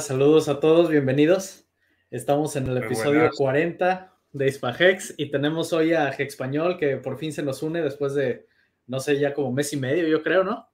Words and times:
Hola, 0.00 0.06
saludos 0.06 0.48
a 0.48 0.60
todos, 0.60 0.88
bienvenidos. 0.88 1.68
Estamos 2.10 2.56
en 2.56 2.66
el 2.66 2.78
episodio 2.78 3.28
40 3.36 4.16
de 4.32 4.46
Hispahex 4.46 5.12
y 5.18 5.30
tenemos 5.30 5.74
hoy 5.74 5.92
a 5.92 6.08
Hexpañol 6.08 6.78
que 6.78 6.96
por 6.96 7.18
fin 7.18 7.34
se 7.34 7.42
nos 7.42 7.62
une 7.62 7.82
después 7.82 8.14
de, 8.14 8.46
no 8.86 8.98
sé, 8.98 9.18
ya 9.18 9.34
como 9.34 9.52
mes 9.52 9.74
y 9.74 9.76
medio, 9.76 10.08
yo 10.08 10.22
creo, 10.22 10.42
¿no? 10.42 10.70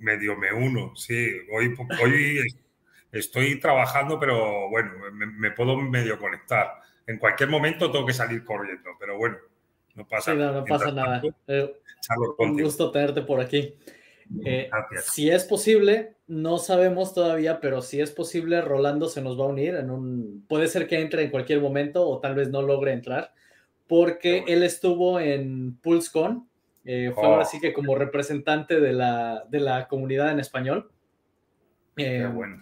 medio 0.00 0.34
me 0.38 0.50
uno, 0.50 0.96
sí. 0.96 1.28
Hoy, 1.52 1.74
hoy 2.02 2.38
estoy 3.12 3.60
trabajando, 3.60 4.18
pero 4.18 4.70
bueno, 4.70 4.92
me, 5.12 5.50
puedo 5.50 5.76
medio 5.76 6.18
conectar. 6.18 6.80
En 7.06 7.18
cualquier 7.18 7.50
momento 7.50 7.92
tengo 7.92 8.06
que 8.06 8.14
salir 8.14 8.46
corriendo, 8.46 8.92
pero 8.98 9.18
bueno, 9.18 9.36
no 9.94 10.08
pasa, 10.08 10.32
nada. 10.32 10.60
no, 10.60 10.64
pasa 10.64 10.90
nada. 10.90 11.20
Eh, 11.48 11.70
un 12.38 12.62
gusto 12.62 12.90
tenerte 12.90 13.20
por 13.20 13.42
aquí. 13.42 13.74
Eh, 14.44 14.70
si 15.04 15.30
es 15.30 15.44
posible, 15.44 16.16
no 16.26 16.58
sabemos 16.58 17.14
todavía, 17.14 17.60
pero 17.60 17.82
si 17.82 18.00
es 18.00 18.10
posible, 18.10 18.60
Rolando 18.60 19.08
se 19.08 19.22
nos 19.22 19.38
va 19.38 19.44
a 19.44 19.48
unir 19.48 19.74
en 19.74 19.90
un. 19.90 20.44
Puede 20.48 20.68
ser 20.68 20.86
que 20.86 21.00
entre 21.00 21.24
en 21.24 21.30
cualquier 21.30 21.60
momento 21.60 22.08
o 22.08 22.20
tal 22.20 22.34
vez 22.34 22.48
no 22.50 22.62
logre 22.62 22.92
entrar, 22.92 23.32
porque 23.86 24.44
él 24.48 24.62
estuvo 24.62 25.20
en 25.20 25.76
PulseCon. 25.78 26.48
Eh, 26.84 27.12
fue 27.14 27.24
ahora 27.24 27.42
oh. 27.42 27.44
sí 27.44 27.60
que 27.60 27.72
como 27.72 27.94
representante 27.94 28.80
de 28.80 28.92
la, 28.92 29.44
de 29.48 29.60
la 29.60 29.86
comunidad 29.88 30.32
en 30.32 30.40
español. 30.40 30.90
Eh, 31.96 32.28
bueno. 32.32 32.60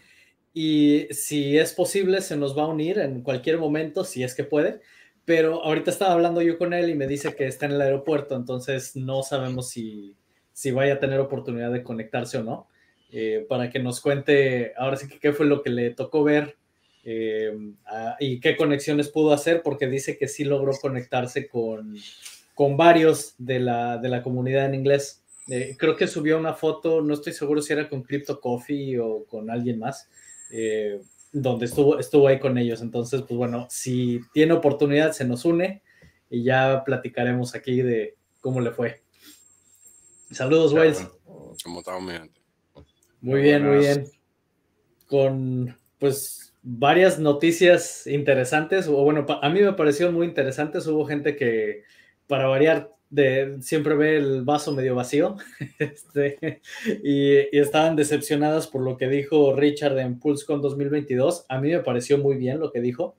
Y 0.53 1.07
si 1.11 1.57
es 1.57 1.73
posible, 1.73 2.21
se 2.21 2.37
nos 2.37 2.59
va 2.59 2.65
a 2.65 2.69
unir 2.69 2.99
en 2.99 3.23
cualquier 3.23 3.59
momento, 3.59 4.05
si 4.05 4.25
es 4.25 4.35
que 4.35 4.45
puede. 4.45 4.81
Pero 5.25 5.63
ahorita 5.63 5.91
estaba 5.91 6.13
hablando 6.13 6.43
yo 6.43 6.59
con 6.59 6.73
él 6.73 6.91
y 6.91 6.95
me 6.95 7.07
dice 7.07 7.35
que 7.37 7.47
está 7.47 7.67
en 7.67 7.73
el 7.73 7.81
aeropuerto, 7.81 8.35
entonces 8.35 8.97
no 8.97 9.23
sabemos 9.23 9.69
si, 9.69 10.17
si 10.61 10.73
vaya 10.73 10.93
a 10.93 10.99
tener 10.99 11.19
oportunidad 11.21 11.73
de 11.73 11.83
conectarse 11.83 12.37
o 12.37 12.43
no, 12.43 12.69
eh, 13.13 13.47
para 13.49 13.71
que 13.71 13.79
nos 13.79 14.03
cuente 14.03 14.75
ahora 14.77 14.99
sí 14.99 15.09
que 15.09 15.19
qué 15.19 15.33
fue 15.33 15.47
lo 15.47 15.63
que 15.63 15.71
le 15.71 15.89
tocó 15.89 16.23
ver 16.23 16.59
eh, 17.03 17.57
y 18.19 18.41
qué 18.41 18.59
conexiones 18.59 19.09
pudo 19.09 19.33
hacer, 19.33 19.63
porque 19.63 19.87
dice 19.87 20.19
que 20.19 20.29
sí 20.29 20.45
logró 20.45 20.73
conectarse 20.73 21.49
con, 21.49 21.97
con 22.53 22.77
varios 22.77 23.37
de 23.39 23.59
la, 23.59 23.97
de 23.97 24.11
la 24.11 24.23
comunidad 24.23 24.67
en 24.67 24.75
inglés. 24.75 25.25
Eh, 25.49 25.77
creo 25.79 25.97
que 25.97 26.07
subió 26.07 26.39
una 26.39 26.53
foto, 26.53 27.01
no 27.01 27.15
estoy 27.15 27.33
seguro 27.33 27.63
si 27.63 27.73
era 27.73 27.89
con 27.89 28.03
Crypto 28.03 28.39
Coffee 28.39 28.99
o 28.99 29.25
con 29.25 29.49
alguien 29.49 29.79
más, 29.79 30.11
donde 31.33 31.65
estuvo, 31.65 31.99
estuvo 31.99 32.29
ahí 32.29 32.39
con 32.39 32.59
ellos. 32.59 32.83
Entonces, 32.83 33.23
pues 33.23 33.39
bueno, 33.39 33.67
si 33.71 34.21
tiene 34.35 34.53
oportunidad, 34.53 35.13
se 35.13 35.25
nos 35.25 35.47
une 35.47 35.81
y 36.29 36.43
ya 36.43 36.83
platicaremos 36.85 37.55
aquí 37.55 37.81
de 37.81 38.17
cómo 38.43 38.61
le 38.61 38.73
fue. 38.73 39.01
Saludos, 40.31 40.73
Wells. 40.73 41.09
¿Cómo 41.65 41.81
estamos, 41.81 42.03
mi 42.05 42.13
gente? 42.13 42.41
Muy 43.21 43.43
bien, 43.43 43.67
muy 43.67 43.79
bien. 43.79 44.05
Con, 45.07 45.77
pues, 45.99 46.55
varias 46.63 47.19
noticias 47.19 48.07
interesantes, 48.07 48.87
o 48.87 49.03
bueno, 49.03 49.27
a 49.29 49.49
mí 49.49 49.61
me 49.61 49.73
pareció 49.73 50.13
muy 50.13 50.27
interesantes. 50.27 50.87
Hubo 50.87 51.05
gente 51.05 51.35
que, 51.35 51.83
para 52.29 52.47
variar, 52.47 52.93
de, 53.11 53.57
siempre 53.61 53.97
ve 53.97 54.19
el 54.19 54.43
vaso 54.43 54.73
medio 54.73 54.95
vacío 54.95 55.37
este, 55.81 56.63
y, 57.03 57.59
estaban 57.59 57.97
decepcionadas 57.97 58.69
por 58.69 58.83
lo 58.83 58.97
que 58.97 59.09
dijo 59.09 59.57
Richard 59.57 59.99
en 59.99 60.21
PulseCon 60.21 60.63
2022. 60.63 61.45
A 61.49 61.61
mí 61.61 61.71
me 61.71 61.81
pareció 61.81 62.19
muy 62.19 62.37
bien 62.37 62.61
lo 62.61 62.71
que 62.71 62.81
dijo. 62.81 63.17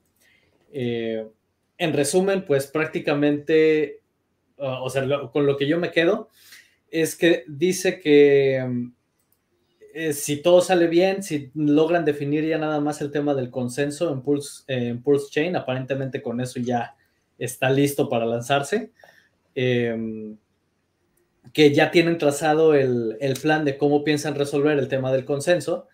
Eh, 0.72 1.28
en 1.78 1.92
resumen, 1.94 2.46
pues 2.46 2.68
prácticamente, 2.68 4.00
o 4.56 4.90
sea, 4.90 5.06
con 5.34 5.46
lo 5.46 5.58
que 5.58 5.68
yo 5.68 5.78
me 5.78 5.92
quedo 5.92 6.30
es 6.91 7.16
que 7.16 7.46
dice 7.47 8.00
que 8.00 8.63
mm, 8.68 8.94
eh, 9.94 10.13
si 10.13 10.41
todo 10.41 10.62
sale 10.62 10.88
bien, 10.88 11.24
si 11.24 11.52
logran 11.56 12.06
definir 12.06 12.46
ya 12.46 12.57
nada 12.57 12.79
más 12.79 13.02
el 13.02 13.12
tema 13.12 13.34
del 13.34 13.50
consenso 13.50 14.12
en 14.12 14.22
Pulse, 14.22 14.63
en 14.68 15.02
Pulse 15.02 15.31
Chain, 15.31 15.56
aparentemente 15.56 16.22
con 16.22 16.40
eso 16.40 16.59
ya 16.59 16.96
está 17.38 17.69
listo 17.69 18.07
para 18.07 18.25
lanzarse. 18.25 18.91
Em, 19.56 20.38
que 21.53 21.74
ya 21.74 21.91
tienen 21.91 22.18
trazado 22.18 22.75
el, 22.75 23.18
el, 23.19 23.34
plan 23.34 23.66
de 23.66 23.78
cómo 23.78 24.03
piensan 24.03 24.35
resolver 24.35 24.78
el 24.78 24.88
tema 24.88 25.12
del 25.12 25.25
consenso, 25.25 25.88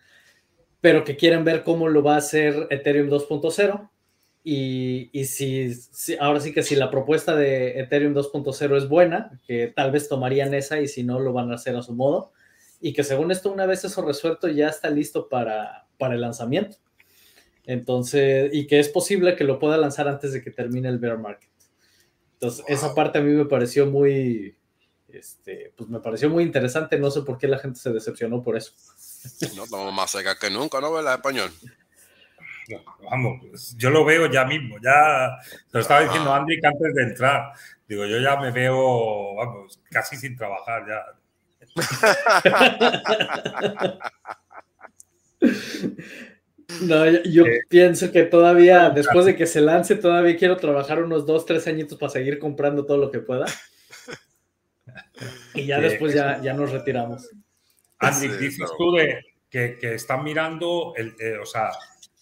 pero 0.80 1.02
que 1.04 1.16
quieren 1.16 1.44
ver 1.44 1.64
cómo 1.64 1.88
lo 1.88 2.02
va 2.02 2.14
a 2.14 2.18
hacer 2.18 2.68
Ethereum 2.70 3.08
2.0 3.08 3.88
y, 4.50 5.24
si, 5.26 5.76
ahora 6.18 6.40
sí 6.40 6.54
que 6.54 6.62
si 6.62 6.74
la 6.74 6.90
propuesta 6.90 7.36
de 7.36 7.80
Ethereum 7.80 8.14
2.0 8.14 8.78
es 8.78 8.88
buena, 8.88 9.38
que 9.46 9.66
tal 9.66 9.90
vez 9.90 10.08
tomarían 10.08 10.54
esa 10.54 10.80
y 10.80 10.88
si 10.88 11.02
no 11.02 11.20
lo 11.20 11.34
van 11.34 11.52
a 11.52 11.56
hacer 11.56 11.76
a 11.76 11.82
su 11.82 11.94
modo, 11.94 12.32
y 12.80 12.94
que 12.94 13.04
según 13.04 13.30
esto 13.30 13.52
una 13.52 13.66
vez 13.66 13.84
eso 13.84 14.00
resuelto 14.00 14.48
ya 14.48 14.68
está 14.68 14.88
listo 14.88 15.28
para, 15.28 15.86
para 15.98 16.14
el 16.14 16.22
lanzamiento. 16.22 16.78
Entonces, 17.64 18.48
y 18.54 18.66
que 18.66 18.78
es 18.78 18.88
posible 18.88 19.36
que 19.36 19.44
lo 19.44 19.58
pueda 19.58 19.76
lanzar 19.76 20.08
antes 20.08 20.32
de 20.32 20.42
que 20.42 20.50
termine 20.50 20.88
el 20.88 20.98
bear 20.98 21.18
market. 21.18 21.50
Entonces, 22.34 22.64
esa 22.68 22.94
parte 22.94 23.18
a 23.18 23.20
mí 23.20 23.32
me 23.32 23.44
pareció 23.44 23.84
muy, 23.84 24.56
este, 25.08 25.74
pues 25.76 25.90
me 25.90 26.00
pareció 26.00 26.30
muy 26.30 26.42
interesante. 26.42 26.98
No 26.98 27.10
sé 27.10 27.20
por 27.20 27.36
qué 27.36 27.48
la 27.48 27.58
gente 27.58 27.78
se 27.78 27.92
decepcionó 27.92 28.42
por 28.42 28.56
eso. 28.56 28.72
No, 29.56 29.64
estamos 29.64 29.92
más 29.92 30.10
cerca 30.10 30.38
que 30.38 30.48
nunca, 30.48 30.80
¿no? 30.80 30.90
¿Verdad, 30.90 31.16
español? 31.16 31.50
Vamos, 33.10 33.40
pues, 33.48 33.76
yo 33.76 33.90
lo 33.90 34.04
veo 34.04 34.30
ya 34.30 34.44
mismo, 34.44 34.76
ya 34.82 35.38
lo 35.72 35.80
estaba 35.80 36.02
diciendo 36.02 36.32
Andy 36.32 36.58
antes 36.62 36.94
de 36.94 37.02
entrar. 37.02 37.52
Digo, 37.88 38.04
yo 38.04 38.18
ya 38.18 38.36
me 38.36 38.50
veo, 38.50 39.36
vamos, 39.36 39.82
casi 39.90 40.16
sin 40.16 40.36
trabajar 40.36 40.84
ya. 40.86 41.04
No, 46.82 47.06
yo, 47.06 47.46
eh, 47.46 47.60
pienso 47.68 48.12
que 48.12 48.24
todavía, 48.24 48.90
después 48.90 49.24
de 49.24 49.34
que 49.34 49.46
se 49.46 49.62
lance, 49.62 49.96
todavía 49.96 50.36
quiero 50.36 50.58
trabajar 50.58 51.02
unos 51.02 51.24
dos, 51.24 51.46
tres 51.46 51.66
añitos 51.66 51.98
para 51.98 52.10
seguir 52.10 52.38
comprando 52.38 52.84
todo 52.84 52.98
lo 52.98 53.10
que 53.10 53.20
pueda. 53.20 53.46
Y 55.54 55.64
ya 55.64 55.80
después 55.80 56.14
ya, 56.14 56.42
ya 56.42 56.52
nos 56.52 56.70
retiramos. 56.70 57.30
Andy, 57.98 58.28
dices 58.28 58.70
tú 58.76 58.92
de 58.92 59.24
que, 59.48 59.78
que 59.80 59.94
están 59.94 60.22
mirando, 60.22 60.92
el, 60.94 61.16
eh, 61.18 61.38
o 61.40 61.46
sea, 61.46 61.70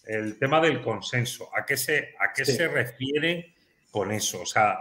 el 0.07 0.39
tema 0.39 0.61
del 0.61 0.81
consenso. 0.81 1.49
¿A 1.55 1.65
qué 1.65 1.77
se, 1.77 2.15
a 2.19 2.33
qué 2.33 2.45
se 2.45 2.67
refiere 2.67 3.53
con 3.91 4.11
eso? 4.11 4.41
O 4.41 4.45
sea, 4.45 4.77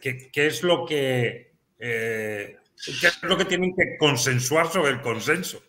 ¿qué, 0.00 0.30
qué 0.30 0.46
es 0.46 0.62
lo 0.62 0.84
que... 0.84 1.52
Eh, 1.78 2.56
¿Qué 3.00 3.08
es 3.08 3.22
lo 3.22 3.36
que 3.36 3.44
tienen 3.44 3.74
que 3.74 3.96
consensuar 3.98 4.68
sobre 4.68 4.92
el 4.92 5.00
consenso? 5.00 5.60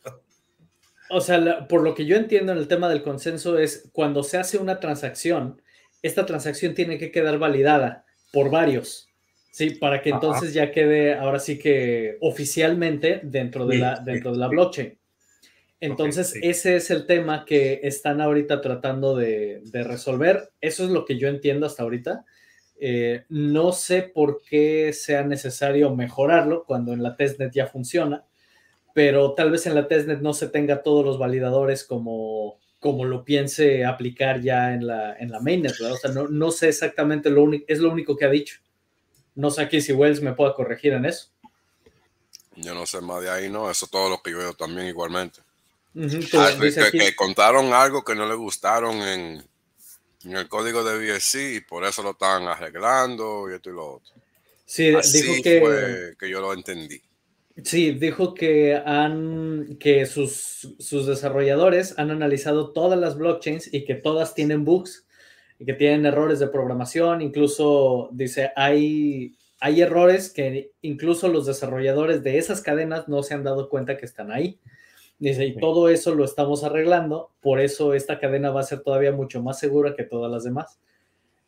O 1.10 1.22
sea, 1.22 1.68
por 1.68 1.82
lo 1.82 1.96
que 1.96 2.06
yo 2.06 2.16
entiendo 2.16 2.52
en 2.52 2.60
el 2.60 2.68
tema 2.68 2.88
del 2.88 3.02
consenso 3.02 3.58
es 3.58 3.90
cuando 3.94 4.22
se 4.22 4.38
hace 4.38 4.60
una 4.60 4.80
transacción, 4.80 5.60
esta 6.04 6.26
transacción 6.26 6.76
tiene 6.76 7.00
que 7.00 7.12
quedar 7.12 7.40
validada 7.40 8.06
por 8.32 8.52
varios, 8.52 9.10
¿sí? 9.50 9.72
Para 9.72 10.04
que 10.04 10.12
entonces 10.12 10.54
ya 10.54 10.72
quede 10.72 11.16
ahora 11.16 11.40
sí 11.40 11.58
que 11.58 12.18
oficialmente 12.22 13.22
dentro 13.24 13.66
de 13.66 13.80
la, 13.80 14.00
dentro 14.00 14.32
de 14.32 14.38
la 14.38 14.48
blockchain. 14.48 14.99
Entonces, 15.82 16.36
ese 16.42 16.76
es 16.76 16.92
el 16.92 17.06
tema 17.06 17.46
que 17.46 17.80
están 17.84 18.20
ahorita 18.20 18.60
tratando 18.60 19.16
de, 19.16 19.62
resolver. 19.72 20.52
Eso 20.60 20.84
es 20.84 20.90
lo 20.90 21.06
que 21.06 21.18
yo 21.18 21.30
entiendo 21.30 21.66
hasta 21.66 21.84
ahorita. 21.84 22.26
Eh, 22.82 23.24
no 23.30 23.72
sé 23.72 24.04
por 24.04 24.42
qué 24.42 24.94
sea 24.94 25.24
necesario 25.24 25.96
mejorarlo 25.96 26.64
cuando 26.66 26.94
en 26.94 27.04
la 27.04 27.16
testnet 27.16 27.52
ya 27.54 27.68
funciona, 27.68 28.26
pero 28.94 29.34
tal 29.34 29.52
vez 29.52 29.66
en 29.68 29.76
la 29.76 29.88
testnet 29.88 30.22
no 30.22 30.34
se 30.34 30.48
tenga 30.48 30.82
todos 30.82 31.06
los 31.06 31.18
validadores 31.18 31.84
como, 31.84 32.58
como 32.80 33.06
lo 33.06 33.26
piense 33.26 33.86
aplicar 33.86 34.42
ya 34.42 34.74
en 34.74 34.88
la, 34.88 35.16
en 35.18 35.32
la 35.32 35.42
mainnet, 35.42 35.80
O 35.80 35.96
sea, 35.98 36.12
no, 36.12 36.28
no 36.28 36.52
sé 36.52 36.70
exactamente 36.70 37.30
lo 37.30 37.44
único, 37.44 37.66
es 37.68 37.80
lo 37.80 37.92
único 37.92 38.16
que 38.18 38.26
ha 38.26 38.30
dicho. 38.30 38.60
No 39.36 39.50
sé 39.50 39.62
aquí 39.62 39.80
si 39.80 39.94
Wells 39.94 40.22
me 40.22 40.34
pueda 40.34 40.54
corregir 40.54 40.94
en 40.94 41.06
eso. 41.06 41.30
Yo 42.56 42.74
no 42.74 42.86
sé 42.86 43.00
más 43.00 43.22
de 43.22 43.30
ahí, 43.30 43.50
no, 43.50 43.72
eso 43.72 43.86
es 43.86 43.92
todo 43.92 44.10
lo 44.10 44.22
que 44.22 44.32
yo 44.32 44.40
veo 44.40 44.54
también 44.54 44.88
igualmente. 44.88 45.42
Ah, 46.34 46.52
que, 46.92 47.16
contaron 47.16 47.74
algo 47.74 48.04
que 48.04 48.16
no 48.16 48.28
le 48.28 48.36
gustaron 48.36 48.96
en, 49.02 49.44
el 50.24 50.48
código 50.48 50.84
de 50.84 50.98
BSC 50.98 51.56
y 51.56 51.62
por 51.62 51.84
eso 51.84 52.04
lo 52.04 52.12
están 52.12 52.44
arreglando 52.44 53.50
y 53.50 53.56
esto 53.56 53.70
y 53.70 53.74
lo 53.74 53.96
otro. 53.96 54.14
Sí, 54.66 54.92
dijo 54.92 55.44
que, 55.44 56.14
que 56.20 56.30
yo 56.30 56.42
lo 56.42 56.54
entendí. 56.54 57.02
Sí, 57.64 57.92
dijo 57.92 58.34
que 58.34 58.76
han 58.76 59.78
que 59.80 60.06
sus, 60.06 60.76
sus 60.80 61.08
desarrolladores 61.08 61.98
han 61.98 62.12
analizado 62.12 62.72
todas 62.72 63.00
las 63.00 63.18
blockchains 63.18 63.74
y 63.74 63.86
que 63.86 63.96
todas 63.96 64.36
tienen 64.36 64.64
bugs 64.64 65.06
y 65.58 65.66
que 65.66 65.74
tienen 65.74 66.06
errores 66.06 66.40
de 66.40 66.48
programación. 66.48 67.22
Incluso 67.22 68.10
dice, 68.14 68.52
hay, 68.56 69.36
hay 69.60 69.82
errores 69.82 70.30
que 70.30 70.72
incluso 70.82 71.28
los 71.28 71.46
desarrolladores 71.46 72.24
de 72.24 72.38
esas 72.38 72.62
cadenas 72.62 73.08
no 73.08 73.24
se 73.24 73.34
han 73.34 73.44
dado 73.44 73.70
cuenta 73.70 73.98
que 73.98 74.06
están 74.06 74.32
ahí. 74.32 74.60
Dice, 75.20 75.46
y 75.46 75.58
todo 75.58 75.90
eso 75.90 76.16
lo 76.16 76.24
estamos 76.24 76.64
arreglando, 76.64 77.32
por 77.42 77.60
eso 77.60 77.94
esta 77.94 78.20
cadena 78.20 78.52
va 78.52 78.62
a 78.62 78.64
ser 78.64 78.80
todavía 78.80 79.12
mucho 79.12 79.44
más 79.44 79.60
segura 79.60 79.94
que 79.94 80.06
todas 80.06 80.32
las 80.32 80.46
demás. 80.46 80.80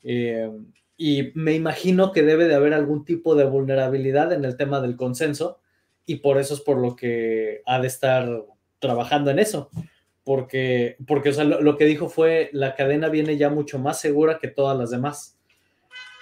Eh, 0.03 0.51
y 0.97 1.31
me 1.35 1.53
imagino 1.53 2.11
que 2.11 2.21
debe 2.21 2.47
de 2.47 2.55
haber 2.55 2.73
algún 2.73 3.05
tipo 3.05 3.33
de 3.33 3.45
vulnerabilidad 3.45 4.33
en 4.33 4.43
el 4.43 4.57
tema 4.57 4.81
del 4.81 4.97
consenso, 4.97 5.59
y 6.05 6.17
por 6.17 6.37
eso 6.37 6.53
es 6.53 6.61
por 6.61 6.77
lo 6.77 6.97
que 6.97 7.61
ha 7.65 7.79
de 7.79 7.87
estar 7.87 8.43
trabajando 8.79 9.31
en 9.31 9.39
eso, 9.39 9.69
porque, 10.25 10.97
porque 11.07 11.29
o 11.29 11.33
sea, 11.33 11.45
lo, 11.45 11.77
que 11.77 11.85
dijo 11.85 12.09
fue, 12.09 12.49
la 12.51 12.75
cadena 12.75 13.07
viene 13.07 13.37
ya 13.37 13.49
mucho 13.49 13.79
más 13.79 13.99
segura 14.01 14.37
que 14.39 14.49
todas 14.49 14.77
las 14.77 14.91
demás. 14.91 15.37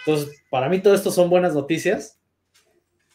Entonces, 0.05 0.43
para 0.51 0.69
mí 0.69 0.79
todo 0.79 0.93
esto 0.93 1.09
son 1.09 1.29
buenas 1.29 1.55
noticias, 1.55 2.19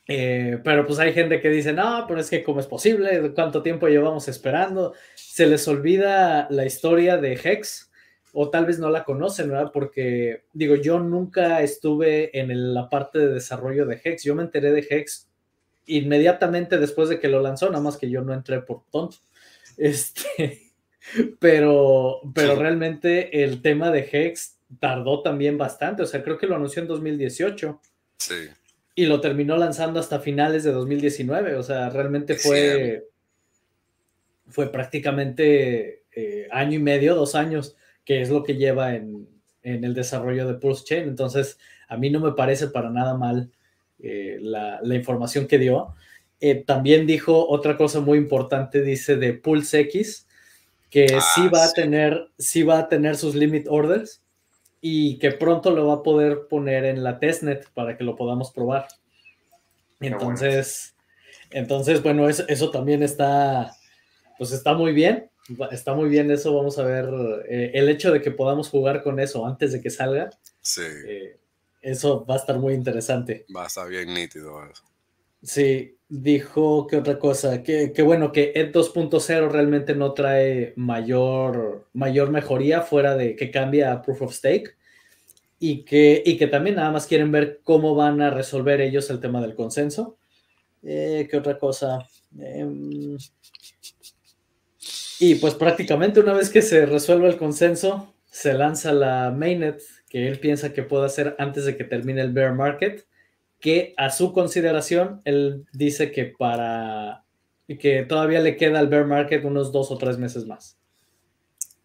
eh, 0.06 0.58
pero 0.62 0.86
pues 0.86 0.98
hay 0.98 1.12
gente 1.12 1.40
que 1.40 1.48
dice, 1.48 1.72
no, 1.72 2.04
pero 2.06 2.20
es 2.20 2.28
que 2.28 2.42
cómo 2.42 2.60
es 2.60 2.66
posible, 2.66 3.32
cuánto 3.34 3.62
tiempo 3.62 3.88
llevamos 3.88 4.28
esperando, 4.28 4.94
se 5.14 5.46
les 5.46 5.66
olvida 5.66 6.46
la 6.50 6.66
historia 6.66 7.16
de 7.16 7.40
Hex, 7.42 7.90
o 8.32 8.50
tal 8.50 8.66
vez 8.66 8.78
no 8.78 8.90
la 8.90 9.04
conocen, 9.04 9.48
¿verdad? 9.48 9.70
Porque, 9.72 10.44
digo, 10.52 10.74
yo 10.74 10.98
nunca 10.98 11.62
estuve 11.62 12.38
en 12.38 12.74
la 12.74 12.88
parte 12.90 13.18
de 13.18 13.28
desarrollo 13.28 13.86
de 13.86 14.00
Hex, 14.02 14.24
yo 14.24 14.34
me 14.34 14.42
enteré 14.42 14.72
de 14.72 14.86
Hex 14.88 15.28
inmediatamente 15.86 16.78
después 16.78 17.08
de 17.08 17.20
que 17.20 17.28
lo 17.28 17.40
lanzó, 17.40 17.68
nada 17.70 17.82
más 17.82 17.96
que 17.96 18.10
yo 18.10 18.22
no 18.22 18.34
entré 18.34 18.60
por 18.60 18.82
tonto. 18.90 19.16
Este, 19.76 20.70
pero, 21.40 22.20
pero 22.32 22.54
realmente 22.54 23.42
el 23.42 23.60
tema 23.60 23.90
de 23.90 24.08
Hex 24.12 24.58
tardó 24.78 25.20
también 25.20 25.58
bastante, 25.58 26.04
o 26.04 26.06
sea, 26.06 26.22
creo 26.22 26.38
que 26.38 26.46
lo 26.46 26.54
anunció 26.54 26.80
en 26.80 26.86
2018. 26.86 27.80
Sí. 28.16 28.34
Y 28.94 29.06
lo 29.06 29.20
terminó 29.20 29.56
lanzando 29.56 29.99
hasta 29.99 30.20
finales 30.20 30.62
de 30.64 30.73
2019, 30.73 31.56
o 31.56 31.62
sea, 31.62 31.91
realmente 31.91 32.37
fue, 32.37 33.08
fue 34.49 34.70
prácticamente 34.70 36.05
eh, 36.14 36.46
año 36.52 36.75
y 36.75 36.82
medio, 36.82 37.14
dos 37.14 37.35
años, 37.35 37.76
que 38.05 38.23
es 38.23 38.31
lo 38.31 38.44
que 38.44 38.56
lleva 38.56 38.94
en, 38.94 39.29
en, 39.62 39.85
el 39.85 39.94
desarrollo 39.94 40.46
de 40.46 40.55
Pulse 40.55 40.85
Chain. 40.85 41.08
Entonces, 41.08 41.58
a 41.88 41.96
mí 41.96 42.11
no 42.11 42.20
me 42.20 42.32
parece 42.32 42.69
para 42.69 42.91
nada 42.91 43.17
mal 43.17 43.50
eh, 43.99 44.38
la, 44.41 44.81
la, 44.82 44.94
información 44.94 45.47
que 45.49 45.58
dio. 45.58 45.94
Eh, 46.40 46.62
también 46.64 47.06
dijo 47.06 47.49
otra 47.49 47.76
cosa 47.76 48.00
muy 48.00 48.19
importante, 48.19 48.82
dice 48.82 49.17
de 49.17 49.32
Pulse 49.32 49.81
X, 49.81 50.29
que 50.90 51.06
ah, 51.17 51.20
sí 51.35 51.49
va 51.49 51.64
a 51.64 51.73
tener, 51.73 52.29
sí 52.38 52.62
va 52.62 52.79
a 52.79 52.88
tener 52.88 53.17
sus 53.17 53.35
limit 53.35 53.67
orders 53.69 54.23
y 54.86 55.19
que 55.19 55.32
pronto 55.32 55.70
lo 55.70 55.86
va 55.86 55.94
a 55.94 56.02
poder 56.02 56.46
poner 56.46 56.84
en 56.84 57.02
la 57.02 57.19
testnet 57.19 57.66
para 57.72 57.96
que 57.96 58.04
lo 58.04 58.16
podamos 58.16 58.50
probar. 58.50 58.86
Entonces, 59.98 60.94
bueno. 61.48 61.62
entonces, 61.62 62.02
bueno, 62.02 62.28
eso, 62.28 62.44
eso, 62.48 62.70
también 62.70 63.02
está, 63.02 63.75
pues 64.36 64.52
está 64.52 64.75
muy 64.75 64.92
bien, 64.92 65.31
está 65.70 65.94
muy 65.94 66.10
bien 66.10 66.31
eso, 66.31 66.54
vamos 66.54 66.78
a 66.78 66.84
ver, 66.84 67.08
eh, 67.48 67.70
el 67.72 67.88
hecho 67.88 68.12
de 68.12 68.20
que 68.20 68.31
podamos 68.31 68.69
jugar 68.69 69.02
con 69.02 69.19
eso 69.20 69.46
antes 69.46 69.72
de 69.72 69.81
que 69.81 69.88
salga, 69.88 70.28
sí. 70.60 70.82
Eh, 71.06 71.40
eso 71.80 72.26
va 72.26 72.34
a 72.34 72.38
estar 72.38 72.58
muy 72.58 72.75
interesante. 72.75 73.46
Va 73.56 73.64
a 73.64 73.69
estar 73.69 73.88
bien 73.88 74.12
nítido 74.12 74.62
eso. 74.70 74.84
Sí, 75.42 75.96
dijo 76.08 76.86
que 76.86 76.96
otra 76.96 77.18
cosa, 77.18 77.62
que, 77.62 77.92
bueno, 78.02 78.32
que 78.32 78.52
Ed 78.54 78.72
2.0 78.72 79.48
realmente 79.50 79.94
no 79.94 80.12
trae 80.12 80.72
mayor, 80.76 81.88
mayor 81.92 82.30
mejoría 82.30 82.82
fuera 82.82 83.16
de 83.16 83.36
que 83.36 83.50
cambia 83.50 83.92
a 83.92 84.02
Proof 84.02 84.22
of 84.22 84.34
Stake 84.34 84.76
y 85.58 85.84
que, 85.84 86.22
y 86.24 86.36
que 86.36 86.46
también 86.46 86.76
nada 86.76 86.90
más 86.90 87.06
quieren 87.06 87.32
ver 87.32 87.60
cómo 87.62 87.94
van 87.94 88.20
a 88.20 88.30
resolver 88.30 88.80
ellos 88.80 89.08
el 89.10 89.20
tema 89.20 89.40
del 89.40 89.54
consenso. 89.54 90.16
Eh, 90.82 91.26
¿Qué 91.30 91.36
otra 91.36 91.58
cosa? 91.58 92.06
Em, 92.38 93.16
y 95.20 95.36
pues 95.36 95.54
prácticamente 95.54 96.20
una 96.20 96.34
vez 96.34 96.50
que 96.50 96.60
se 96.60 96.84
resuelva 96.84 97.28
el 97.28 97.38
consenso, 97.38 98.14
se 98.30 98.52
lanza 98.52 98.92
la 98.92 99.30
mainnet 99.30 99.80
que 100.08 100.28
él 100.28 100.38
piensa 100.38 100.72
que 100.72 100.82
puede 100.82 101.06
hacer 101.06 101.34
antes 101.38 101.64
de 101.64 101.76
que 101.76 101.84
termine 101.84 102.20
el 102.20 102.32
bear 102.32 102.54
market 102.54 103.06
que 103.64 103.94
a 103.96 104.11
su 104.11 104.34
consideración, 104.34 105.22
él 105.25 105.64
dice 105.72 106.12
que 106.12 106.26
para 106.26 107.25
que 107.66 108.02
todavía 108.02 108.40
le 108.40 108.58
queda 108.58 108.78
al 108.78 108.88
bear 108.88 109.06
market 109.06 109.43
unos 109.43 109.72
dos 109.72 109.90
o 109.90 109.96
tres 109.96 110.19
meses 110.19 110.44
más. 110.44 110.78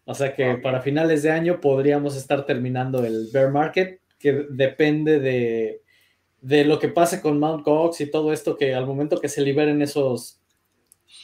O 0.04 0.14
sea 0.14 0.34
que 0.34 0.56
para 0.56 0.82
finales 0.82 1.22
de 1.22 1.30
año 1.30 1.58
podríamos 1.58 2.18
estar 2.18 2.44
terminando 2.44 3.02
el 3.06 3.30
bear 3.32 3.50
market, 3.50 3.98
que 4.18 4.44
depende 4.50 5.20
de, 5.20 5.80
de 6.42 6.66
lo 6.66 6.78
que 6.78 6.88
pase 6.88 7.22
con 7.22 7.40
Mt. 7.40 7.64
Gox 7.64 8.02
y 8.02 8.10
todo 8.10 8.34
esto, 8.34 8.58
que 8.58 8.74
al 8.74 8.86
momento 8.86 9.18
que 9.18 9.30
se 9.30 9.40
liberen 9.40 9.80
esos, 9.80 10.42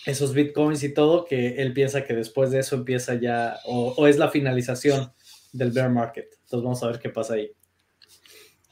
esos 0.07 0.33
bitcoins 0.33 0.83
y 0.85 0.95
todo, 0.95 1.27
que 1.27 1.57
él 1.57 1.75
piensa 1.75 2.03
que 2.05 2.15
después 2.15 2.51
de 2.51 2.61
eso 2.61 2.77
empieza 2.77 3.15
ya, 3.17 3.59
o, 3.67 3.93
o 3.95 4.07
es 4.07 4.17
la 4.17 4.31
finalización 4.31 5.13
del 5.53 5.73
bear 5.73 5.91
market. 5.91 6.31
Entonces 6.45 6.65
vamos 6.65 6.83
a 6.83 6.87
ver 6.87 6.99
qué 6.99 7.11
pasa 7.11 7.35
ahí. 7.35 7.53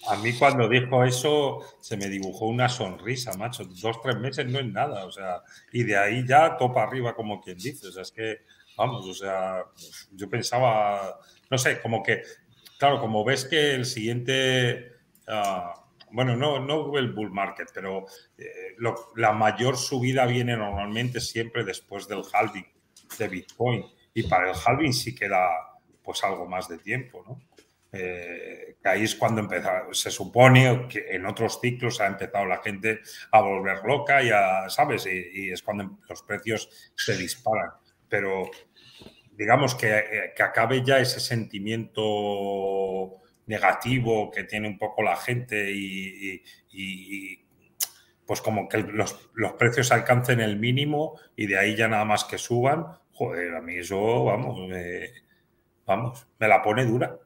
A 0.09 0.17
mí 0.17 0.35
cuando 0.35 0.69
dijo 0.69 1.03
eso 1.05 1.61
se 1.81 1.97
me 1.97 2.09
dibujó 2.09 2.47
una 2.47 2.69
sonrisa, 2.69 3.33
macho. 3.37 3.65
Dos, 3.65 4.01
tres 4.03 4.17
meses 4.17 4.47
no 4.47 4.59
es 4.59 4.67
nada, 4.67 5.07
o 5.07 5.11
sea, 5.11 5.43
y 5.73 5.83
de 5.83 5.97
ahí 5.97 6.27
ya 6.27 6.57
topa 6.57 6.83
arriba, 6.83 7.15
como 7.15 7.41
quien 7.41 7.57
dice. 7.57 7.89
O 7.89 7.93
sea, 7.93 8.03
es 8.03 8.13
que, 8.13 8.43
vamos, 8.77 9.07
o 9.07 9.15
sea, 9.15 9.65
yo 10.13 10.29
pensaba, 10.29 11.19
no 11.51 11.59
sé, 11.59 11.81
como 11.81 12.03
que, 12.03 12.23
claro, 12.79 13.01
como 13.01 13.25
ves 13.25 13.47
que 13.47 13.75
el 13.75 13.87
siguiente, 13.87 14.93
uh, 15.29 15.79
bueno, 16.11 16.37
no, 16.37 16.61
no 16.61 16.97
el 16.99 17.13
bull 17.13 17.31
market, 17.31 17.69
pero 17.73 18.05
eh, 18.37 18.77
la 19.17 19.33
mayor 19.33 19.77
subida 19.77 20.27
viene 20.27 20.57
normalmente 20.57 21.21
siempre 21.21 21.65
después 21.65 22.07
del 22.09 22.23
halving 22.33 22.67
de 23.19 23.29
Bitcoin. 23.29 23.85
Y 24.13 24.25
para 24.25 24.51
el 24.51 24.57
halving 24.65 24.93
sí 24.93 25.15
queda 25.15 25.49
pues 26.03 26.23
algo 26.23 26.47
más 26.47 26.69
de 26.69 26.79
tiempo, 26.79 27.25
¿no? 27.27 27.41
Eh, 27.95 28.77
ahí 28.83 29.05
es 29.05 29.15
cuando 29.15 29.41
empezó, 29.41 29.71
se 29.93 30.11
supone 30.11 30.87
que 30.89 31.07
en 31.11 31.27
otros 31.27 31.61
ciclos 31.61 32.01
ha 32.01 32.07
empezado 32.07 32.45
la 32.45 32.63
gente 32.63 33.01
a 33.31 33.41
volver 33.41 33.79
loca, 33.85 34.23
ya 34.23 34.69
sabes, 34.69 35.07
y, 35.07 35.51
es 35.51 35.63
cuando 35.63 35.99
los 36.09 36.23
precios 36.23 36.93
se 36.97 37.17
disparan. 37.17 37.71
Pero 38.09 38.51
digamos 39.33 39.75
que, 39.75 39.99
eh, 39.99 40.33
que, 40.37 40.43
acabe 40.43 40.83
ya 40.85 40.99
ese 40.99 41.21
sentimiento 41.21 43.23
negativo 43.47 44.31
que 44.31 44.45
tiene 44.45 44.69
un 44.69 44.79
poco 44.79 45.03
la 45.03 45.17
gente 45.17 45.71
y, 45.73 46.43
pues 48.27 48.41
como 48.41 48.69
que 48.69 48.79
los, 48.79 49.31
los, 49.35 49.53
precios 49.53 49.93
alcancen 49.93 50.41
el 50.41 50.59
mínimo 50.59 51.19
y 51.37 51.47
de 51.47 51.59
ahí 51.59 51.77
ya 51.77 51.89
nada 51.89 52.07
más 52.07 52.25
que 52.25 52.39
suban, 52.39 52.87
joder, 53.13 53.55
a 53.55 53.61
mí 53.61 53.77
eso, 53.77 54.25
vamos, 54.25 54.59
vamos, 55.87 56.27
me 56.39 56.49
la 56.49 56.63
pone 56.63 56.87
dura. 56.87 57.19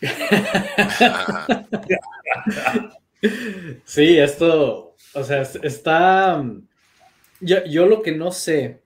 sí, 3.84 4.18
esto, 4.18 4.94
o 5.14 5.24
sea, 5.24 5.42
está... 5.62 6.44
Yo, 7.40 7.86
lo 7.86 8.02
que 8.02 8.12
no 8.12 8.32
sé 8.32 8.80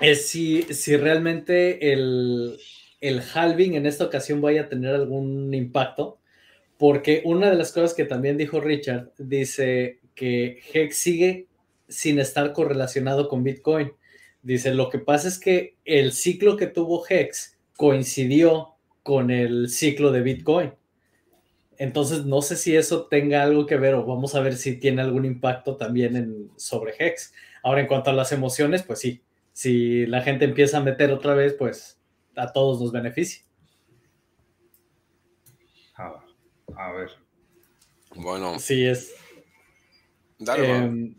es 0.00 0.28
si, 0.28 0.62
si 0.62 0.96
realmente 0.96 1.92
el, 1.92 2.58
el 3.00 3.22
halving 3.34 3.74
en 3.74 3.86
esta 3.86 4.04
ocasión 4.04 4.40
vaya 4.40 4.62
a 4.62 4.68
tener 4.68 4.94
algún 4.94 5.52
impacto, 5.54 6.18
porque 6.78 7.22
una 7.24 7.50
de 7.50 7.56
las 7.56 7.72
cosas 7.72 7.94
que 7.94 8.04
también 8.04 8.36
dijo 8.36 8.60
Richard, 8.60 9.12
dice 9.18 10.00
que 10.14 10.60
Hex 10.72 10.96
sigue 10.96 11.46
sin 11.88 12.18
estar 12.18 12.52
correlacionado 12.52 13.28
con 13.28 13.44
Bitcoin. 13.44 13.92
Dice, 14.42 14.74
lo 14.74 14.90
que 14.90 14.98
pasa 14.98 15.28
es 15.28 15.38
que 15.38 15.76
el 15.84 16.12
ciclo 16.12 16.56
que 16.56 16.66
tuvo 16.66 17.04
Hex 17.08 17.58
coincidió 17.76 18.75
con 19.06 19.30
el 19.30 19.68
ciclo 19.68 20.10
de 20.10 20.20
Bitcoin. 20.20 20.74
Entonces, 21.78 22.24
no 22.24 22.42
sé 22.42 22.56
si 22.56 22.74
eso 22.74 23.06
tenga 23.06 23.44
algo 23.44 23.64
que 23.64 23.76
ver 23.76 23.94
o 23.94 24.04
vamos 24.04 24.34
a 24.34 24.40
ver 24.40 24.56
si 24.56 24.80
tiene 24.80 25.00
algún 25.00 25.24
impacto 25.24 25.76
también 25.76 26.16
en, 26.16 26.50
sobre 26.56 26.92
Hex. 26.98 27.32
Ahora, 27.62 27.82
en 27.82 27.86
cuanto 27.86 28.10
a 28.10 28.14
las 28.14 28.32
emociones, 28.32 28.82
pues 28.82 28.98
sí, 28.98 29.22
si 29.52 30.06
la 30.06 30.22
gente 30.22 30.44
empieza 30.44 30.78
a 30.78 30.82
meter 30.82 31.12
otra 31.12 31.34
vez, 31.34 31.54
pues 31.54 32.00
a 32.34 32.52
todos 32.52 32.80
nos 32.80 32.90
beneficia. 32.90 33.44
A 35.94 36.90
ver. 36.90 37.10
Bueno. 38.16 38.58
Sí, 38.58 38.84
es. 38.84 39.14
Em, 40.40 41.14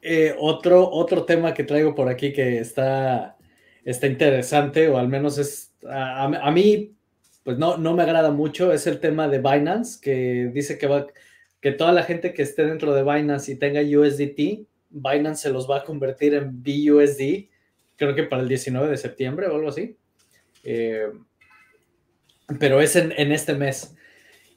eh, 0.00 0.34
otro, 0.38 0.90
otro 0.90 1.26
tema 1.26 1.52
que 1.52 1.64
traigo 1.64 1.94
por 1.94 2.08
aquí 2.08 2.32
que 2.32 2.58
está, 2.58 3.36
está 3.84 4.06
interesante, 4.06 4.88
o 4.88 4.96
al 4.96 5.08
menos 5.08 5.36
es 5.36 5.73
a, 5.88 6.50
mí, 6.50 6.92
pues 7.42 7.58
no, 7.58 7.76
no 7.76 7.94
me 7.94 8.02
agrada 8.02 8.30
mucho, 8.30 8.72
es 8.72 8.86
el 8.86 9.00
tema 9.00 9.28
de 9.28 9.38
Binance, 9.38 10.00
que 10.00 10.50
dice 10.52 10.78
que, 10.78 10.86
va, 10.86 11.06
que 11.60 11.72
toda 11.72 11.92
la 11.92 12.02
gente 12.02 12.32
que 12.32 12.42
esté 12.42 12.64
dentro 12.64 12.94
de 12.94 13.02
Binance 13.02 13.52
y 13.52 13.56
tenga 13.56 13.80
USDT, 13.80 14.66
Binance 14.90 15.42
se 15.42 15.50
los 15.50 15.68
va 15.68 15.78
a 15.78 15.84
convertir 15.84 16.34
en 16.34 16.62
BUSD, 16.62 17.48
creo 17.96 18.14
que 18.14 18.24
para 18.24 18.42
el 18.42 18.48
19 18.48 18.88
de 18.88 18.96
septiembre 18.96 19.46
o 19.46 19.56
algo 19.56 19.68
así. 19.68 19.96
Eh, 20.62 21.10
pero 22.58 22.80
es 22.80 22.96
en, 22.96 23.32
este 23.32 23.54
mes. 23.54 23.94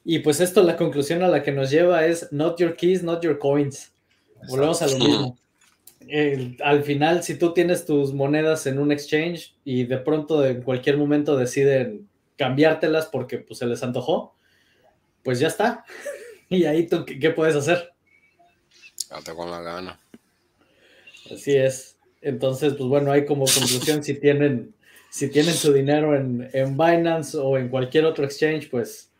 Y 0.04 0.20
pues 0.20 0.40
esto, 0.40 0.62
la 0.62 0.76
conclusión 0.76 1.22
a 1.22 1.28
la 1.28 1.42
que 1.42 1.52
nos 1.52 1.70
lleva 1.70 2.06
es 2.06 2.32
not 2.32 2.58
your 2.58 2.76
keys, 2.76 3.02
not 3.02 3.22
your 3.22 3.38
coins. 3.38 3.92
Volvemos 4.48 4.82
a 4.82 4.86
lo 4.86 4.98
mismo 4.98 5.38
al 6.62 6.84
final, 6.84 7.22
si 7.22 7.36
tú 7.36 7.52
tienes 7.52 7.84
tus 7.84 8.14
monedas 8.14 8.66
en 8.66 8.78
un 8.78 8.92
exchange 8.92 9.54
y 9.64 9.84
de 9.84 9.98
pronto 9.98 10.44
en 10.46 10.62
cualquier 10.62 10.96
momento 10.96 11.36
deciden 11.36 12.08
cambiártelas 12.36 13.06
porque 13.06 13.38
pues, 13.38 13.58
se 13.58 13.66
les 13.66 13.82
antojó, 13.82 14.34
pues 15.22 15.38
ya 15.38 15.48
está. 15.48 15.84
y 16.48 16.64
ahí 16.64 16.86
tú, 16.86 17.04
¿qué, 17.04 17.30
puedes 17.30 17.56
hacer? 17.56 17.92
Date 19.10 19.34
con 19.34 19.50
la 19.50 19.60
gana. 19.60 20.00
Así 21.30 21.56
es. 21.56 21.96
Entonces, 22.22 22.74
pues 22.74 22.88
bueno, 22.88 23.12
hay 23.12 23.26
como 23.26 23.44
conclusión, 23.44 24.02
si 24.02 24.14
tienen, 24.14 24.74
si 25.10 25.30
tienen 25.30 25.54
su 25.54 25.72
dinero 25.72 26.16
en, 26.16 26.48
en 26.52 26.76
Binance 26.76 27.36
o 27.36 27.58
en 27.58 27.68
cualquier 27.68 28.06
otro 28.06 28.24
exchange, 28.24 28.70
pues 28.70 29.10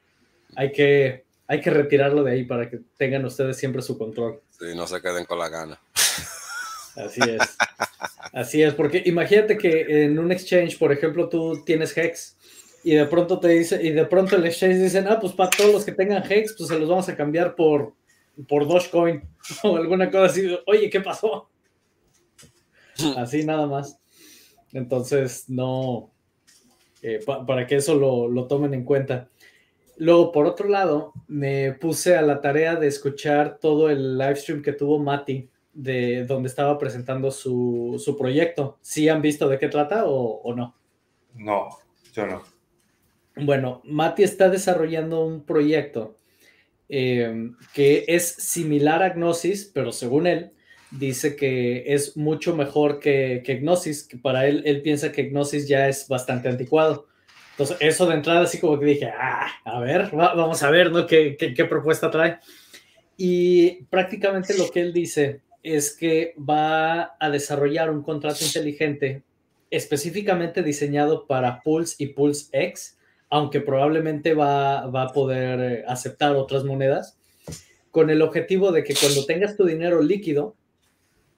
hay 0.57 0.73
que, 0.73 1.25
hay 1.47 1.61
que 1.61 1.71
retirarlo 1.71 2.25
de 2.25 2.33
ahí 2.33 2.45
para 2.45 2.69
que 2.69 2.81
tengan 2.97 3.25
ustedes 3.25 3.57
siempre 3.57 3.83
su 3.83 3.97
control. 3.97 4.41
Sí, 4.59 4.75
no 4.75 4.87
se 4.87 5.01
queden 5.01 5.25
con 5.25 5.39
la 5.39 5.49
gana. 5.49 5.81
Así 6.99 7.21
es. 7.23 7.57
Así 8.33 8.63
es, 8.63 8.75
porque 8.75 9.03
imagínate 9.07 9.57
que 9.57 10.05
en 10.05 10.19
un 10.19 10.33
exchange, 10.33 10.79
por 10.79 10.93
ejemplo, 10.93 11.29
tú 11.29 11.63
tienes 11.65 11.97
Hex 11.97 12.37
y 12.85 12.95
de 12.95 13.07
pronto 13.07 13.39
te 13.39 13.49
dice, 13.49 13.83
y 13.83 13.91
de 13.91 14.05
pronto 14.05 14.37
el 14.37 14.47
exchange 14.47 14.79
dicen, 14.79 15.07
ah, 15.09 15.19
pues 15.21 15.33
para 15.33 15.51
todos 15.51 15.73
los 15.73 15.85
que 15.85 15.93
tengan 15.93 16.23
Hex, 16.31 16.55
pues 16.57 16.69
se 16.69 16.79
los 16.79 16.89
vamos 16.89 17.09
a 17.09 17.17
cambiar 17.17 17.55
por, 17.55 17.95
por 18.49 18.67
Dogecoin 18.67 19.23
o 19.63 19.77
alguna 19.77 20.11
cosa 20.11 20.27
así. 20.27 20.59
Oye, 20.67 20.91
¿qué 20.91 21.01
pasó? 21.01 21.49
Así 23.17 23.45
nada 23.45 23.67
más. 23.67 24.01
Entonces, 24.73 25.49
no, 25.49 26.11
eh, 27.01 27.21
para 27.47 27.67
que 27.67 27.77
eso 27.77 27.95
lo, 27.95 28.29
lo 28.29 28.47
tomen 28.47 28.75
en 28.75 28.85
cuenta. 28.85 29.29
Luego, 29.97 30.33
por 30.33 30.47
otro 30.47 30.69
lado, 30.69 31.13
me 31.27 31.73
puse 31.73 32.17
a 32.17 32.23
la 32.23 32.41
tarea 32.41 32.77
de 32.77 32.89
escuchar 32.89 33.59
todo 33.61 33.89
el 33.89 34.19
live 34.19 34.37
stream 34.37 34.63
que 34.63 34.73
tuvo 34.73 34.99
Mati, 34.99 35.49
de 35.79 36.25
donde 36.25 36.49
estaba 36.49 36.79
presentando 36.79 37.31
su, 37.31 38.03
su 38.05 38.17
proyecto. 38.17 38.79
¿Sí 38.83 39.09
han 39.09 39.23
visto 39.23 39.49
de 39.49 39.59
qué 39.59 39.69
trata 39.69 40.07
o, 40.07 40.41
o, 40.43 40.55
no? 40.55 40.77
No, 41.35 41.69
yo 42.13 42.27
no. 42.27 42.43
Bueno, 43.37 43.81
Mati 43.85 44.23
está 44.23 44.49
desarrollando 44.49 45.25
un 45.25 45.45
proyecto 45.45 46.17
eh, 46.89 47.51
que 47.73 48.05
es 48.09 48.27
similar 48.29 49.03
a 49.03 49.11
Gnosis, 49.11 49.71
pero 49.73 49.93
según 49.93 50.27
él, 50.27 50.53
dice 50.91 51.37
que 51.37 51.95
es 51.95 52.17
mucho 52.17 52.57
mejor 52.57 52.99
que, 52.99 53.43
que 53.45 53.61
Gnosis, 53.61 54.05
que 54.05 54.17
para 54.17 54.47
él, 54.47 54.63
él 54.65 54.83
piensa 54.83 55.13
que 55.13 55.29
Gnosis 55.31 55.69
ya 55.69 55.89
es 55.89 56.09
bastante 56.09 56.49
anticuado 56.49 57.09
entonces, 57.59 57.77
eso 57.81 58.07
de 58.07 58.15
entrada, 58.15 58.43
así 58.43 58.61
como 58.61 58.79
que 58.79 58.87
dije, 58.87 59.07
ah, 59.07 59.49
a 59.65 59.81
ver, 59.81 60.11
vamos 60.13 60.63
a 60.63 60.71
ver, 60.71 60.93
¿no? 60.93 61.09
¿Qué, 61.09 61.37
¿Qué, 61.37 61.65
propuesta 61.65 62.09
trae? 62.09 62.39
Y 63.17 63.83
prácticamente 63.87 64.57
lo 64.57 64.71
que 64.71 64.81
él 64.81 64.93
dice 64.93 65.41
es 65.77 65.95
que 65.95 66.35
va 66.39 67.17
a 67.19 67.31
desarrollar 67.31 67.91
un 67.91 68.03
contrato 68.03 68.45
inteligente 68.45 69.23
específicamente 69.71 70.63
diseñado 70.63 71.27
para 71.27 71.63
Pulse 71.63 71.97
y 71.99 72.09
Pulse 72.09 72.49
X, 72.53 72.99
aunque 73.29 73.61
probablemente 73.61 74.35
va, 74.35 74.87
va 74.87 75.03
a 75.03 75.13
poder 75.13 75.85
aceptar 75.87 76.37
otras 76.37 76.65
monedas, 76.65 77.19
con 77.91 78.11
el 78.11 78.23
objetivo 78.23 78.73
de 78.73 78.85
que 78.85 78.95
cuando 78.95 79.27
tengas 79.27 79.57
tu 79.57 79.65
dinero 79.65 80.03
líquido, 80.03 80.55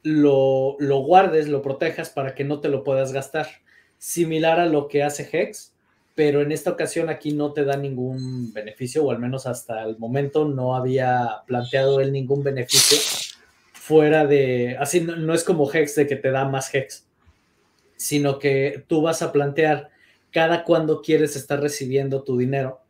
lo, 0.02 0.76
lo 0.78 0.98
guardes, 1.00 1.48
lo 1.48 1.62
protejas 1.62 2.10
para 2.10 2.34
que 2.34 2.44
no 2.44 2.60
te 2.60 2.68
lo 2.68 2.84
puedas 2.84 3.12
gastar. 3.12 3.48
Similar 3.98 4.60
a 4.60 4.66
lo 4.66 4.88
que 4.88 5.02
hace 5.02 5.28
Hex, 5.30 5.74
pero 6.14 6.40
en 6.40 6.52
esta 6.52 6.70
ocasión 6.70 7.10
aquí 7.10 7.32
no 7.32 7.52
te 7.52 7.64
da 7.64 7.76
ningún 7.76 8.52
beneficio, 8.52 9.04
o 9.04 9.10
al 9.10 9.18
menos 9.18 9.46
hasta 9.46 9.82
el 9.82 9.98
momento 9.98 10.44
no 10.44 10.76
había 10.76 11.42
planteado 11.46 12.00
él 12.00 12.12
ningún 12.12 12.42
beneficio 12.42 13.29
fuera 13.90 14.26
de, 14.26 14.76
así 14.78 15.00
no, 15.00 15.34
es 15.34 15.44
como 15.44 15.70
Hex 15.70 15.96
de 15.96 16.06
que 16.06 16.16
te 16.16 16.30
da 16.30 16.48
más 16.48 16.72
Hex, 16.72 17.06
sino 17.96 18.38
que 18.38 18.84
tú 18.86 19.02
vas 19.02 19.20
a 19.20 19.32
plantear 19.32 19.90
cada 20.30 20.64
cuando 20.64 21.02
quieres 21.02 21.34
estar 21.34 21.60
recibiendo 21.60 22.22
tu 22.22 22.38
dinero 22.38 22.80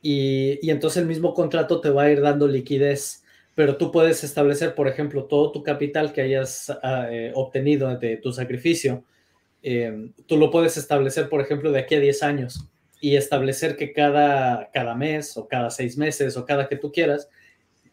y, 0.00 0.58
y 0.62 0.70
entonces 0.70 1.02
el 1.02 1.08
mismo 1.08 1.34
contrato 1.34 1.80
te 1.80 1.90
va 1.90 2.04
a 2.04 2.10
ir 2.10 2.20
dando 2.20 2.46
liquidez 2.46 3.24
pero 3.56 3.76
tú 3.76 3.90
puedes 3.90 4.22
establecer, 4.22 4.76
por 4.76 4.86
ejemplo, 4.86 5.24
todo 5.24 5.50
tu 5.50 5.64
capital 5.64 6.12
que 6.12 6.20
hayas 6.20 6.70
ah, 6.80 7.08
eh, 7.10 7.32
obtenido 7.34 7.92
de 7.98 8.16
tu 8.16 8.32
sacrificio, 8.32 9.02
Em, 9.62 10.12
tú 10.26 10.36
lo 10.36 10.50
puedes 10.50 10.76
establecer, 10.76 11.28
por 11.28 11.40
ejemplo, 11.40 11.72
de 11.72 11.80
aquí 11.80 11.94
a 11.96 12.00
10 12.00 12.22
años 12.22 12.68
y 13.00 13.16
establecer 13.16 13.76
que 13.76 13.92
cada, 13.92 14.70
cada 14.72 14.94
mes 14.94 15.36
o 15.36 15.48
cada 15.48 15.70
seis 15.70 15.96
meses 15.96 16.36
o 16.36 16.44
cada 16.44 16.68
que 16.68 16.76
tú 16.76 16.92
quieras, 16.92 17.28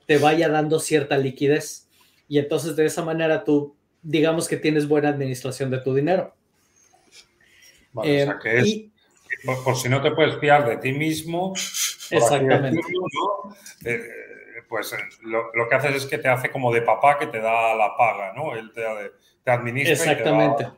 te 0.06 0.18
vaya 0.18 0.50
dando 0.50 0.80
cierta 0.80 1.18
liquidez. 1.18 1.85
Y 2.28 2.40
entonces 2.40 2.76
de 2.76 2.86
esa 2.86 3.04
manera 3.04 3.44
tú, 3.44 3.76
digamos 4.02 4.48
que 4.48 4.58
tienes 4.58 4.88
buena 4.88 5.10
administración 5.10 5.70
de 5.70 5.80
tu 5.80 5.94
dinero. 5.94 6.34
o 7.94 8.04
sea 8.04 8.24
em, 8.24 8.40
que 8.40 8.58
es, 8.60 8.82
por, 9.64 9.76
si 9.76 9.90
no 9.90 10.02
te 10.02 10.12
puedes 10.12 10.40
fiar 10.40 10.68
de 10.68 10.78
ti 10.78 10.92
mismo, 10.94 11.54
exactamente. 12.10 12.82
Eh, 13.84 14.00
pues 14.68 14.94
eh, 14.94 14.98
lo, 15.24 15.54
lo, 15.54 15.70
que 15.70 15.76
haces 15.76 15.96
es 15.96 16.06
que 16.06 16.18
te 16.18 16.28
hace 16.28 16.50
como 16.50 16.74
de 16.74 16.82
papá 16.82 17.20
que 17.20 17.28
te 17.28 17.40
da 17.40 17.76
la 17.76 17.96
paga, 17.96 18.34
¿no? 18.34 18.56
Él 18.56 18.72
te, 18.74 18.82
te 19.44 19.52
administra. 19.52 19.94
Exactamente. 19.94 20.64
Y 20.64 20.66
te 20.66 20.72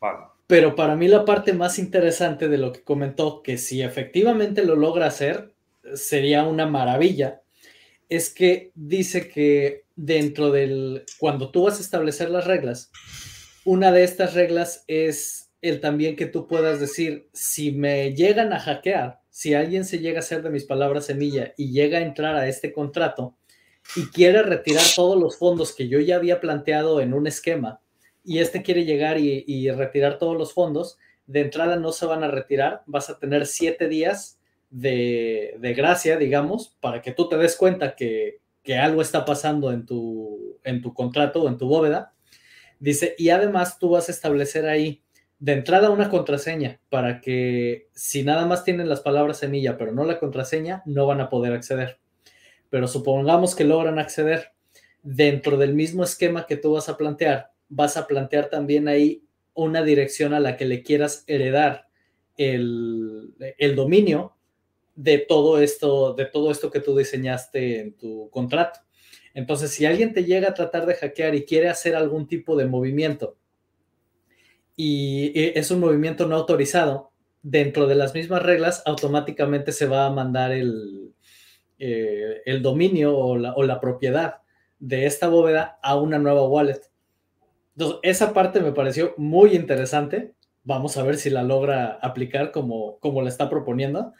da, 0.00 0.32
pero 0.52 0.76
para 0.76 0.96
mí 0.96 1.08
la 1.08 1.24
parte 1.24 1.52
más 1.52 1.78
interesante 1.78 2.48
de 2.48 2.58
lo 2.58 2.72
que 2.72 2.82
comentó, 2.82 3.42
que 3.42 3.56
si 3.56 3.82
efectivamente 3.82 4.64
lo 4.64 4.76
logra 4.76 5.06
hacer, 5.06 5.54
sería 5.94 6.44
una 6.44 6.66
maravilla, 6.66 7.41
es 8.16 8.28
que 8.28 8.72
dice 8.74 9.28
que 9.28 9.84
dentro 9.96 10.50
del, 10.50 11.06
cuando 11.18 11.50
tú 11.50 11.62
vas 11.62 11.78
a 11.78 11.82
establecer 11.82 12.28
las 12.28 12.46
reglas, 12.46 12.90
una 13.64 13.90
de 13.90 14.04
estas 14.04 14.34
reglas 14.34 14.84
es 14.86 15.50
el 15.62 15.80
también 15.80 16.14
que 16.14 16.26
tú 16.26 16.46
puedas 16.46 16.78
decir, 16.78 17.30
si 17.32 17.72
me 17.72 18.14
llegan 18.14 18.52
a 18.52 18.60
hackear, 18.60 19.20
si 19.30 19.54
alguien 19.54 19.86
se 19.86 20.00
llega 20.00 20.18
a 20.18 20.20
hacer 20.20 20.42
de 20.42 20.50
mis 20.50 20.64
palabras 20.64 21.06
semilla 21.06 21.54
y 21.56 21.72
llega 21.72 21.98
a 21.98 22.02
entrar 22.02 22.34
a 22.34 22.48
este 22.48 22.70
contrato 22.74 23.34
y 23.96 24.04
quiere 24.08 24.42
retirar 24.42 24.84
todos 24.94 25.18
los 25.18 25.38
fondos 25.38 25.74
que 25.74 25.88
yo 25.88 25.98
ya 25.98 26.16
había 26.16 26.38
planteado 26.38 27.00
en 27.00 27.14
un 27.14 27.26
esquema, 27.26 27.80
y 28.22 28.40
este 28.40 28.62
quiere 28.62 28.84
llegar 28.84 29.18
y, 29.18 29.70
retirar 29.70 30.18
todos 30.18 30.36
los 30.36 30.52
fondos, 30.52 30.98
de 31.26 31.40
entrada 31.40 31.76
no 31.76 31.92
se 31.92 32.04
van 32.04 32.24
a 32.24 32.30
retirar, 32.30 32.82
vas 32.84 33.08
a 33.08 33.18
tener 33.18 33.46
siete 33.46 33.88
días 33.88 34.38
de, 34.72 35.74
gracia, 35.76 36.16
digamos, 36.16 36.76
para 36.80 37.00
que 37.00 37.12
tú 37.12 37.28
te 37.28 37.36
des 37.36 37.56
cuenta 37.56 37.94
que, 37.94 38.40
algo 38.80 39.02
está 39.02 39.24
pasando 39.24 39.72
en 39.72 39.86
tu, 39.86 40.58
en 40.64 40.82
tu 40.82 40.94
contrato 40.94 41.42
o 41.42 41.48
en 41.48 41.58
tu 41.58 41.66
bóveda. 41.68 42.14
Dice, 42.80 43.14
y 43.18 43.30
además 43.30 43.78
tú 43.78 43.90
vas 43.90 44.08
a 44.08 44.12
establecer 44.12 44.66
ahí 44.66 45.02
de 45.38 45.52
entrada 45.52 45.90
una 45.90 46.08
contraseña 46.08 46.80
para 46.88 47.20
que 47.20 47.88
si 47.92 48.22
nada 48.22 48.46
más 48.46 48.64
tienen 48.64 48.88
las 48.88 49.00
palabras 49.00 49.38
semilla, 49.38 49.76
pero 49.76 49.92
no 49.92 50.04
la 50.04 50.18
contraseña, 50.18 50.82
no 50.86 51.06
van 51.06 51.20
a 51.20 51.28
poder 51.28 51.52
acceder. 51.52 51.98
Pero 52.70 52.86
supongamos 52.86 53.54
que 53.54 53.64
logran 53.64 53.98
acceder 53.98 54.52
dentro 55.02 55.56
del 55.56 55.74
mismo 55.74 56.04
esquema 56.04 56.46
que 56.46 56.56
tú 56.56 56.72
vas 56.72 56.88
a 56.88 56.96
plantear, 56.96 57.50
vas 57.68 57.96
a 57.96 58.06
plantear 58.06 58.48
también 58.48 58.86
ahí 58.88 59.24
una 59.54 59.82
dirección 59.82 60.32
a 60.32 60.40
la 60.40 60.56
que 60.56 60.64
le 60.64 60.82
quieras 60.82 61.24
heredar 61.26 61.88
el, 62.36 63.34
dominio 63.74 64.36
de 64.94 65.18
todo 65.18 65.60
esto, 65.60 66.14
de 66.14 66.26
todo 66.26 66.50
esto 66.50 66.70
que 66.70 66.80
tú 66.80 66.96
diseñaste 66.96 67.80
en 67.80 67.92
tu 67.94 68.28
contrato. 68.30 68.80
Entonces, 69.34 69.70
si 69.70 69.86
alguien 69.86 70.12
te 70.12 70.24
llega 70.24 70.50
a 70.50 70.54
tratar 70.54 70.86
de 70.86 70.94
hackear 70.94 71.34
y 71.34 71.44
quiere 71.44 71.68
hacer 71.68 71.94
algún 71.94 72.26
tipo 72.26 72.56
de 72.56 72.66
movimiento 72.66 73.36
y 74.76 75.32
es 75.34 75.70
un 75.70 75.80
movimiento 75.80 76.26
no 76.26 76.36
autorizado, 76.36 77.12
dentro 77.42 77.86
de 77.86 77.96
las 77.96 78.14
mismas 78.14 78.42
reglas, 78.42 78.82
automáticamente 78.86 79.72
se 79.72 79.86
va 79.86 80.06
a 80.06 80.10
mandar 80.10 80.52
el, 80.52 81.12
eh, 81.78 82.40
el 82.46 82.62
dominio 82.62 83.16
o 83.16 83.36
la, 83.36 83.52
o 83.54 83.64
la 83.64 83.80
propiedad 83.80 84.36
de 84.78 85.06
esta 85.06 85.28
bóveda 85.28 85.78
a 85.82 85.96
una 85.96 86.18
nueva 86.18 86.46
wallet. 86.46 86.80
Entonces, 87.76 87.98
esa 88.02 88.32
parte 88.32 88.60
me 88.60 88.72
pareció 88.72 89.14
muy 89.16 89.54
interesante. 89.54 90.34
Vamos 90.64 90.96
a 90.96 91.02
ver 91.02 91.16
si 91.16 91.30
la 91.30 91.42
logra 91.42 91.98
aplicar 92.02 92.52
como, 92.52 92.98
como 92.98 93.22
la 93.22 93.28
está 93.28 93.50
proponiendo. 93.50 94.12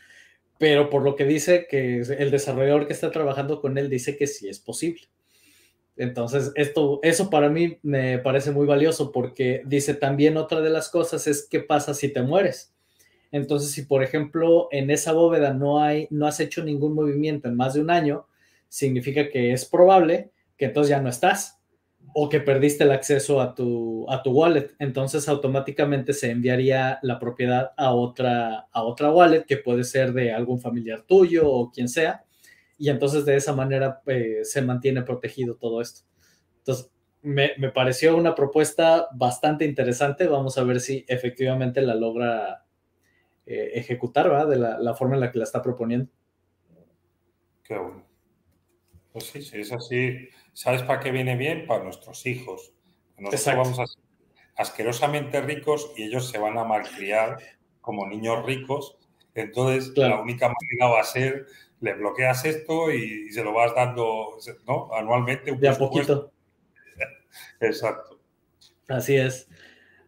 Pero 0.63 0.91
por 0.91 1.03
lo 1.03 1.17
que 1.17 1.25
dice 1.25 1.67
que 1.69 2.03
el 2.03 2.31
desarrollador 2.31 2.87
que 2.87 2.93
está 2.93 3.11
trabajando 3.11 3.61
con 3.61 3.79
él 3.79 3.91
dice 3.91 4.17
que 4.17 4.29
sí 4.29 4.49
es 4.49 4.61
posible. 4.61 5.09
Entonces, 5.97 6.53
esto, 6.55 7.01
eso 7.03 7.31
para 7.31 7.49
mí 7.49 7.81
me 7.83 8.21
parece 8.21 8.53
muy 8.53 8.65
valioso 8.65 9.11
porque 9.11 9.63
dice 9.67 9.95
también 9.95 10.37
otra 10.37 10.61
de 10.61 10.71
las 10.71 10.89
cosas 10.89 11.27
es 11.27 11.49
qué 11.51 11.59
pasa 11.59 11.95
si 11.95 12.13
te 12.13 12.23
mueres. 12.23 12.73
Entonces, 13.33 13.73
si 13.73 13.83
por 13.83 14.05
ejemplo 14.05 14.69
en 14.71 14.93
esa 14.93 15.13
bóveda 15.13 15.53
no 15.53 15.83
hay, 15.83 16.07
no 16.11 16.29
has 16.29 16.39
hecho 16.39 16.63
ningún 16.63 16.95
movimiento 16.95 17.49
en 17.49 17.57
más 17.57 17.75
de 17.75 17.81
un 17.81 17.91
año, 17.91 18.29
significa 18.69 19.31
que 19.31 19.53
es 19.53 19.65
probable 19.65 20.31
que 20.57 20.67
entonces 20.67 20.91
ya 20.91 21.01
no 21.01 21.09
estás 21.09 21.61
o 22.15 22.29
que 22.29 22.41
perdiste 22.41 22.85
el 22.85 22.93
acceso 22.93 23.41
a 23.41 23.55
tu, 23.55 24.07
a 24.11 24.23
tu 24.23 24.33
wallet. 24.33 24.75
Entonces 24.79 25.29
automáticamente 25.29 26.13
se 26.13 26.31
enviaría 26.31 26.99
la 27.03 27.19
propiedad 27.19 27.73
a 27.77 27.93
otra, 27.93 28.69
a 28.71 28.83
otra 28.83 29.11
wallet 29.11 29.45
que 29.45 29.57
puede 29.57 29.85
ser 29.85 30.13
de 30.13 30.33
algún 30.33 30.61
familiar 30.61 31.03
tuyo 31.03 31.51
o 31.51 31.71
quien 31.71 31.89
sea. 31.89 32.25
Y 32.77 32.91
entonces 32.91 33.25
de 33.25 33.37
esa 33.37 33.55
manera 33.55 34.03
eh, 34.07 34.41
se 34.43 34.63
mantiene 34.63 35.03
protegido 35.03 35.57
todo 35.57 35.81
esto. 35.81 36.03
Entonces 36.59 36.91
me, 37.23 37.53
me, 37.57 37.71
pareció 37.71 38.17
una 38.17 38.35
propuesta 38.35 39.09
bastante 39.15 39.65
interesante. 39.65 40.27
Vamos 40.27 40.59
a 40.59 40.65
ver 40.65 40.81
si 40.81 41.05
efectivamente 41.09 41.81
la 41.81 41.95
logra 41.95 42.65
eh, 43.47 43.73
ejecutar, 43.75 44.29
¿verdad? 44.29 44.49
De 44.49 44.57
la, 44.57 44.95
forma 44.95 45.15
en 45.15 45.21
la 45.21 45.33
que 45.33 45.39
la 45.39 45.45
está 45.45 45.63
proponiendo. 45.63 46.09
Qué 47.65 47.77
bueno. 47.77 48.05
Pues 49.13 49.25
sí, 49.25 49.43
sí, 49.43 49.61
es 49.61 49.73
así 49.73 50.29
¿Sabes 50.53 50.83
para 50.83 51.01
qué 51.01 51.11
viene 51.11 51.37
bien? 51.37 51.67
Para 51.67 51.85
nuestros 51.85 52.27
hijos. 52.27 52.73
Nosotros 53.19 53.57
vamos 53.57 53.79
a, 53.79 53.85
asquerosamente 54.57 55.41
ricos 55.41 55.93
y 55.97 56.05
ellos 56.05 56.29
se 56.29 56.39
van 56.39 56.59
a 56.59 56.65
malcriar 56.65 57.39
como 57.81 58.07
niños 58.07 58.45
ricos. 58.45 58.97
Entonces, 59.35 59.97
la 59.97 60.21
única 60.21 60.49
manera 60.49 60.95
va 60.95 61.01
a 61.01 61.05
ser, 61.05 61.47
le 61.81 61.95
bloqueas 61.95 62.45
esto 62.45 62.93
y, 62.93 63.31
se 63.31 63.43
lo 63.43 63.55
vas 63.55 63.75
dando 63.75 64.37
¿no? 64.67 64.93
anualmente. 64.93 65.53
de 65.53 65.69
a 65.69 65.75
poquito. 65.75 66.33
Exacto. 67.61 68.21
Así 68.89 69.17
es. 69.17 69.49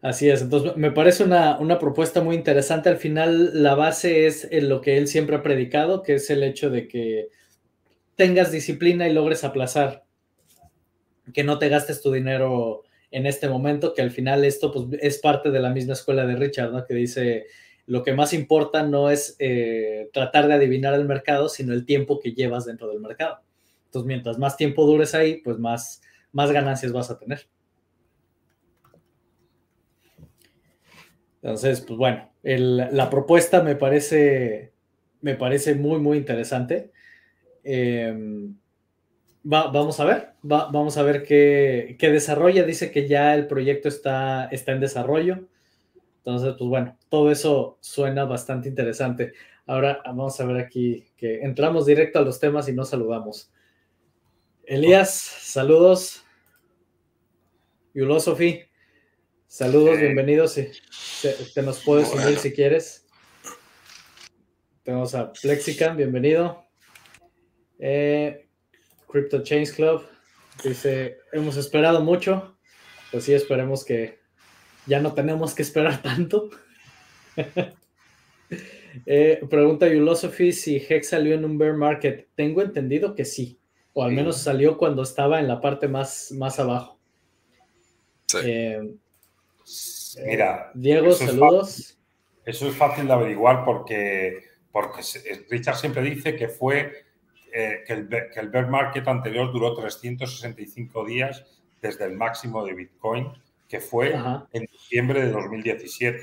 Así 0.01 0.29
es, 0.29 0.43
entonces 0.43 0.77
me 0.77 0.91
parece 0.91 1.23
una, 1.23 1.57
una, 1.57 1.79
propuesta 1.79 2.21
muy 2.21 2.35
interesante. 2.35 2.89
Al 2.89 2.97
final 2.97 3.63
la 3.63 3.73
base 3.73 4.27
es 4.27 4.47
en 4.51 4.69
lo 4.69 4.79
que 4.79 4.97
él 4.97 5.07
siempre 5.07 5.35
ha 5.35 5.41
predicado, 5.41 6.03
que 6.03 6.15
es 6.15 6.29
el 6.29 6.43
hecho 6.43 6.69
de 6.69 6.87
que 6.87 7.29
tengas 8.15 8.51
disciplina 8.51 9.07
y 9.07 9.13
logres 9.13 9.43
aplazar, 9.43 10.04
que 11.33 11.43
no 11.43 11.59
te 11.59 11.69
gastes 11.69 12.01
tu 12.01 12.11
dinero 12.11 12.83
en 13.11 13.25
este 13.25 13.47
momento, 13.47 13.93
que 13.93 14.01
al 14.01 14.11
final 14.11 14.43
esto 14.43 14.71
pues, 14.71 14.85
es 15.01 15.19
parte 15.19 15.51
de 15.51 15.59
la 15.59 15.69
misma 15.69 15.93
escuela 15.93 16.25
de 16.25 16.35
Richard, 16.35 16.71
¿no? 16.71 16.85
que 16.85 16.93
dice, 16.93 17.45
lo 17.87 18.03
que 18.03 18.13
más 18.13 18.33
importa 18.33 18.83
no 18.83 19.09
es 19.09 19.35
eh, 19.39 20.09
tratar 20.11 20.47
de 20.47 20.55
adivinar 20.55 20.93
el 20.93 21.05
mercado, 21.05 21.49
sino 21.49 21.73
el 21.73 21.85
tiempo 21.85 22.19
que 22.19 22.33
llevas 22.33 22.65
dentro 22.65 22.89
del 22.89 22.99
mercado. 22.99 23.39
Entonces, 23.85 24.07
mientras 24.07 24.37
más 24.37 24.57
tiempo 24.57 24.85
dures 24.85 25.15
ahí, 25.15 25.37
pues 25.37 25.57
más, 25.59 26.01
más 26.31 26.51
ganancias 26.51 26.91
vas 26.91 27.09
a 27.09 27.17
tener. 27.17 27.47
Entonces, 31.41 31.81
pues 31.81 31.97
bueno, 31.97 32.31
la 32.41 33.09
propuesta 33.09 33.61
me 33.61 33.75
parece, 33.75 34.73
me 35.21 35.35
parece 35.35 35.75
muy, 35.75 35.99
muy 35.99 36.17
interesante. 36.17 36.91
Em, 39.45 39.49
vamos 39.49 39.99
a 39.99 40.05
ver, 40.05 40.33
vamos 40.41 40.97
a 40.97 41.03
ver 41.03 41.23
qué, 41.23 41.97
desarrolla. 41.99 42.63
Dice 42.63 42.91
que 42.91 43.07
ya 43.07 43.35
el 43.35 43.47
proyecto 43.47 43.87
está, 43.87 44.45
está 44.45 44.71
en 44.71 44.79
desarrollo. 44.79 45.47
Entonces, 46.17 46.55
pues 46.57 46.67
bueno, 46.67 46.97
todo 47.09 47.31
eso 47.31 47.77
suena 47.79 48.25
bastante 48.25 48.67
interesante. 48.67 49.33
Ahora 49.67 50.01
vamos 50.05 50.39
a 50.39 50.45
ver 50.45 50.57
aquí 50.57 51.05
que 51.15 51.41
entramos 51.41 51.85
directo 51.85 52.19
a 52.19 52.23
los 52.23 52.39
temas 52.39 52.67
y 52.67 52.73
nos 52.73 52.89
saludamos. 52.89 53.51
Elías, 54.63 55.11
saludos. 55.11 56.23
Sofi. 58.19 58.61
Saludos, 59.47 59.99
bienvenidos. 59.99 60.55
te, 60.55 61.61
nos 61.61 61.81
puedes 61.83 62.11
unir 62.11 62.37
si 62.37 62.51
quieres. 62.51 63.07
Tenemos 64.83 65.15
a 65.15 65.31
Plexican, 65.31 65.95
bienvenido. 65.95 66.65
Eh, 67.79 68.44
Crypto 69.15 69.43
Chains 69.43 69.71
Club 69.71 70.05
dice: 70.61 71.19
Hemos 71.31 71.55
esperado 71.55 72.01
mucho. 72.01 72.57
Pues 73.13 73.23
sí, 73.23 73.33
esperemos 73.33 73.85
que 73.85 74.19
ya 74.87 74.99
no 74.99 75.13
tenemos 75.13 75.55
que 75.55 75.61
esperar 75.61 76.01
tanto. 76.01 76.49
eh, 79.05 79.39
pregunta 79.49 79.87
Philosophy 79.87 80.51
si 80.51 80.75
Hex 80.75 81.07
salió 81.07 81.33
en 81.33 81.45
un 81.45 81.57
bear 81.57 81.77
market. 81.77 82.27
Tengo 82.35 82.61
entendido 82.61 83.15
que 83.15 83.23
sí, 83.23 83.57
o 83.93 84.03
al 84.03 84.11
menos 84.11 84.41
salió 84.41 84.77
cuando 84.77 85.03
estaba 85.03 85.39
en 85.39 85.47
la 85.47 85.61
parte 85.61 85.87
más, 85.87 86.33
más 86.33 86.59
abajo. 86.59 86.99
Sí. 88.27 88.37
Eh, 88.43 88.95
Mira, 90.25 90.71
Diego, 90.73 91.13
saludos. 91.13 91.97
eso 92.43 92.67
es 92.67 92.75
fácil 92.75 93.07
de 93.07 93.13
averiguar 93.13 93.63
porque, 93.63 94.43
porque 94.73 95.01
Richard 95.49 95.77
siempre 95.77 96.01
dice 96.01 96.35
que 96.35 96.49
fue 96.49 97.05
eh, 97.57 97.85
que, 97.87 97.93
el, 97.93 98.09
que, 98.09 98.37
el, 98.41 98.49
bear 98.49 98.67
market 98.69 99.07
anterior 99.07 99.49
duró 99.49 99.73
365 99.75 101.05
días 101.05 101.45
desde 101.81 102.03
el 102.03 102.11
máximo 102.11 102.65
de 102.65 102.73
Bitcoin, 102.73 103.31
que 103.69 103.79
fue 103.79 104.13
en 104.51 104.65
diciembre 104.69 105.21
de 105.21 105.31
2017. 105.31 106.19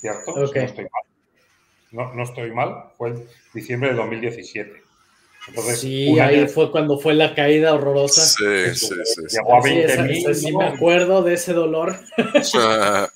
¿Cierto? 0.00 0.36
No, 0.36 0.44
estoy 0.44 0.84
mal. 0.84 2.16
No, 2.16 2.22
estoy 2.22 2.52
mal. 2.52 2.92
Fue 2.96 3.08
en 3.08 3.26
diciembre 3.52 3.90
de 3.90 3.96
2017. 3.96 4.82
Entonces, 5.48 5.80
sí, 5.80 6.16
ahí 6.20 6.46
fue 6.46 6.70
cuando 6.70 7.00
fue 7.00 7.14
la 7.14 7.34
caída 7.34 7.74
horrorosa. 7.74 8.22
Sí, 8.22 8.76
sí, 8.76 8.94
sí. 9.04 9.22
Llegó 9.28 9.56
a 9.56 9.60
20 9.60 10.34
Sí, 10.36 10.56
me 10.56 10.66
acuerdo 10.66 11.24
de 11.24 11.34
ese 11.34 11.52
dolor. 11.52 11.96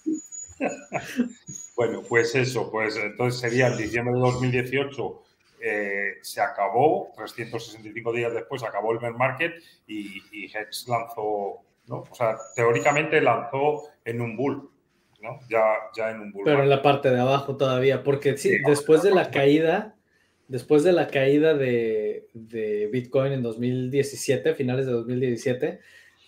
bueno, 1.77 2.03
pues 2.09 2.35
eso, 2.35 2.69
pues 2.69 2.97
entonces 2.97 3.41
sería 3.41 3.69
en 3.69 3.77
diciembre 3.77 4.15
de 4.15 4.21
2018 4.21 5.23
eh, 5.61 6.15
se 6.23 6.41
acabó, 6.41 7.13
365 7.17 8.13
días 8.13 8.33
después 8.33 8.63
acabó 8.63 8.93
el 8.93 8.99
bear 8.99 9.15
market 9.15 9.55
y, 9.87 10.23
y 10.33 10.45
Hex 10.47 10.89
lanzó, 10.89 11.63
¿no? 11.87 12.05
O 12.11 12.15
sea, 12.15 12.37
teóricamente 12.55 13.21
lanzó 13.21 13.85
en 14.05 14.21
un 14.21 14.37
bull, 14.37 14.71
¿no? 15.21 15.41
Ya, 15.49 15.65
ya 15.97 16.11
en 16.11 16.21
un 16.21 16.33
bull. 16.33 16.45
Pero 16.45 16.63
en 16.63 16.71
la 16.71 16.83
parte 16.83 17.11
de 17.11 17.21
abajo 17.21 17.57
todavía, 17.57 18.03
porque 18.03 18.37
sí, 18.37 18.59
después 18.67 19.03
de 19.03 19.13
la 19.13 19.31
caída 19.31 19.97
después 20.49 20.85
de 20.85 20.93
la 20.93 21.09
caída 21.09 21.55
de, 21.55 22.29
Bitcoin 22.93 23.33
en 23.33 23.43
2017, 23.43 24.55
finales 24.55 24.87
de 24.87 24.93
2017, 24.93 25.81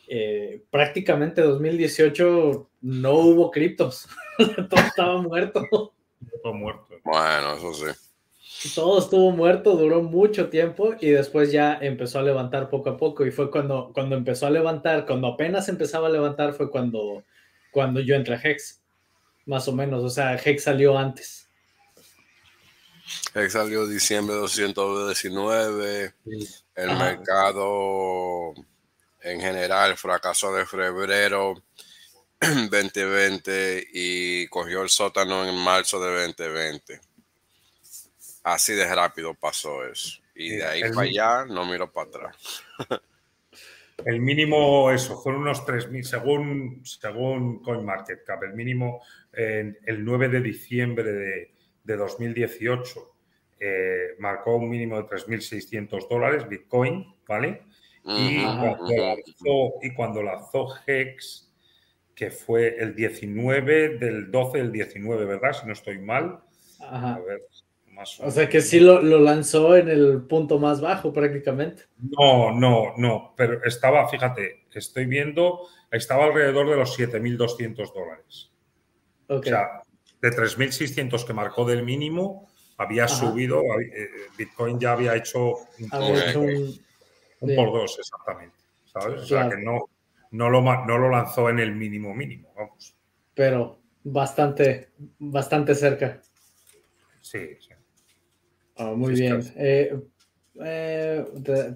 eh, 0.08 0.62
prácticamente 0.70 1.42
2018 1.42 2.70
no 2.82 3.14
hubo 3.14 3.50
criptos. 3.50 4.08
Todo 4.38 4.80
estaba 4.80 5.20
muerto. 5.20 5.62
Todo 6.42 6.54
muerto. 6.54 6.86
Bueno, 7.04 7.54
eso 7.54 7.74
sí. 7.74 8.07
Todo 8.74 8.98
estuvo 8.98 9.30
muerto, 9.30 9.76
duró 9.76 10.02
mucho 10.02 10.48
tiempo 10.48 10.96
y 11.00 11.10
después 11.10 11.52
ya 11.52 11.78
empezó 11.80 12.18
a 12.18 12.22
levantar 12.22 12.68
poco 12.68 12.90
a 12.90 12.96
poco. 12.96 13.24
Y 13.24 13.30
fue 13.30 13.50
cuando, 13.52 13.92
cuando 13.94 14.16
empezó 14.16 14.46
a 14.46 14.50
levantar, 14.50 15.06
cuando 15.06 15.28
apenas 15.28 15.68
empezaba 15.68 16.08
a 16.08 16.10
levantar, 16.10 16.54
fue 16.54 16.68
cuando, 16.68 17.22
cuando 17.70 18.00
yo 18.00 18.16
entré 18.16 18.34
a 18.34 18.40
Hex, 18.42 18.80
más 19.46 19.68
o 19.68 19.72
menos. 19.72 20.02
O 20.02 20.10
sea, 20.10 20.34
Hex 20.34 20.64
salió 20.64 20.98
antes. 20.98 21.48
Hex 23.32 23.52
salió 23.52 23.86
diciembre 23.86 24.34
de 24.34 24.40
219. 24.40 26.14
El 26.74 26.96
mercado 26.96 28.54
en 29.20 29.40
general 29.40 29.96
fracasó 29.96 30.52
de 30.52 30.66
febrero 30.66 31.62
2020 32.40 33.86
y 33.92 34.48
cogió 34.48 34.82
el 34.82 34.88
sótano 34.88 35.46
en 35.48 35.54
marzo 35.54 36.00
de 36.00 36.26
2020. 36.26 37.07
Así 38.42 38.74
de 38.74 38.94
rápido 38.94 39.34
pasó 39.34 39.84
eso. 39.84 40.20
Y 40.34 40.50
de 40.50 40.64
ahí 40.64 40.80
para 40.92 41.00
allá 41.00 41.44
no 41.44 41.64
miro 41.66 41.92
para 41.92 42.08
atrás. 42.08 42.64
El 44.04 44.20
mínimo, 44.20 44.92
eso, 44.92 45.20
fueron 45.20 45.42
unos 45.42 45.66
3.000, 45.66 46.02
según, 46.04 46.82
según 46.84 47.60
CoinMarketCap, 47.62 48.44
el 48.44 48.54
mínimo 48.54 49.02
el 49.32 50.04
9 50.04 50.28
de 50.28 50.40
diciembre 50.40 51.12
de, 51.12 51.54
de 51.82 51.96
2018 51.96 53.14
eh, 53.60 54.14
marcó 54.18 54.56
un 54.56 54.68
mínimo 54.68 54.96
de 54.96 55.08
3.600 55.08 56.08
dólares 56.08 56.48
Bitcoin, 56.48 57.14
¿vale? 57.26 57.62
Y, 58.04 58.42
cuando 59.94 60.22
lanzó, 60.22 60.68
Hex, 60.86 61.52
que 62.14 62.30
fue 62.30 62.76
el 62.78 62.94
19 62.94 63.98
del 63.98 64.30
12 64.30 64.58
del 64.58 64.72
19, 64.72 65.24
¿verdad? 65.26 65.52
Si 65.52 65.66
no 65.66 65.72
estoy 65.72 65.98
mal. 65.98 66.40
A 66.80 67.18
ver, 67.18 67.42
más 67.98 68.20
o, 68.20 68.30
sea 68.30 68.48
que 68.48 68.60
sí 68.60 68.78
lo, 68.80 69.00
lanzó 69.02 69.76
en 69.76 69.88
el 69.88 70.22
punto 70.22 70.58
más 70.58 70.80
bajo 70.80 71.12
prácticamente. 71.12 71.82
No, 71.98 72.52
no, 72.52 72.94
no, 72.96 73.34
pero 73.36 73.62
estaba, 73.64 74.08
fíjate, 74.08 74.66
estoy 74.72 75.06
viendo, 75.06 75.66
estaba 75.90 76.26
alrededor 76.26 76.70
de 76.70 76.76
los 76.76 76.98
7.200 76.98 77.92
dólares. 77.92 78.52
O 79.26 79.42
sea, 79.42 79.82
de 80.22 80.30
3.600 80.30 81.26
que 81.26 81.32
marcó 81.32 81.64
del 81.64 81.82
mínimo, 81.82 82.48
había 82.76 83.08
subido, 83.08 83.62
eh, 83.80 84.08
Bitcoin 84.36 84.78
ya 84.78 84.92
había 84.92 85.16
hecho 85.16 85.54
un, 85.80 87.56
por 87.56 87.72
dos, 87.72 87.98
exactamente. 87.98 88.56
¿sabes? 88.84 89.22
O 89.22 89.26
sea 89.26 89.48
que 89.48 89.56
no, 89.56 89.90
no, 90.30 90.48
lo, 90.48 90.62
no 90.62 90.98
lo 90.98 91.10
lanzó 91.10 91.50
en 91.50 91.58
el 91.58 91.74
mínimo 91.74 92.14
mínimo, 92.14 92.52
vamos. 92.56 92.94
Pero 93.34 93.80
bastante, 94.04 94.90
bastante 95.18 95.74
cerca. 95.74 96.22
Sí, 97.20 97.56
sí. 97.60 97.77
Ah, 98.78 98.92
muy 98.94 99.14
bien. 99.14 99.42
Eh, 99.56 99.98
eh, 100.64 101.24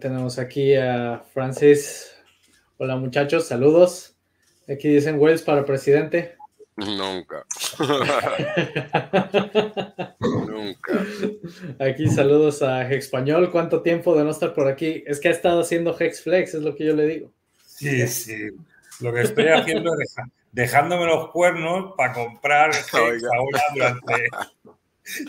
tenemos 0.00 0.38
aquí 0.38 0.76
a 0.76 1.24
Francis. 1.34 2.14
Hola 2.78 2.96
muchachos, 2.96 3.48
saludos. 3.48 4.14
Aquí 4.68 4.88
dicen 4.88 5.18
Wells 5.18 5.42
para 5.42 5.64
presidente. 5.64 6.36
Nunca. 6.76 7.44
Nunca. 10.20 11.04
Aquí 11.80 12.08
saludos 12.08 12.62
a 12.62 12.88
Hexpañol. 12.88 13.50
¿Cuánto 13.50 13.82
tiempo 13.82 14.16
de 14.16 14.24
no 14.24 14.30
estar 14.30 14.54
por 14.54 14.68
aquí? 14.68 15.02
Es 15.06 15.18
que 15.18 15.28
ha 15.28 15.32
estado 15.32 15.60
haciendo 15.60 15.96
Hexflex, 15.98 16.54
es 16.54 16.62
lo 16.62 16.76
que 16.76 16.86
yo 16.86 16.94
le 16.94 17.06
digo. 17.06 17.32
Sí, 17.66 18.06
sí. 18.06 18.50
Lo 19.00 19.12
que 19.12 19.22
estoy 19.22 19.48
haciendo 19.48 19.92
es 20.00 20.14
dejándome 20.52 21.06
los 21.06 21.30
cuernos 21.30 21.94
para 21.96 22.12
comprar 22.12 22.70
Hex 22.74 22.94
ahora 22.94 23.60
durante. 23.74 24.28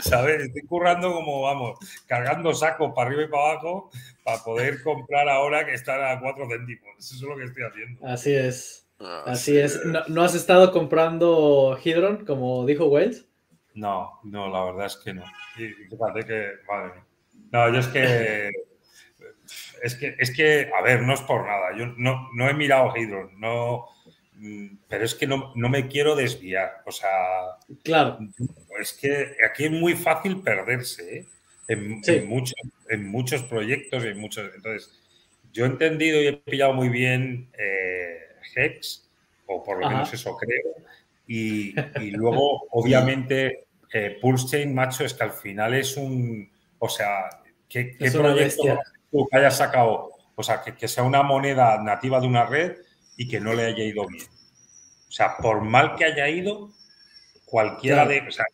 ¿Sabes? 0.01 0.43
Estoy 0.43 0.61
currando 0.63 1.13
como, 1.13 1.41
vamos, 1.41 1.79
cargando 2.07 2.53
sacos 2.53 2.91
para 2.93 3.09
arriba 3.09 3.23
y 3.23 3.27
para 3.27 3.51
abajo 3.51 3.89
para 4.23 4.43
poder 4.43 4.81
comprar 4.83 5.27
ahora 5.29 5.65
que 5.65 5.73
están 5.73 6.01
a 6.03 6.19
cuatro 6.19 6.47
céntimos. 6.49 6.89
Eso 6.99 7.15
es 7.15 7.21
lo 7.21 7.35
que 7.35 7.45
estoy 7.45 7.63
haciendo. 7.63 8.07
Así 8.07 8.33
es. 8.33 8.87
Ah, 8.99 9.23
Así 9.25 9.57
es. 9.57 9.81
¿No, 10.07 10.23
has 10.23 10.35
estado 10.35 10.71
comprando 10.71 11.77
Hydron, 11.83 12.25
como 12.25 12.65
dijo 12.65 12.85
Wells? 12.85 13.27
No, 13.73 14.19
no, 14.23 14.49
la 14.49 14.63
verdad 14.65 14.85
es 14.85 14.97
que 14.97 15.13
no. 15.13 15.23
fíjate 15.55 16.25
que, 16.25 16.51
No, 17.51 17.73
yo 17.73 17.79
es 17.79 17.87
que. 17.87 18.51
Es 19.81 19.95
que, 19.95 20.15
es 20.17 20.33
que, 20.33 20.71
a 20.73 20.81
ver, 20.81 21.01
no 21.01 21.13
es 21.13 21.21
por 21.21 21.45
nada. 21.45 21.75
Yo 21.77 21.87
no, 21.97 22.29
no 22.33 22.49
he 22.49 22.53
mirado 22.53 22.93
Hydron, 22.95 23.37
no, 23.39 23.89
pero 24.87 25.05
es 25.05 25.15
que 25.15 25.27
no, 25.27 25.53
no, 25.55 25.69
me 25.69 25.87
quiero 25.87 26.15
desviar. 26.15 26.81
O 26.85 26.91
sea, 26.91 27.09
claro. 27.83 28.19
Es 28.79 28.93
que 28.93 29.35
aquí 29.47 29.65
es 29.65 29.71
muy 29.71 29.93
fácil 29.95 30.41
perderse 30.41 31.17
¿eh? 31.19 31.25
en, 31.67 32.27
muchos, 32.27 32.55
en 32.89 33.07
muchos 33.07 33.43
proyectos. 33.43 34.03
En 34.03 34.19
muchos, 34.19 34.51
entonces, 34.55 34.99
yo 35.53 35.65
he 35.65 35.67
entendido 35.67 36.21
y 36.21 36.27
he 36.27 36.33
pillado 36.33 36.73
muy 36.73 36.89
bien 36.89 37.49
eh, 37.57 38.19
Hex, 38.55 39.09
o 39.45 39.63
por 39.63 39.79
lo 39.79 39.89
menos 39.89 40.13
eso 40.13 40.35
creo. 40.37 40.73
Y, 41.27 41.73
luego, 42.11 42.67
obviamente, 42.71 43.65
eh, 43.93 44.17
Pulse 44.21 44.47
Chain, 44.47 44.73
macho, 44.73 45.05
es 45.05 45.13
que 45.13 45.23
al 45.23 45.31
final 45.31 45.73
es 45.73 45.95
un. 45.95 46.49
O 46.79 46.89
sea, 46.89 47.29
¿qué, 47.69 47.95
proyecto 48.11 48.63
que 49.11 49.37
haya 49.37 49.51
sacado? 49.51 50.09
O 50.35 50.43
sea, 50.43 50.61
que, 50.61 50.87
sea 50.87 51.03
una 51.03 51.23
moneda 51.23 51.81
nativa 51.81 52.19
de 52.19 52.27
una 52.27 52.45
red 52.45 52.77
y 53.17 53.27
que 53.27 53.39
no 53.39 53.53
le 53.53 53.65
haya 53.65 53.83
ido 53.83 54.07
bien. 54.07 54.27
O 55.07 55.11
sea, 55.11 55.37
por 55.37 55.61
mal 55.61 55.95
que 55.95 56.05
haya 56.05 56.27
ido, 56.29 56.71
cualquiera 57.45 58.05
de. 58.05 58.21
O 58.21 58.31
sea, 58.31 58.45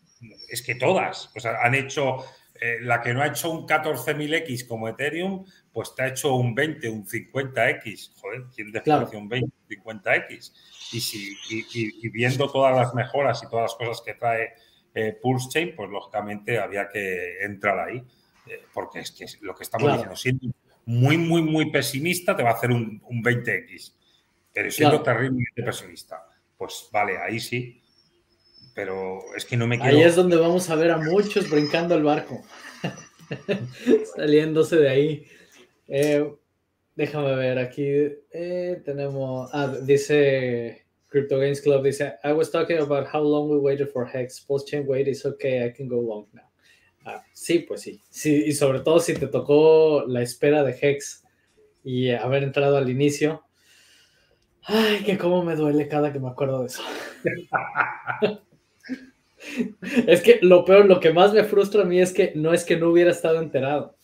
es 0.49 0.61
que 0.61 0.75
todas. 0.75 1.31
O 1.35 1.39
sea, 1.39 1.61
han 1.63 1.75
hecho. 1.75 2.25
Eh, 2.61 2.79
la 2.81 3.01
que 3.01 3.13
no 3.13 3.21
ha 3.21 3.27
hecho 3.27 3.49
un 3.49 3.65
14.000X 3.65 4.67
como 4.67 4.89
Ethereum, 4.89 5.45
pues 5.71 5.95
te 5.95 6.03
ha 6.03 6.07
hecho 6.07 6.35
un 6.35 6.53
20, 6.53 6.89
un 6.89 7.07
50X. 7.07 8.11
Joder, 8.19 8.43
¿quién 8.53 8.73
desprecia 8.73 9.17
un 9.17 9.29
20, 9.29 9.49
50X? 9.69 10.51
Y, 10.91 10.99
si, 10.99 11.37
y, 11.49 12.09
viendo 12.09 12.51
todas 12.51 12.75
las 12.75 12.93
mejoras 12.93 13.41
y 13.43 13.49
todas 13.49 13.71
las 13.71 13.75
cosas 13.75 14.03
que 14.05 14.15
trae 14.15 14.55
eh, 14.93 15.17
Pulse 15.21 15.47
Chain, 15.49 15.73
pues 15.73 15.89
lógicamente 15.89 16.59
había 16.59 16.89
que 16.89 17.45
entrar 17.45 17.79
ahí. 17.79 18.03
Eh, 18.47 18.63
porque 18.73 18.99
es 18.99 19.11
que 19.11 19.25
lo 19.41 19.55
que 19.55 19.63
estamos 19.63 19.91
diciendo, 19.93 20.15
siendo 20.17 20.47
muy, 20.85 21.17
muy, 21.17 21.41
muy 21.43 21.69
pesimista, 21.69 22.35
te 22.35 22.41
va 22.41 22.49
a 22.49 22.53
hacer 22.53 22.71
un, 22.71 22.99
20X. 23.01 23.93
Pero 24.59 24.71
siendo 24.71 25.01
terriblemente 25.01 25.63
pesimista, 25.63 26.27
pues 26.57 26.89
vale, 26.91 27.17
ahí 27.17 27.39
sí. 27.39 27.81
Pero 28.75 29.21
es 29.37 29.45
que 29.45 29.55
no 29.55 29.67
me 29.67 29.79
quiero... 29.79 29.95
Ahí 29.95 30.03
es 30.03 30.17
donde 30.17 30.35
vamos 30.35 30.69
a 30.69 30.75
ver 30.75 30.91
a 30.91 30.97
muchos 30.97 31.49
brincando 31.49 31.95
el 31.95 32.03
barco. 32.03 32.43
Saliéndose 34.17 34.75
de 34.75 34.89
ahí. 34.89 35.25
Eh, 35.87 36.29
déjame 36.93 37.37
ver, 37.37 37.57
aquí 37.57 37.85
eh, 37.85 38.81
tenemos, 38.83 39.49
ah, 39.53 39.73
dice 39.81 40.85
Crypto 41.07 41.39
Games 41.39 41.61
Club, 41.61 41.81
dice, 41.81 42.15
I 42.25 42.33
was 42.33 42.51
talking 42.51 42.79
about 42.79 43.07
how 43.13 43.21
long 43.21 43.49
we 43.49 43.59
waited 43.59 43.87
for 43.87 44.05
Hex. 44.05 44.41
Post-chain 44.41 44.85
wait 44.85 45.07
is 45.07 45.25
okay, 45.25 45.65
I 45.65 45.71
can 45.71 45.87
go 45.87 46.01
long 46.01 46.27
now. 46.33 46.43
Ah, 47.05 47.23
sí, 47.31 47.59
pues 47.59 47.79
sí. 47.79 48.01
sí. 48.09 48.43
Y 48.45 48.51
sobre 48.51 48.81
todo 48.81 48.99
si 48.99 49.13
te 49.13 49.27
tocó 49.27 50.03
la 50.05 50.21
espera 50.21 50.65
de 50.65 50.77
Hex 50.81 51.23
y 51.81 52.09
haber 52.09 52.43
entrado 52.43 52.75
al 52.75 52.89
inicio. 52.89 53.45
Ay, 54.63 55.03
que 55.03 55.17
cómo 55.17 55.43
me 55.43 55.55
duele 55.55 55.87
cada 55.87 56.13
que 56.13 56.19
me 56.19 56.29
acuerdo 56.29 56.61
de 56.61 56.67
eso. 56.67 56.83
es 60.07 60.21
que 60.21 60.39
lo 60.41 60.65
peor, 60.65 60.85
lo 60.85 60.99
que 60.99 61.13
más 61.13 61.33
me 61.33 61.43
frustra 61.43 61.83
a 61.83 61.85
mí 61.85 61.99
es 61.99 62.13
que 62.13 62.33
no 62.35 62.53
es 62.53 62.65
que 62.65 62.77
no 62.77 62.89
hubiera 62.89 63.11
estado 63.11 63.39
enterado. 63.39 63.95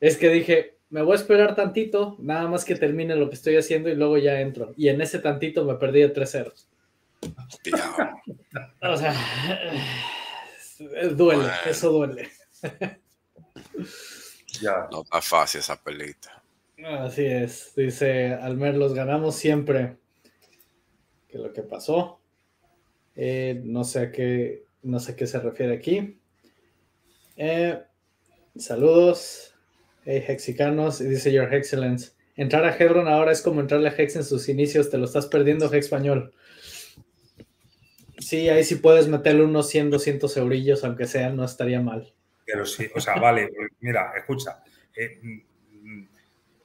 Es 0.00 0.16
que 0.16 0.28
dije, 0.30 0.76
me 0.90 1.02
voy 1.02 1.12
a 1.12 1.16
esperar 1.16 1.54
tantito, 1.54 2.16
nada 2.18 2.48
más 2.48 2.64
que 2.64 2.74
termine 2.74 3.16
lo 3.16 3.28
que 3.28 3.36
estoy 3.36 3.56
haciendo 3.56 3.88
y 3.88 3.94
luego 3.94 4.18
ya 4.18 4.40
entro. 4.40 4.74
Y 4.76 4.88
en 4.88 5.00
ese 5.00 5.18
tantito 5.20 5.64
me 5.64 5.76
perdí 5.76 6.00
de 6.00 6.08
tres 6.10 6.32
ceros. 6.32 6.68
o 8.82 8.96
sea, 8.96 9.14
duele, 11.12 11.48
eso 11.66 11.90
duele. 11.92 12.28
ya. 14.60 14.88
No 14.90 15.02
está 15.02 15.22
fácil 15.22 15.60
esa 15.60 15.82
pelita. 15.82 16.41
Así 16.84 17.24
es, 17.24 17.74
dice 17.76 18.34
Almer, 18.34 18.76
los 18.76 18.94
ganamos 18.94 19.36
siempre. 19.36 19.96
Que 21.28 21.38
lo 21.38 21.52
que 21.52 21.62
pasó, 21.62 22.20
eh, 23.14 23.60
no 23.64 23.84
sé 23.84 24.00
a 24.00 24.12
qué, 24.12 24.64
no 24.82 24.98
sé 24.98 25.12
a 25.12 25.16
qué 25.16 25.26
se 25.26 25.38
refiere 25.38 25.74
aquí. 25.74 26.20
Eh, 27.36 27.80
saludos. 28.56 29.54
Hey, 30.04 30.24
Hexicanos, 30.26 30.98
dice 30.98 31.32
Your 31.32 31.54
Excellence. 31.54 32.12
Entrar 32.34 32.64
a 32.64 32.76
Hedron 32.76 33.06
ahora 33.06 33.30
es 33.30 33.42
como 33.42 33.60
entrarle 33.60 33.88
a 33.88 33.94
Hex 33.96 34.16
en 34.16 34.24
sus 34.24 34.48
inicios, 34.48 34.90
te 34.90 34.98
lo 34.98 35.04
estás 35.04 35.26
perdiendo, 35.26 35.66
Hex 35.66 35.86
español. 35.86 36.34
Sí, 38.18 38.48
ahí 38.48 38.64
sí 38.64 38.76
puedes 38.76 39.06
meterle 39.06 39.44
unos 39.44 39.68
100, 39.68 39.90
200 39.90 40.36
eurillos, 40.38 40.82
aunque 40.84 41.06
sea, 41.06 41.30
no 41.30 41.44
estaría 41.44 41.80
mal. 41.80 42.12
Pero 42.44 42.66
sí, 42.66 42.88
o 42.94 43.00
sea, 43.00 43.16
vale, 43.16 43.50
mira, 43.80 44.12
escucha. 44.16 44.62
Eh, 44.96 45.44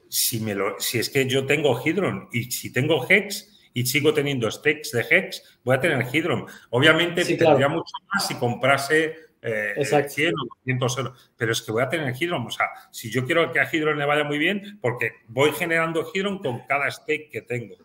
si, 0.09 0.39
me 0.39 0.55
lo, 0.55 0.79
si 0.79 0.99
es 0.99 1.09
que 1.09 1.27
yo 1.27 1.45
tengo 1.45 1.79
Hydron 1.83 2.29
y 2.31 2.51
si 2.51 2.71
tengo 2.71 3.05
Hex 3.07 3.69
y 3.73 3.85
sigo 3.85 4.13
teniendo 4.13 4.49
stakes 4.49 4.91
de 4.91 5.05
Hex, 5.09 5.59
voy 5.63 5.75
a 5.75 5.79
tener 5.79 6.05
Hydron. 6.11 6.45
Obviamente 6.71 7.23
tendría 7.23 7.67
mucho 7.67 7.93
más 8.11 8.27
si 8.27 8.35
comprase 8.35 9.15
eh, 9.41 9.75
100 9.83 10.33
o 10.33 10.45
200 10.65 10.97
euros. 10.97 11.31
Pero 11.37 11.51
es 11.51 11.61
que 11.61 11.71
voy 11.71 11.83
a 11.83 11.89
tener 11.89 12.13
Hydron. 12.19 12.47
O 12.47 12.51
sea, 12.51 12.65
si 12.91 13.11
yo 13.11 13.25
quiero 13.25 13.51
que 13.51 13.59
a 13.59 13.69
Hydron 13.71 13.97
le 13.97 14.05
vaya 14.05 14.23
muy 14.23 14.37
bien, 14.37 14.79
porque 14.81 15.11
voy 15.27 15.51
generando 15.51 16.09
Hydron 16.11 16.39
con 16.39 16.65
cada 16.65 16.89
stake 16.89 17.29
que 17.31 17.41
tengo. 17.41 17.75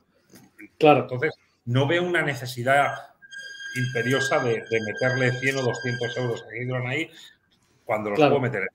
Claro. 0.78 1.02
Entonces, 1.02 1.34
no 1.66 1.86
veo 1.86 2.02
una 2.02 2.22
necesidad 2.22 2.92
imperiosa 3.76 4.38
de, 4.40 4.62
meterle 4.70 5.32
100 5.40 5.56
o 5.58 5.62
200 5.62 6.16
euros 6.18 6.42
a 6.42 6.56
Hydron 6.56 6.86
ahí 6.86 7.10
cuando 7.84 8.10
los 8.10 8.18
puedo 8.18 8.40
meter 8.40 8.68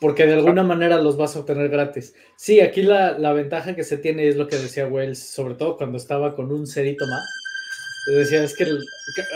porque 0.00 0.26
de 0.26 0.34
alguna 0.34 0.62
manera 0.62 1.00
los 1.00 1.16
vas 1.16 1.36
a 1.36 1.40
obtener 1.40 1.68
gratis. 1.68 2.14
Sí, 2.36 2.60
aquí 2.60 2.82
la, 2.82 3.18
la, 3.18 3.32
ventaja 3.32 3.74
que 3.74 3.84
se 3.84 3.98
tiene 3.98 4.28
es 4.28 4.36
lo 4.36 4.48
que 4.48 4.56
decía 4.56 4.86
Wells, 4.86 5.18
sobre 5.18 5.54
todo 5.54 5.76
cuando 5.76 5.98
estaba 5.98 6.34
con 6.34 6.52
un 6.52 6.66
cerito 6.66 7.06
más. 7.06 7.24
Decía, 8.06 8.42
es 8.42 8.56
que, 8.56 8.64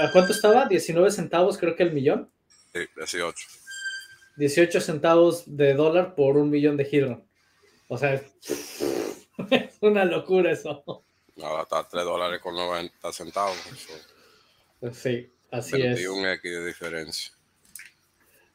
¿a 0.00 0.11
cuánto 0.11 0.33
estaba? 0.33 0.66
19 0.66 1.11
centavos, 1.11 1.59
creo 1.59 1.76
que 1.76 1.83
el 1.83 1.92
millón. 1.92 2.30
18. 2.96 3.46
18 4.37 4.80
centavos 4.80 5.44
de 5.46 5.74
dólar 5.74 6.14
por 6.14 6.37
un 6.37 6.50
millón 6.50 6.76
de 6.76 6.88
Hydron. 6.90 7.24
O 7.88 7.98
sea, 7.98 8.14
es 8.14 8.83
una 9.80 10.04
locura 10.04 10.50
eso. 10.50 10.83
Ahora 11.42 11.62
está 11.62 11.87
3 11.88 12.04
dólares 12.04 12.40
con 12.40 12.54
90 12.54 13.12
centavos. 13.12 13.57
Sí, 14.92 15.33
así 15.50 15.83
es. 15.83 16.00
Y 16.00 16.07
un 16.07 16.26
X 16.26 16.50
de 16.50 16.66
diferencia. 16.66 17.34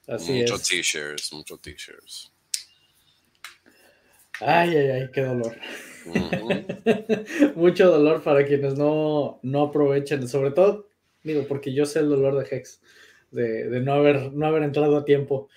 Así 0.10 0.39
muchos 0.39 0.67
t-shirts, 0.67 1.32
muchos 1.34 1.62
t-shirts. 1.62 2.32
Ay, 4.39 4.76
ay, 4.76 4.89
ay, 4.89 5.10
qué 5.13 5.22
dolor. 5.22 5.56
Mucho 7.56 7.91
dolor 7.91 8.24
para 8.24 8.45
quienes 8.45 8.76
no, 8.76 9.39
no 9.43 9.63
aprovechen, 9.63 10.28
sobre 10.28 10.52
todo, 10.52 10.89
digo, 11.24 11.45
porque 11.48 11.74
yo 11.74 11.86
sé 11.86 12.00
el 12.00 12.10
dolor 12.10 12.41
de 12.41 12.56
Hex 12.56 12.82
de, 13.32 13.82
no, 13.82 13.93
haber, 13.93 14.32
no 14.32 14.48
haber 14.48 14.63
entrado 14.63 14.98
a 14.98 15.06
tiempo. 15.06 15.50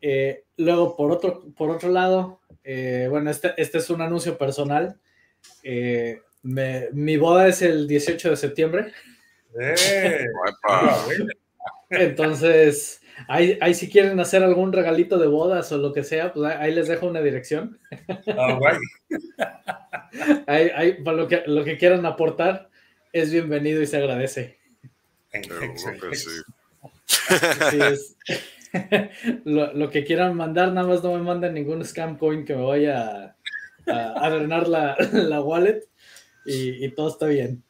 Eh, 0.00 0.44
luego, 0.56 0.96
por 0.96 1.12
otro, 1.12 1.44
por 1.56 1.70
otro 1.70 1.90
lado, 1.90 2.40
eh, 2.64 3.06
bueno, 3.10 3.30
este, 3.30 3.52
este 3.56 3.78
es 3.78 3.90
un 3.90 4.00
anuncio 4.00 4.36
personal. 4.38 4.98
Eh, 5.62 6.20
mi 6.42 7.16
boda 7.16 7.46
es 7.46 7.62
el 7.62 7.86
18 7.86 8.30
de 8.30 8.36
septiembre. 8.36 8.92
Entonces, 11.90 13.01
ahí, 13.28 13.58
ahí, 13.60 13.74
si 13.74 13.90
quieren 13.90 14.18
hacer 14.20 14.42
algún 14.42 14.72
regalito 14.72 15.18
de 15.18 15.26
bodas 15.26 15.70
o 15.72 15.78
lo 15.78 15.92
que 15.92 16.04
sea, 16.04 16.32
pues 16.32 16.54
ahí 16.56 16.74
les 16.74 16.88
dejo 16.88 17.06
una 17.06 17.20
dirección. 17.20 17.78
Ah, 18.28 18.58
ahí, 20.46 21.02
para 21.02 21.16
lo 21.16 21.28
que, 21.28 21.42
lo 21.46 21.64
que 21.64 21.78
quieran 21.78 22.06
aportar, 22.06 22.68
es 23.12 23.32
bienvenido 23.32 23.82
y 23.82 23.86
se 23.86 23.98
agradece. 23.98 24.58
lo, 29.44 29.90
que 29.90 30.04
quieran 30.04 30.36
mandar, 30.36 30.72
nada 30.72 30.88
más 30.88 31.02
no 31.02 31.14
me 31.14 31.22
manden 31.22 31.54
ningún 31.54 31.82
scam 31.84 32.18
coin 32.18 32.44
que 32.44 32.54
me 32.54 32.62
vaya 32.62 33.34
a, 33.86 34.26
a, 34.26 34.30
drenar 34.30 34.68
la, 35.12 35.40
wallet 35.40 35.88
y, 36.44 36.88
todo 36.90 37.08
está 37.08 37.26
bien. 37.26 37.62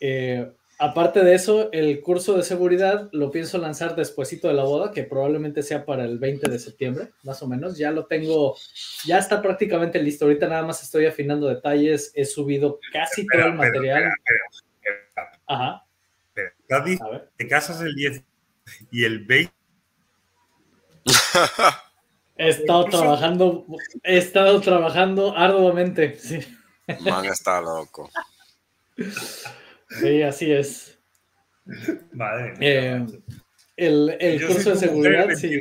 Eh, 0.00 0.50
aparte 0.78 1.24
de 1.24 1.34
eso, 1.34 1.70
el 1.72 2.00
curso 2.00 2.36
de 2.36 2.42
seguridad 2.42 3.08
lo 3.12 3.30
pienso 3.30 3.58
lanzar 3.58 3.96
despuesito 3.96 4.48
de 4.48 4.54
la 4.54 4.64
boda, 4.64 4.92
que 4.92 5.04
probablemente 5.04 5.62
sea 5.62 5.84
para 5.84 6.04
el 6.04 6.18
20 6.18 6.50
de 6.50 6.58
septiembre, 6.58 7.10
más 7.22 7.42
o 7.42 7.48
menos. 7.48 7.78
Ya 7.78 7.90
lo 7.90 8.06
tengo, 8.06 8.56
ya 9.04 9.18
está 9.18 9.40
prácticamente 9.42 10.02
listo. 10.02 10.24
Ahorita 10.24 10.48
nada 10.48 10.62
más 10.62 10.82
estoy 10.82 11.06
afinando 11.06 11.48
detalles, 11.48 12.12
he 12.14 12.24
subido 12.24 12.80
casi 12.92 13.26
todo 13.26 13.46
el 13.46 13.54
material. 13.54 14.04
Ajá. 15.46 15.84
te 17.36 17.48
casas 17.48 17.80
el 17.80 17.94
10 17.94 18.22
y 18.90 19.04
el 19.04 19.24
20. 19.24 19.52
He 22.36 22.48
estado 22.48 22.86
trabajando, 22.86 23.64
he 24.02 24.18
estado 24.18 24.60
trabajando 24.60 25.36
arduamente. 25.36 26.18
Sí. 26.18 26.40
Man 27.00 27.24
está 27.26 27.60
loco. 27.60 28.10
Sí, 30.00 30.22
así 30.22 30.52
es. 30.52 30.98
Madre 32.12 32.54
eh, 32.60 33.06
el, 33.76 34.16
el 34.20 34.46
curso 34.46 34.70
de 34.70 34.76
seguridad, 34.76 35.28
sí. 35.34 35.58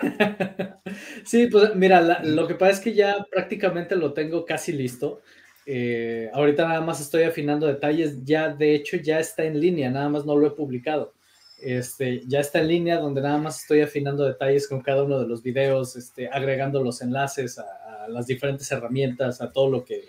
sí, 1.24 1.46
pues 1.46 1.74
mira, 1.74 2.22
lo 2.22 2.46
que 2.48 2.54
pasa 2.54 2.72
es 2.72 2.80
que 2.80 2.94
ya 2.94 3.26
prácticamente 3.30 3.96
lo 3.96 4.12
tengo 4.12 4.44
casi 4.44 4.72
listo. 4.72 5.20
Eh, 5.66 6.30
ahorita 6.32 6.66
nada 6.66 6.80
más 6.80 7.00
estoy 7.00 7.24
afinando 7.24 7.66
detalles, 7.66 8.24
ya 8.24 8.48
de 8.48 8.74
hecho 8.74 8.96
ya 8.96 9.20
está 9.20 9.44
en 9.44 9.60
línea, 9.60 9.90
nada 9.90 10.08
más 10.08 10.24
no 10.24 10.36
lo 10.36 10.46
he 10.46 10.50
publicado. 10.52 11.14
Este, 11.60 12.22
ya 12.26 12.40
está 12.40 12.60
en 12.60 12.68
línea 12.68 12.98
donde 12.98 13.20
nada 13.20 13.36
más 13.36 13.62
estoy 13.62 13.80
afinando 13.80 14.24
detalles 14.24 14.68
con 14.68 14.80
cada 14.80 15.02
uno 15.02 15.18
de 15.20 15.26
los 15.26 15.42
videos, 15.42 15.96
este, 15.96 16.28
agregando 16.28 16.82
los 16.82 17.02
enlaces 17.02 17.58
a, 17.58 18.08
las 18.08 18.26
diferentes 18.26 18.70
herramientas, 18.72 19.42
a 19.42 19.52
todo 19.52 19.68
lo 19.68 19.84
que, 19.84 20.04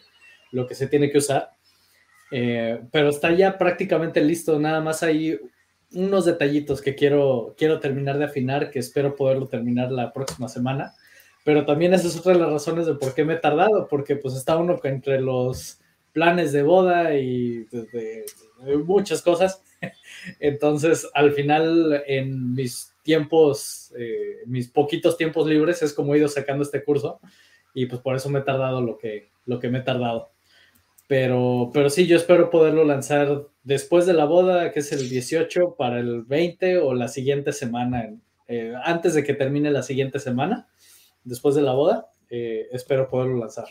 lo 0.51 0.65
que 0.65 0.75
se 0.75 0.87
tiene 0.87 1.11
que 1.11 1.17
usar. 1.17 1.49
Eh, 2.31 2.81
pero 2.91 3.09
está 3.09 3.31
ya 3.31 3.57
prácticamente 3.57 4.21
listo, 4.21 4.59
nada 4.59 4.81
más 4.81 5.03
hay 5.03 5.39
unos 5.91 6.25
detallitos 6.25 6.81
que 6.81 6.95
quiero, 6.95 7.55
quiero 7.57 7.79
terminar 7.79 8.17
de 8.17 8.25
afinar, 8.25 8.69
que 8.69 8.79
espero 8.79 9.15
poderlo 9.15 9.47
terminar 9.47 9.91
la 9.91 10.13
próxima 10.13 10.47
semana. 10.47 10.93
Pero 11.43 11.65
también 11.65 11.93
esa 11.93 12.07
es 12.07 12.17
otra 12.17 12.33
de 12.33 12.39
las 12.39 12.51
razones 12.51 12.85
de 12.85 12.95
por 12.95 13.15
qué 13.15 13.25
me 13.25 13.33
he 13.33 13.37
tardado, 13.37 13.87
porque 13.87 14.15
pues 14.15 14.35
está 14.35 14.57
uno 14.57 14.79
entre 14.83 15.19
los 15.19 15.79
planes 16.11 16.51
de 16.51 16.63
boda 16.63 17.15
y 17.17 17.65
muchas 18.85 19.21
cosas 19.21 19.63
Entonces, 20.39 21.09
al 21.13 21.31
final, 21.31 22.03
en 22.07 22.53
mis 22.53 22.93
tiempos, 23.03 23.93
eh, 23.97 24.37
mis 24.45 24.69
poquitos 24.69 25.17
tiempos 25.17 25.47
libres, 25.47 25.81
es 25.81 25.93
como 25.93 26.13
he 26.13 26.19
ido 26.19 26.27
sacando 26.27 26.63
este 26.63 26.83
curso 26.83 27.19
y 27.73 27.85
pues 27.85 28.01
por 28.01 28.15
eso 28.15 28.29
me 28.29 28.39
he 28.39 28.43
tardado 28.43 28.81
lo 28.81 28.97
que, 28.97 29.29
lo 29.45 29.59
que 29.59 29.69
me 29.69 29.79
he 29.79 29.83
tardado. 29.83 30.29
Pero, 31.09 31.71
pero 31.73 31.89
sí, 31.89 32.05
yo 32.05 32.15
espero 32.15 32.51
poderlo 32.51 32.83
lanzar 32.83 33.47
después 33.63 34.05
de 34.05 34.13
la 34.13 34.25
boda, 34.25 34.71
que 34.71 34.81
es 34.81 34.91
el 34.91 35.09
18, 35.09 35.73
para 35.75 35.99
el 35.99 36.21
20 36.21 36.77
o 36.77 36.93
la 36.93 37.07
siguiente 37.07 37.51
semana, 37.51 38.13
eh, 38.47 38.75
antes 38.83 39.15
de 39.15 39.23
que 39.23 39.33
termine 39.33 39.71
la 39.71 39.81
siguiente 39.81 40.19
semana, 40.19 40.67
después 41.23 41.55
de 41.55 41.63
la 41.63 41.73
boda, 41.73 42.11
eh, 42.29 42.67
espero 42.71 43.09
poderlo 43.09 43.37
lanzar. 43.37 43.65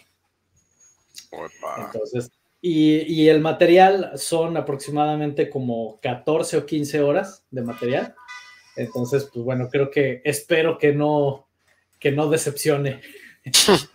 Entonces, 1.76 2.32
y, 2.60 3.28
el 3.28 3.40
material 3.40 4.10
son 4.16 4.56
aproximadamente 4.56 5.48
como 5.48 6.00
14 6.00 6.56
o 6.56 6.66
15 6.66 7.02
horas 7.02 7.44
de 7.52 7.62
material. 7.62 8.16
Entonces, 8.74 9.30
pues 9.32 9.44
bueno, 9.44 9.68
creo 9.70 9.92
que 9.92 10.22
espero 10.24 10.76
que 10.76 10.92
no, 10.92 11.46
que 12.00 12.10
no 12.10 12.28
decepcione. 12.28 13.00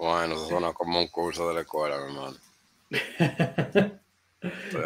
Bueno, 0.00 0.36
eso 0.36 0.46
suena 0.46 0.72
como 0.74 1.00
un 1.00 1.08
curso 1.08 1.48
de 1.48 1.54
la 1.54 1.62
escuela, 1.62 1.96
hermano. 1.96 2.36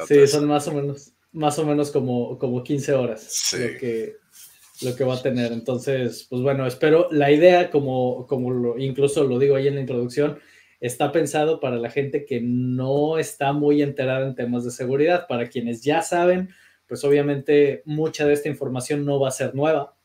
Sí, 0.08 0.26
son 0.26 0.46
más 0.46 0.66
o 0.68 0.72
menos, 0.72 1.12
más 1.32 1.58
o 1.58 1.66
menos 1.66 1.90
como, 1.90 2.38
como 2.38 2.62
15 2.62 2.94
horas 2.94 3.52
lo, 3.52 3.78
que, 3.78 4.16
lo 4.82 4.96
que 4.96 5.04
va 5.04 5.14
a 5.14 5.22
tener. 5.22 5.52
Entonces, 5.52 6.26
pues 6.28 6.42
bueno, 6.42 6.66
espero, 6.66 7.08
la 7.10 7.30
idea, 7.30 7.70
como, 7.70 8.26
como 8.26 8.50
lo, 8.50 8.78
incluso 8.78 9.24
lo 9.24 9.38
digo 9.38 9.56
ahí 9.56 9.68
en 9.68 9.76
la 9.76 9.80
introducción, 9.80 10.38
está 10.80 11.12
pensado 11.12 11.60
para 11.60 11.76
la 11.76 11.90
gente 11.90 12.24
que 12.24 12.40
no 12.42 13.18
está 13.18 13.52
muy 13.52 13.82
enterada 13.82 14.26
en 14.26 14.34
temas 14.34 14.64
de 14.64 14.70
seguridad. 14.70 15.26
Para 15.28 15.48
quienes 15.48 15.82
ya 15.82 16.02
saben, 16.02 16.50
pues 16.86 17.04
obviamente 17.04 17.82
mucha 17.84 18.26
de 18.26 18.34
esta 18.34 18.48
información 18.48 19.04
no 19.04 19.20
va 19.20 19.28
a 19.28 19.32
ser 19.32 19.54
nueva, 19.54 19.96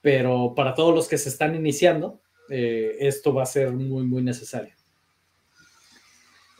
pero 0.00 0.54
para 0.54 0.74
todos 0.74 0.94
los 0.94 1.08
que 1.08 1.18
se 1.18 1.28
están 1.28 1.54
iniciando, 1.54 2.20
eh, 2.50 2.96
esto 3.00 3.32
va 3.32 3.44
a 3.44 3.46
ser 3.46 3.72
muy, 3.72 4.04
muy 4.04 4.22
necesario. 4.22 4.77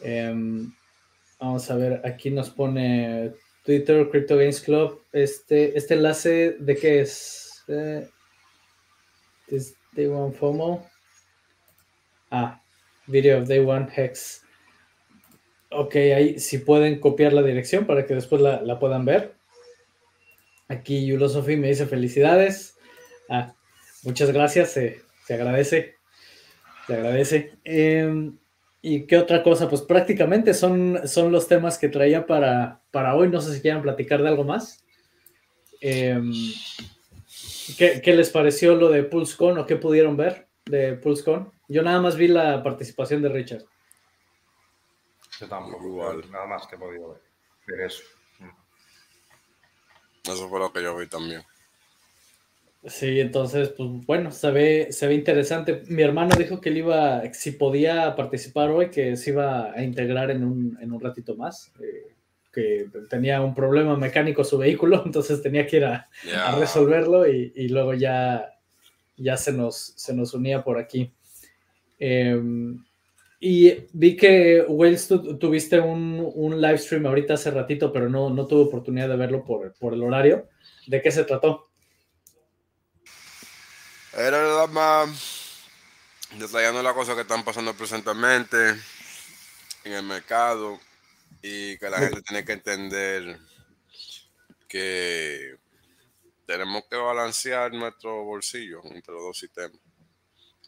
Em, 0.01 0.73
vamos 1.41 1.71
a 1.71 1.77
ver, 1.77 2.01
aquí 2.05 2.31
nos 2.31 2.51
pone 2.51 3.33
Twitter, 3.65 4.09
Crypto 4.11 4.37
Games 4.37 4.61
Club. 4.61 5.03
Este, 5.13 5.77
este 5.77 5.95
enlace 5.95 6.57
de 6.59 6.77
qué 6.77 7.01
es? 7.01 7.65
Eh, 7.69 8.09
¿Es 9.49 9.75
de 9.93 10.09
FOMO? 10.39 10.89
Ah, 12.31 12.63
Video 13.07 13.41
of 13.41 13.49
Day 13.49 13.59
One 13.59 13.89
Hex. 13.95 14.43
Ok, 15.71 15.97
ahí 15.97 16.39
si 16.39 16.59
pueden 16.59 16.99
copiar 17.01 17.33
la 17.33 17.43
dirección 17.43 17.87
para 17.87 18.07
que 18.07 18.15
después 18.15 18.41
la, 18.41 18.79
puedan 18.79 19.05
ver. 19.05 19.35
Aquí 20.69 21.07
Yulosophy 21.07 21.57
me 21.57 21.69
dice 21.69 21.87
felicidades. 21.87 22.77
Ah, 23.29 23.55
muchas 24.03 24.31
gracias, 24.31 24.73
se, 24.73 25.03
agradece. 25.29 25.97
Se 26.87 26.95
agradece. 26.95 27.53
Em, 27.65 28.39
¿Y 28.81 29.07
qué 29.07 29.19
otra 29.19 29.43
cosa? 29.43 29.69
Pues 29.69 29.83
prácticamente 29.83 30.55
son, 30.55 31.07
son 31.07 31.33
los 31.33 31.49
temas 31.49 31.79
que 31.79 31.89
traía 31.89 32.27
para, 32.27 32.81
para 32.91 33.15
hoy. 33.15 33.29
No 33.29 33.41
sé 33.41 33.55
si 33.55 33.61
quieran 33.61 33.83
platicar 33.83 34.23
de 34.23 34.29
algo 34.29 34.45
más. 34.45 34.85
Em, 35.81 36.33
¿qué, 37.77 38.01
¿qué, 38.03 38.15
les 38.15 38.31
pareció 38.31 38.77
lo 38.77 38.89
de 38.89 39.03
PulseCon 39.03 39.59
o 39.59 39.67
qué 39.67 39.77
pudieron 39.77 40.17
ver 40.17 40.49
de 40.67 40.95
PulseCon? 40.95 41.53
Yo 41.69 41.83
nada 41.83 42.01
más 42.01 42.17
vi 42.17 42.29
la 42.29 42.63
participación 42.63 43.21
de 43.21 43.29
Richard. 43.29 43.65
Yo 45.41 45.49
tampoco, 45.49 45.87
igual. 45.87 46.31
Nada 46.31 46.47
más 46.47 46.67
que 46.67 46.77
he 46.77 46.79
podido 46.79 47.21
ver. 47.67 47.81
eso. 47.81 48.03
Eso 50.25 50.49
fue 50.49 50.59
lo 50.59 50.73
que 50.73 50.83
yo 50.83 50.97
vi 50.97 51.07
también. 51.07 51.43
Sí, 52.85 53.19
entonces, 53.21 53.71
pues 53.71 53.89
bueno, 54.07 54.31
se 54.31 54.51
ve, 54.53 54.89
se 54.91 55.09
ve 55.09 55.15
interesante. 55.15 55.83
Mi 55.89 56.03
hermano 56.03 56.37
dijo 56.37 56.61
que 56.61 56.69
él 56.69 56.79
iba, 56.79 57.23
si 57.33 57.53
podía 57.53 58.15
participar 58.15 58.71
hoy, 58.71 58.91
que 58.91 59.17
se 59.17 59.31
iba 59.31 59.73
a 59.73 59.83
integrar 59.83 60.31
en 60.31 60.45
un, 60.45 61.01
ratito 61.01 61.37
más. 61.37 61.73
Eh, 61.81 62.15
que 62.53 62.87
tenía 63.11 63.43
un 63.43 63.55
problema 63.55 63.97
mecánico 63.97 64.43
su 64.45 64.59
vehículo, 64.59 65.03
entonces 65.07 65.43
tenía 65.43 65.67
que 65.67 65.79
ir 65.79 65.85
a, 65.85 66.09
resolverlo 66.59 67.27
y, 67.29 67.69
luego 67.69 67.95
ya, 67.95 68.49
ya 69.17 69.37
se, 69.37 69.53
nos, 69.53 69.95
se 69.97 70.15
nos 70.15 70.33
unía 70.35 70.63
por 70.63 70.79
aquí. 70.79 71.13
Em, 71.99 72.85
y 73.41 73.73
vi 73.93 74.17
que, 74.17 74.65
Wells, 74.69 75.09
tuviste 75.39 75.81
un, 75.81 76.33
un, 76.35 76.61
live 76.61 76.79
stream 76.79 77.07
ahorita 77.07 77.35
hace 77.35 77.51
ratito, 77.51 77.93
pero 77.93 78.09
no, 78.09 78.31
no 78.31 78.47
tuve 78.47 78.63
oportunidad 78.63 79.09
de 79.09 79.17
verlo 79.17 79.45
por, 79.45 79.75
por 79.79 79.95
el 79.95 80.03
horario. 80.03 80.49
¿De 80.87 81.03
qué 81.03 81.11
se 81.11 81.25
trató? 81.25 81.68
Era 84.19 84.67
más 84.67 85.63
detallando 86.37 86.83
las 86.83 86.93
cosas 86.93 87.15
que 87.15 87.23
están 87.23 87.45
pasando 87.45 87.73
presentemente 87.75 88.71
en 89.85 89.93
el 89.93 90.03
mercado 90.03 90.81
y 91.41 91.79
que 91.79 91.89
la 91.89 91.99
gente 91.99 92.23
tiene 92.23 92.45
que 92.45 92.53
entender 92.53 93.39
que 94.69 95.57
tenemos 96.47 96.83
que 96.91 96.97
balancear 96.97 97.73
nuestro 97.73 98.25
bolsillo 98.25 98.81
entre 98.87 99.15
los 99.15 99.23
dos 99.23 99.39
sistemas 99.39 99.81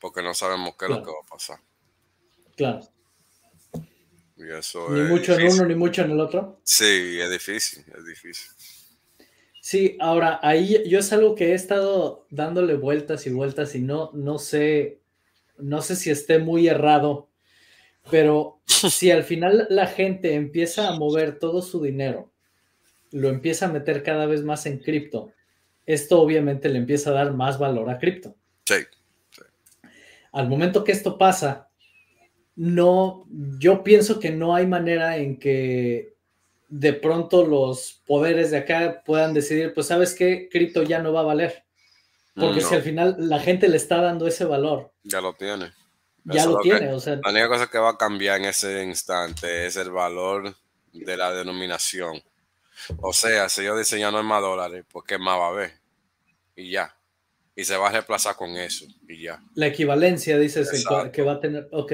porque 0.01 0.23
no 0.23 0.33
sabemos 0.33 0.75
qué 0.79 0.87
es 0.87 0.91
lo 0.91 1.03
que 1.03 1.11
va 1.11 1.21
a 1.23 1.29
pasar. 1.29 1.61
Claro. 2.57 2.81
Y 4.37 4.51
eso 4.51 4.89
ni 4.91 5.03
mucho 5.03 5.39
en 5.39 5.53
uno 5.53 5.67
ni 5.67 5.75
mucho 5.75 6.03
en 6.03 6.13
el 6.13 6.21
otro. 6.21 6.61
Sí, 6.65 7.21
es 7.21 7.31
difícil, 7.31 7.85
es 7.95 8.07
difícil. 8.07 8.51
Sí, 9.61 9.97
ahora 10.01 10.41
ahí 10.43 10.89
yo 10.89 10.99
es 10.99 11.13
algo 11.13 11.35
que 11.35 11.51
he 11.51 11.55
estado 11.55 12.27
dándole 12.31 12.75
vueltas 12.75 13.27
y 13.27 13.31
vueltas 13.31 13.75
y 13.75 13.81
no, 13.81 14.11
no 14.15 14.39
sé, 14.39 15.01
no 15.59 15.83
sé 15.83 15.97
si 15.97 16.11
esté 16.11 16.39
muy 16.39 16.67
errado, 16.67 17.29
pero 18.11 18.61
si 18.67 19.11
al 19.11 19.23
final 19.23 19.67
la 19.69 19.87
gente 19.87 20.35
empieza 20.35 20.89
a 20.89 20.99
mover 20.99 21.39
todo 21.39 21.61
su 21.61 21.83
dinero, 21.83 22.33
lo 23.13 23.29
empieza 23.29 23.67
a 23.67 23.73
meter 23.73 24.03
cada 24.03 24.25
vez 24.25 24.43
más 24.43 24.65
en 24.65 24.79
cripto, 24.79 25.33
esto 25.85 26.21
obviamente 26.21 26.71
le 26.71 26.79
empieza 26.79 27.11
a 27.11 27.15
dar 27.15 27.35
más 27.35 27.59
valor 27.59 27.91
a 27.91 27.99
cripto. 27.99 28.35
Sí. 28.65 28.77
Al 30.33 30.49
momento 30.49 30.85
que 30.85 30.93
esto 30.93 31.19
pasa, 31.19 31.69
no, 32.57 33.27
yo 33.59 33.83
pienso 33.83 34.21
que 34.21 34.31
no 34.31 34.55
hay 34.55 34.67
manera 34.67 35.19
en 35.19 35.39
que 35.39 36.15
de 36.71 36.93
pronto 36.95 37.45
los 37.45 38.01
poderes 38.07 38.51
de 38.51 38.59
acá 38.59 39.03
puedan 39.05 39.35
decidir, 39.35 39.75
pues 39.75 39.89
sabes 39.89 40.15
qué, 40.15 40.49
cripto 40.51 40.83
ya 40.83 41.01
no 41.01 41.13
va 41.13 41.21
a 41.21 41.25
valer. 41.25 41.65
Porque 42.35 42.63
si 42.63 42.75
al 42.75 42.83
final 42.83 43.17
la 43.19 43.39
gente 43.39 43.69
le 43.69 43.77
está 43.77 44.01
dando 44.01 44.27
ese 44.27 44.47
valor. 44.47 44.93
Ya 45.03 45.21
lo 45.21 45.35
tiene. 45.35 45.73
Ya 46.25 46.47
lo 46.47 46.61
tiene, 46.61 46.93
o 46.93 47.01
sea. 47.01 47.17
La 47.23 47.31
única 47.31 47.49
cosa 47.49 47.67
que 47.67 47.79
va 47.79 47.91
a 47.91 47.99
cambiar 47.99 48.39
en 48.39 48.47
ese 48.47 48.83
instante 48.85 49.67
es 49.67 49.77
el 49.77 49.91
valor 49.91 50.55
de 50.93 51.17
la 51.17 51.33
denominación. 51.33 52.23
O 53.03 53.13
sea, 53.13 53.49
si 53.51 53.65
yo 53.65 53.77
diseño 53.77 54.11
no 54.11 54.23
más 54.23 54.41
dólares, 54.41 54.85
pues 54.91 55.05
qué 55.07 55.19
más 55.19 55.39
va 55.39 55.47
a 55.47 55.51
haber. 55.51 55.73
Y 56.57 56.71
ya 56.71 56.95
y 57.61 57.65
se 57.65 57.77
va 57.77 57.89
a 57.89 57.93
reemplazar 57.93 58.37
con 58.37 58.57
eso 58.57 58.87
y 59.07 59.25
ya. 59.25 59.43
La 59.55 59.67
equivalencia, 59.67 60.39
dices, 60.39 60.71
que 61.13 61.23
va 61.23 61.33
a 61.33 61.41
tener, 61.41 61.69
ok. 61.73 61.93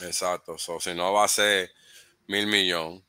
Exacto, 0.00 0.56
si 0.58 0.92
no 0.92 1.12
va 1.12 1.24
a 1.24 1.28
ser 1.28 1.70
mil 2.26 2.48
millones 2.48 3.02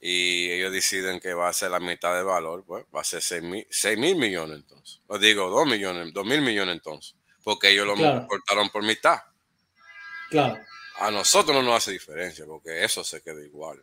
y 0.00 0.50
ellos 0.50 0.72
deciden 0.72 1.18
que 1.20 1.34
va 1.34 1.48
a 1.48 1.52
ser 1.52 1.70
la 1.70 1.80
mitad 1.80 2.14
de 2.16 2.22
valor, 2.22 2.64
pues 2.64 2.84
va 2.94 3.00
a 3.00 3.04
ser 3.04 3.20
seis 3.20 3.42
mil, 3.42 4.16
millones 4.16 4.58
entonces. 4.58 5.00
Os 5.06 5.20
digo, 5.20 5.48
dos 5.48 5.66
millones, 5.66 6.12
dos 6.12 6.24
mil 6.24 6.40
millones 6.40 6.76
entonces, 6.76 7.16
porque 7.42 7.70
ellos 7.70 7.86
lo 7.86 8.26
cortaron 8.26 8.68
por 8.70 8.84
mitad. 8.84 9.18
Claro. 10.30 10.58
A 11.00 11.10
nosotros 11.10 11.56
no 11.56 11.62
nos 11.62 11.76
hace 11.76 11.92
diferencia, 11.92 12.44
porque 12.46 12.84
eso 12.84 13.02
se 13.02 13.22
queda 13.22 13.44
igual. 13.44 13.82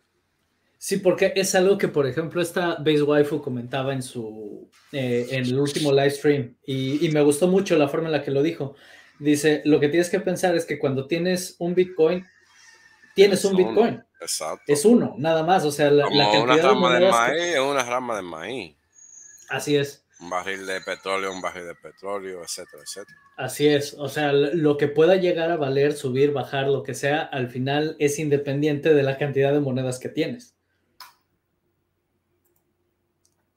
Sí, 0.78 0.98
porque 0.98 1.32
es 1.34 1.54
algo 1.54 1.78
que, 1.78 1.88
por 1.88 2.06
ejemplo, 2.06 2.40
esta 2.40 2.76
Base 2.76 3.02
Waifu 3.02 3.40
comentaba 3.40 3.92
en 3.92 4.02
su 4.02 4.70
eh, 4.92 5.26
en 5.30 5.44
el 5.44 5.58
último 5.58 5.90
live 5.90 6.10
stream 6.10 6.56
y, 6.64 7.04
y, 7.04 7.10
me 7.10 7.22
gustó 7.22 7.48
mucho 7.48 7.76
la 7.76 7.88
forma 7.88 8.06
en 8.06 8.12
la 8.12 8.22
que 8.22 8.30
lo 8.30 8.42
dijo. 8.42 8.76
Dice, 9.18 9.62
lo 9.64 9.80
que 9.80 9.88
tienes 9.88 10.10
que 10.10 10.20
pensar 10.20 10.54
es 10.54 10.66
que 10.66 10.78
cuando 10.78 11.06
tienes 11.06 11.56
un 11.58 11.74
Bitcoin, 11.74 12.26
tienes 13.16 13.44
un 13.44 13.56
Bitcoin. 13.56 14.04
Exacto. 14.20 14.62
Es 14.68 14.84
uno, 14.84 15.14
nada 15.18 15.42
más. 15.42 15.64
O 15.64 15.72
sea, 15.72 15.90
la, 15.90 16.04
cantidad 16.04 16.42
una 16.42 16.56
rama 16.56 16.98
de, 16.98 17.10
maíz 17.10 17.42
es 17.42 17.58
una 17.58 17.82
rama 17.82 18.16
de 18.16 18.22
maíz. 18.22 18.76
Así 19.48 19.76
es. 19.76 20.04
Un 20.20 20.30
barril 20.30 20.66
de 20.66 20.80
petróleo, 20.80 21.32
un 21.32 21.40
barril 21.40 21.66
de 21.66 21.74
petróleo, 21.74 22.42
etcétera, 22.42 22.82
etcétera. 22.82 23.18
Así 23.36 23.66
es. 23.66 23.94
O 23.94 24.08
sea, 24.08 24.32
lo 24.32 24.76
que 24.76 24.88
pueda 24.88 25.16
llegar 25.16 25.50
a 25.50 25.56
valer, 25.56 25.94
subir, 25.94 26.32
bajar, 26.32 26.68
lo 26.68 26.82
que 26.82 26.94
sea, 26.94 27.22
al 27.22 27.48
final 27.48 27.96
es 27.98 28.18
independiente 28.18 28.94
de 28.94 29.02
la 29.02 29.18
cantidad 29.18 29.52
de 29.52 29.60
monedas 29.60 29.98
que 29.98 30.08
tienes. 30.08 30.54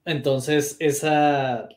Entonces, 0.05 0.75
esa 0.79 1.69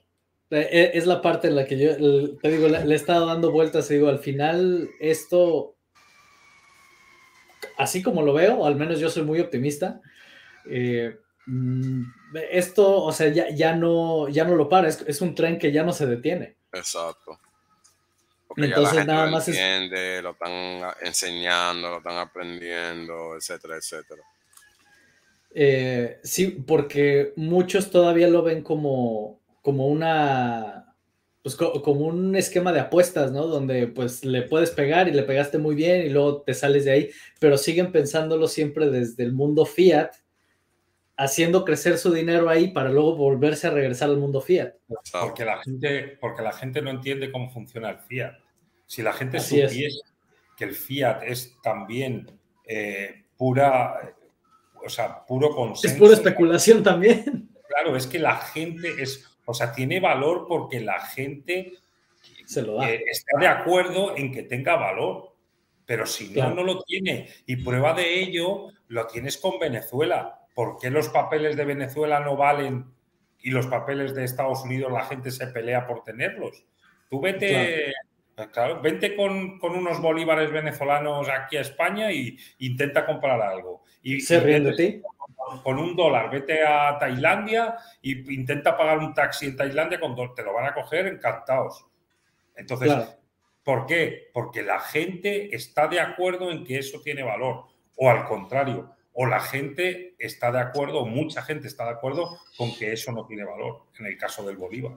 e, 0.51 0.91
es 0.95 1.07
la 1.07 1.21
parte 1.21 1.49
en 1.49 1.57
la 1.57 1.65
que 1.65 1.79
yo 1.79 1.97
te 2.39 2.51
digo, 2.51 2.69
le, 2.69 2.79
he 2.79 2.95
estado 2.95 3.27
dando 3.27 3.51
vueltas 3.51 3.91
y 3.91 3.95
digo, 3.95 4.09
al 4.09 4.21
final 4.21 4.89
esto, 5.01 5.77
así 7.77 8.03
como 8.03 8.23
lo 8.23 8.33
veo, 8.33 8.59
o 8.59 8.67
al 8.67 8.77
menos 8.77 8.99
yo 8.99 9.11
soy 9.11 9.23
muy 9.23 9.41
optimista, 9.41 10.01
eh, 10.69 11.19
mm, 11.47 12.03
esto, 12.51 13.03
o 13.03 13.13
sea, 13.13 13.29
ya, 13.29 13.51
ya, 13.51 13.75
no, 13.75 14.29
ya 14.29 14.45
no 14.45 14.55
lo 14.57 14.69
para, 14.69 14.89
es, 14.89 15.21
un 15.21 15.35
tren 15.35 15.59
que 15.59 15.73
ya 15.73 15.83
no 15.83 15.93
se 15.93 16.07
detiene. 16.07 16.57
Exacto. 16.73 17.39
Porque 18.49 18.67
Entonces 18.67 18.95
ya 18.95 19.05
nada 19.05 19.27
lo 19.27 19.33
más 19.33 19.49
entiende, 19.49 20.23
lo 20.23 20.33
están 20.33 20.93
enseñando, 21.01 21.91
lo 21.91 21.99
están 21.99 22.19
aprendiendo, 22.19 23.37
etcétera, 23.37 23.77
etcétera. 23.77 24.23
Eh, 25.55 26.21
sí, 26.23 26.49
porque 26.67 27.33
muchos 27.37 27.91
todavía 27.91 28.29
lo 28.29 28.43
ven 28.43 28.63
como, 28.63 29.41
como 29.63 29.87
una, 29.87 30.82
pues 31.43 31.57
como 31.57 32.07
un 32.07 32.37
esquema 32.37 32.73
de 32.73 32.81
apuestas, 32.81 33.33
¿no? 33.33 33.47
Donde 33.47 33.89
pues 33.89 34.25
le 34.25 34.43
puedes 34.43 34.71
pegar 34.71 35.09
y 35.09 35.13
le 35.13 35.25
pegaste 35.25 35.59
muy 35.59 35.75
bien 35.75 36.07
y 36.07 36.09
luego 36.09 36.43
te 36.43 36.55
sales 36.55 36.85
de 36.85 36.93
ahí, 36.93 37.11
pero 37.41 37.59
siguen 37.59 37.91
pensándolo 37.91 38.47
siempre 38.47 38.91
desde 38.91 39.25
el 39.25 39.33
mundo 39.33 39.67
fiat, 39.67 40.13
haciendo 41.17 41.65
crecer 41.65 41.99
su 41.99 42.13
dinero 42.13 42.49
ahí 42.49 42.69
para 42.69 42.91
luego 42.91 43.17
volverse 43.17 43.67
a 43.67 43.71
regresar 43.71 44.11
al 44.11 44.19
mundo 44.19 44.41
fiat. 44.41 44.75
Porque 45.13 45.45
la 45.45 45.61
gente, 45.63 46.17
porque 46.21 46.43
la 46.43 46.53
gente 46.53 46.81
no 46.81 46.91
entiende 46.91 47.33
cómo 47.33 47.51
funciona 47.51 47.91
el 47.91 47.99
fiat. 47.99 48.35
Si 48.87 49.03
la 49.03 49.13
gente 49.13 49.41
supiese 49.41 50.01
que 50.57 50.65
el 50.65 50.75
fiat 50.75 51.23
es 51.25 51.57
también 51.61 52.31
eh, 52.67 53.25
pura 53.37 54.15
o 54.85 54.89
sea, 54.89 55.25
puro 55.25 55.55
consenso. 55.55 55.95
Es 55.95 56.01
pura 56.01 56.15
especulación 56.15 56.83
también. 56.83 57.49
Claro, 57.69 57.97
es 57.97 58.07
que 58.07 58.19
la 58.19 58.37
gente 58.37 59.03
es, 59.03 59.25
o 59.45 59.55
sea, 59.55 59.73
tiene 59.73 60.01
valor 60.01 60.47
porque 60.49 60.81
la 60.81 61.01
gente 61.01 61.73
Se 62.47 62.63
lo 62.63 62.75
da. 62.75 62.91
Eh, 62.91 63.03
está 63.11 63.39
de 63.39 63.47
acuerdo 63.47 64.17
en 64.17 64.33
que 64.33 64.43
tenga 64.43 64.77
valor. 64.77 65.33
Pero 65.85 66.07
si 66.07 66.31
no, 66.31 66.55
no 66.55 66.63
lo 66.63 66.83
tiene. 66.83 67.29
Y 67.47 67.57
prueba 67.57 67.93
de 67.93 68.21
ello 68.21 68.69
lo 68.89 69.07
tienes 69.07 69.37
con 69.39 69.59
Venezuela. 69.59 70.41
¿Por 70.55 70.79
qué 70.79 70.91
los 70.91 71.09
papeles 71.09 71.57
de 71.57 71.65
Venezuela 71.65 72.21
no 72.21 72.37
valen 72.37 72.87
y 73.41 73.51
los 73.51 73.67
papeles 73.67 74.15
de 74.15 74.25
Estados 74.25 74.63
Unidos 74.63 74.93
la 74.93 75.05
gente 75.05 75.31
se 75.31 75.49
pelea 75.49 75.87
por 75.87 76.05
tenerlos? 76.05 76.65
Tú 77.11 77.21
vete, 77.21 77.93
claro. 78.53 78.81
vente 78.81 79.17
con, 79.17 79.59
con, 79.59 79.75
unos 79.75 80.01
bolívares 80.01 80.51
venezolanos 80.51 81.29
aquí 81.29 81.57
a 81.57 81.63
España 81.63 82.13
y 82.13 82.39
intenta 82.59 83.05
comprar 83.05 83.41
algo. 83.43 83.83
Y, 84.03 84.21
¿Se 84.21 84.41
ríen 84.41 84.65
de 84.65 84.73
ti? 84.75 85.03
Con 85.63 85.79
un 85.79 85.95
dólar, 85.97 86.31
vete 86.31 86.65
a 86.65 86.99
Tailandia 86.99 87.77
e 88.03 88.25
intenta 88.31 88.77
pagar 88.77 88.99
un 88.99 89.13
taxi 89.13 89.47
en 89.47 89.57
Tailandia, 89.57 90.01
con 90.01 90.15
te 90.35 90.43
lo 90.43 90.55
van 90.55 90.67
a 90.67 90.75
coger 90.75 91.07
encantados. 91.07 91.87
Entonces, 92.57 92.93
¿por 93.63 93.87
qué? 93.87 94.31
Porque 94.33 94.63
la 94.63 94.81
gente 94.81 95.55
está 95.55 95.89
de 95.89 96.01
acuerdo 96.01 96.51
en 96.51 96.65
que 96.65 96.79
eso 96.79 97.01
tiene 97.03 97.23
valor. 97.23 97.65
O 97.97 98.11
al 98.11 98.25
contrario, 98.25 98.95
o 99.13 99.27
la 99.27 99.41
gente 99.41 100.15
está 100.19 100.51
de 100.51 100.61
acuerdo, 100.61 101.01
o 101.01 101.07
mucha 101.07 101.43
gente 101.43 101.67
está 101.67 101.85
de 101.85 101.91
acuerdo 101.91 102.39
con 102.57 102.75
que 102.75 102.93
eso 102.93 103.13
no 103.13 103.27
tiene 103.27 103.45
valor, 103.45 103.85
en 103.99 104.07
el 104.07 104.17
caso 104.17 104.47
del 104.47 104.57
Bolívar. 104.57 104.97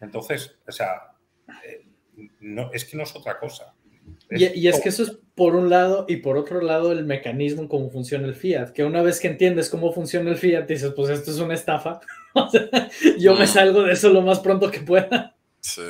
Entonces, 0.00 0.58
o 0.66 0.72
sea, 0.72 1.12
eh, 1.64 1.86
no, 2.40 2.70
es 2.72 2.84
que 2.84 2.96
no 2.96 3.02
es 3.04 3.14
otra 3.14 3.38
cosa. 3.38 3.74
Y, 4.30 4.66
es 4.66 4.80
que 4.80 4.88
eso 4.88 5.04
es 5.04 5.12
por 5.34 5.54
un 5.54 5.70
lado 5.70 6.04
y 6.08 6.16
por 6.16 6.36
otro 6.36 6.60
lado 6.60 6.90
el 6.92 7.04
mecanismo 7.04 7.62
en 7.62 7.68
cómo 7.68 7.90
funciona 7.90 8.26
el 8.26 8.34
fiat, 8.34 8.72
que 8.72 8.84
una 8.84 9.02
vez 9.02 9.20
que 9.20 9.28
entiendes 9.28 9.70
cómo 9.70 9.92
funciona 9.92 10.30
el 10.30 10.36
fiat, 10.36 10.66
dices, 10.66 10.92
pues 10.96 11.10
esto 11.10 11.30
es 11.30 11.38
una 11.38 11.54
estafa, 11.54 12.00
yo 13.18 13.34
me 13.36 13.46
salgo 13.46 13.82
de 13.82 13.92
eso 13.92 14.08
lo 14.08 14.22
más 14.22 14.40
pronto 14.40 14.70
que 14.70 14.80
pueda. 14.80 15.36
Sí. 15.60 15.82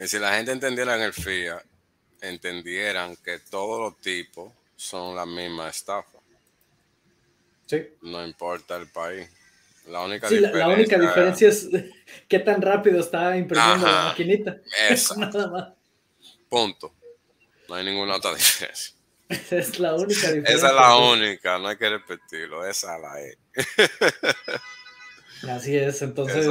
Y 0.00 0.06
si 0.06 0.18
la 0.18 0.36
gente 0.36 0.52
entendiera 0.52 0.96
en 0.96 1.02
el 1.02 1.12
fiat, 1.12 1.62
entendieran 2.20 3.16
que 3.16 3.40
todos 3.40 3.80
los 3.80 4.00
tipos 4.00 4.52
son 4.76 5.16
la 5.16 5.26
misma 5.26 5.68
estafa. 5.68 6.18
Sí. 7.66 7.86
No 8.02 8.24
importa 8.24 8.76
el 8.76 8.88
país. 8.88 9.28
La 9.88 10.02
única, 10.02 10.28
diferencia... 10.28 10.58
La, 10.58 10.68
única 10.68 10.98
diferencia 10.98 11.48
es 11.48 11.68
qué 12.28 12.38
tan 12.38 12.60
rápido 12.60 13.00
está 13.00 13.36
imprimiendo 13.36 13.86
la 13.86 14.04
maquinita. 14.04 14.58
Eso 14.90 15.16
nada 15.16 15.46
más. 15.48 15.68
Punto. 16.48 16.94
No 17.68 17.74
hay 17.74 17.84
ninguna 17.84 18.16
otra 18.16 18.34
diferencia. 18.34 18.94
es 19.28 19.78
la 19.78 19.94
única 19.94 20.32
diferencia. 20.32 20.54
Esa 20.54 20.68
es 20.68 20.74
la 20.74 20.96
única, 20.96 21.58
no 21.58 21.68
hay 21.68 21.76
que 21.76 21.90
repetirlo. 21.90 22.64
Esa 22.66 22.98
la 22.98 23.20
es. 23.20 23.38
Así 25.48 25.76
es, 25.76 26.02
entonces. 26.02 26.48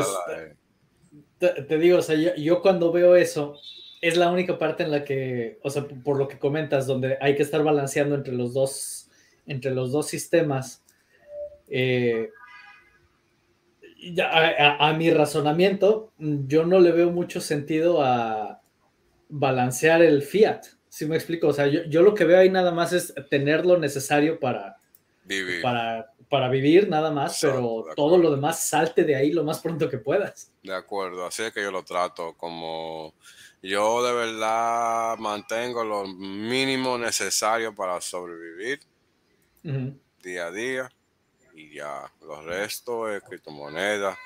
Te, 1.39 1.77
digo, 1.77 1.99
o 1.99 2.01
sea, 2.01 2.15
yo, 2.15 2.61
cuando 2.61 2.91
veo 2.91 3.15
eso, 3.15 3.59
es 4.01 4.17
la 4.17 4.29
única 4.29 4.57
parte 4.57 4.83
en 4.83 4.91
la 4.91 5.03
que, 5.03 5.59
o 5.61 5.69
sea, 5.69 5.85
por 5.87 6.17
lo 6.17 6.27
que 6.27 6.39
comentas, 6.39 6.87
donde 6.87 7.17
hay 7.21 7.35
que 7.35 7.43
estar 7.43 7.63
balanceando 7.63 8.15
entre 8.15 8.33
los 8.33 8.53
dos, 8.53 9.09
entre 9.45 9.71
los 9.71 9.91
dos 9.91 10.07
sistemas. 10.07 10.83
Eh, 11.67 12.29
a, 14.21 14.93
mi 14.97 15.11
razonamiento, 15.11 16.11
yo 16.17 16.65
no 16.65 16.79
le 16.79 16.91
veo 16.91 17.11
mucho 17.11 17.41
sentido 17.41 18.03
a 18.03 18.61
balancear 19.29 20.01
el 20.01 20.21
fiat. 20.21 20.65
Si 20.89 21.05
me 21.05 21.15
explico, 21.15 21.47
o 21.47 21.53
sea, 21.53 21.67
yo, 21.67 22.01
lo 22.01 22.13
que 22.13 22.25
veo 22.25 22.39
ahí 22.39 22.49
nada 22.49 22.71
más 22.71 22.93
es 22.93 23.13
tener 23.29 23.65
lo 23.65 23.77
necesario 23.77 24.39
para 24.39 24.77
vivir, 25.23 25.61
para, 25.61 26.11
para 26.29 26.49
vivir 26.49 26.89
nada 26.89 27.11
más, 27.11 27.39
pero 27.41 27.85
todo 27.95 28.17
lo 28.17 28.31
demás 28.31 28.67
salte 28.67 29.03
de 29.03 29.15
ahí 29.15 29.31
lo 29.31 29.43
más 29.43 29.59
pronto 29.59 29.89
que 29.89 29.97
puedas. 29.97 30.51
De 30.63 30.73
acuerdo, 30.73 31.25
así 31.25 31.43
es 31.43 31.53
que 31.53 31.61
yo 31.61 31.71
lo 31.71 31.83
trato 31.83 32.35
como 32.35 33.13
yo 33.61 34.05
de 34.05 34.13
verdad 34.13 35.17
mantengo 35.17 35.83
lo 35.83 36.05
mínimo 36.05 36.97
necesario 36.97 37.73
para 37.73 37.99
sobrevivir 38.01 38.79
día 40.21 40.47
a 40.47 40.51
día 40.51 40.89
y 41.57 41.73
ya. 41.73 42.11
Lo 42.21 42.41
resto 42.41 43.11
es 43.11 43.23
criptomonedas 43.23 44.17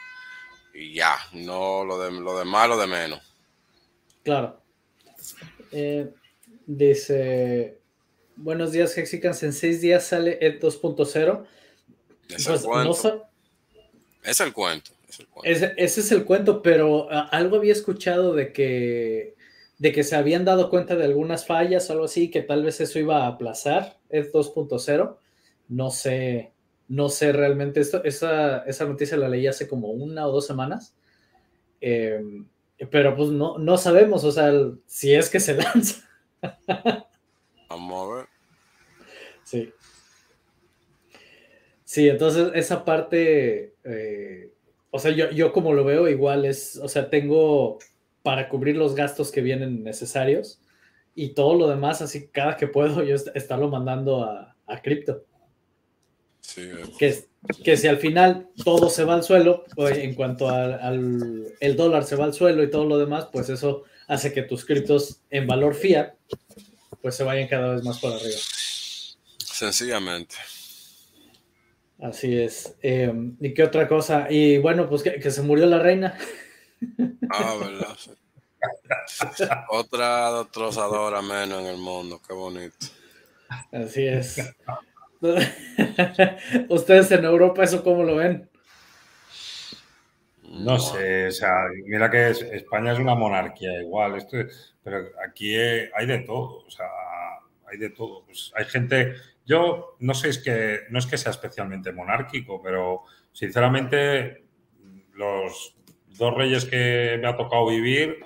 y 0.73 0.93
ya. 0.93 1.15
No 1.33 1.85
lo, 1.85 1.97
de, 1.99 2.11
lo 2.11 2.37
demás, 2.37 2.67
lo 2.67 2.77
de 2.77 2.87
menos. 2.87 3.21
Claro. 4.23 4.61
Eh, 5.71 6.13
dice: 6.65 7.79
Buenos 8.35 8.73
días, 8.73 8.97
Hexicans. 8.97 9.43
En 9.43 9.53
seis 9.53 9.81
días 9.81 10.05
sale 10.05 10.37
el 10.41 10.59
2.0. 10.59 11.45
Es, 12.27 12.47
pues, 12.47 12.65
no 12.65 12.91
es 14.23 14.39
el 14.39 14.53
cuento. 14.53 14.91
Ese, 15.43 15.73
es 15.77 16.11
el 16.11 16.25
cuento, 16.25 16.61
pero 16.61 17.09
algo 17.09 17.57
había 17.57 17.73
escuchado 17.73 18.33
de 18.33 18.53
que 18.53 19.35
de 19.77 19.91
que 19.91 20.03
se 20.03 20.15
habían 20.15 20.45
dado 20.45 20.69
cuenta 20.69 20.95
de 20.95 21.05
algunas 21.05 21.47
fallas 21.47 21.89
o 21.89 21.93
algo 21.93 22.05
así, 22.05 22.29
que 22.29 22.43
tal 22.43 22.63
vez 22.63 22.79
eso 22.81 22.99
iba 22.99 23.23
a 23.23 23.27
aplazar 23.27 23.97
el 24.09 24.31
2.0. 24.31 25.17
No 25.69 25.89
sé, 25.89 26.51
no 26.91 27.07
sé 27.07 27.31
realmente, 27.31 27.79
esto, 27.79 28.03
esa, 28.03 28.65
esa 28.65 28.83
noticia 28.83 29.15
la 29.15 29.29
leí 29.29 29.47
hace 29.47 29.65
como 29.65 29.91
una 29.91 30.27
o 30.27 30.31
dos 30.33 30.45
semanas, 30.45 30.93
em, 31.79 32.45
pero 32.89 33.15
pues 33.15 33.29
no, 33.29 33.57
no 33.57 33.77
sabemos, 33.77 34.25
o 34.25 34.31
sea, 34.31 34.51
si 34.87 35.13
es 35.13 35.29
que 35.29 35.39
se 35.39 35.55
lanza. 35.55 36.03
Vamos 37.69 38.11
a 38.11 38.15
ver. 38.15 38.25
Sí. 39.45 39.73
Sí, 41.85 42.09
entonces 42.09 42.51
esa 42.55 42.83
parte, 42.83 43.73
eh, 43.85 44.53
o 44.89 44.99
sea, 44.99 45.11
yo, 45.11 45.29
yo 45.29 45.53
como 45.53 45.71
lo 45.71 45.85
veo 45.85 46.09
igual 46.09 46.43
es, 46.43 46.75
o 46.75 46.89
sea, 46.89 47.09
tengo 47.09 47.79
para 48.21 48.49
cubrir 48.49 48.75
los 48.75 48.95
gastos 48.95 49.31
que 49.31 49.39
vienen 49.39 49.81
necesarios 49.85 50.61
y 51.15 51.29
todo 51.29 51.55
lo 51.55 51.69
demás, 51.69 52.01
así 52.01 52.27
cada 52.27 52.57
que 52.57 52.67
puedo 52.67 53.01
yo 53.03 53.15
estarlo 53.15 53.69
mandando 53.69 54.25
a, 54.25 54.57
a 54.67 54.81
cripto. 54.81 55.23
Que, 56.97 57.25
que 57.63 57.77
si 57.77 57.87
al 57.87 57.97
final 57.97 58.49
todo 58.63 58.89
se 58.89 59.05
va 59.05 59.13
al 59.13 59.23
suelo, 59.23 59.65
pues, 59.75 59.97
en 59.97 60.15
cuanto 60.15 60.49
al, 60.49 61.47
el 61.59 61.75
dólar 61.75 62.03
se 62.03 62.15
va 62.15 62.25
al 62.25 62.33
suelo 62.33 62.63
y 62.63 62.69
todo 62.69 62.85
lo 62.85 62.97
demás, 62.97 63.27
pues 63.31 63.49
eso 63.49 63.83
hace 64.07 64.33
que 64.33 64.43
tus 64.43 64.65
criptos 64.65 65.21
en 65.29 65.47
valor 65.47 65.73
fiat 65.73 66.13
pues 67.01 67.15
se 67.15 67.23
vayan 67.23 67.47
cada 67.47 67.73
vez 67.73 67.83
más 67.83 67.99
por 67.99 68.13
arriba. 68.13 68.37
Sencillamente. 69.37 70.35
Así 72.01 72.37
es. 72.37 72.75
Em, 72.81 73.35
¿Y 73.39 73.53
qué 73.53 73.63
otra 73.63 73.87
cosa? 73.87 74.27
Y 74.29 74.57
bueno, 74.57 74.89
pues 74.89 75.03
que, 75.03 75.31
se 75.31 75.41
murió 75.41 75.65
la 75.65 75.79
reina. 75.79 76.17
Ah, 77.29 77.55
verdad. 77.59 77.97
Otra 79.69 80.39
destrozadora 80.39 81.21
menos 81.21 81.61
en 81.61 81.67
el 81.67 81.77
mundo, 81.77 82.19
qué 82.27 82.33
bonito. 82.33 82.75
Así 83.71 84.05
es. 84.05 84.37
¿Ustedes 86.69 87.11
en 87.11 87.25
Europa 87.25 87.63
eso 87.63 87.83
cómo 87.83 88.03
lo 88.03 88.15
ven? 88.15 88.49
No 90.43 90.79
sé, 90.79 91.27
o 91.27 91.31
sea, 91.31 91.67
mira 91.85 92.09
que 92.11 92.29
España 92.29 92.91
es 92.91 92.99
una 92.99 93.15
monarquía 93.15 93.81
igual, 93.81 94.17
esto, 94.17 94.37
pero 94.83 94.97
aquí 95.25 95.55
hay 95.55 96.05
de 96.05 96.19
todo, 96.19 96.65
o 96.65 96.69
sea, 96.69 96.87
hay 97.67 97.77
de 97.77 97.89
todo. 97.91 98.25
Pues 98.25 98.51
hay 98.55 98.65
gente, 98.65 99.15
yo 99.45 99.95
no 99.99 100.13
sé, 100.13 100.29
es 100.29 100.39
que 100.39 100.79
no 100.89 100.99
es 100.99 101.05
que 101.05 101.17
sea 101.17 101.31
especialmente 101.31 101.93
monárquico, 101.93 102.61
pero 102.61 103.03
sinceramente 103.31 104.43
los 105.13 105.77
dos 106.17 106.33
reyes 106.35 106.65
que 106.65 107.17
me 107.21 107.27
ha 107.27 107.37
tocado 107.37 107.67
vivir, 107.67 108.19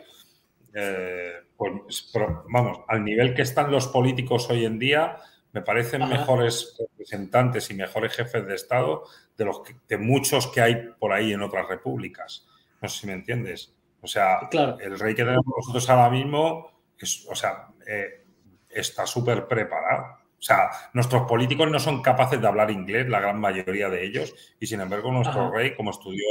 eh, 0.74 1.34
pues, 1.56 2.12
vamos, 2.50 2.80
al 2.88 3.04
nivel 3.04 3.34
que 3.34 3.44
están 3.44 3.72
los 3.72 3.88
políticos 3.88 4.50
hoy 4.50 4.66
en 4.66 4.80
día, 4.80 5.18
me 5.56 5.62
parecen 5.62 6.08
mejores 6.10 6.76
representantes 6.78 7.70
y 7.70 7.76
mejores 7.76 8.14
jefes 8.14 8.46
de 8.46 8.56
Estado 8.56 9.06
de 9.38 9.46
los 9.46 9.62
de 9.88 9.98
muchos 9.98 10.48
que 10.48 10.60
hay 10.60 10.90
por 11.00 11.14
ahí 11.14 11.32
en 11.32 11.42
otras 11.42 11.66
repúblicas. 11.70 12.46
No 12.82 12.90
sé 12.90 13.00
si 13.00 13.08
me 13.08 13.14
entiendes. 13.14 13.74
O 14.02 14.08
sea, 14.08 14.50
el 14.52 15.00
rey 15.00 15.16
que 15.16 15.24
tenemos 15.24 15.46
nosotros 15.48 15.90
ahora 15.90 16.10
mismo, 16.10 16.82
es, 17.00 17.26
o 17.30 17.36
sea, 17.36 17.70
eh, 17.88 18.26
está 18.70 19.08
súper 19.08 19.48
preparado. 19.48 20.18
O 20.38 20.42
sea, 20.42 20.70
nuestros 20.92 21.26
políticos 21.26 21.72
no 21.72 21.80
son 21.80 22.02
capaces 22.02 22.42
de 22.42 22.48
hablar 22.48 22.70
inglés, 22.70 23.08
la 23.08 23.22
gran 23.22 23.40
mayoría 23.40 23.88
de 23.90 24.06
ellos, 24.06 24.36
y 24.60 24.68
sin 24.68 24.82
embargo 24.82 25.10
nuestro 25.10 25.52
rey, 25.52 25.74
como 25.74 25.92
estudió 25.92 26.26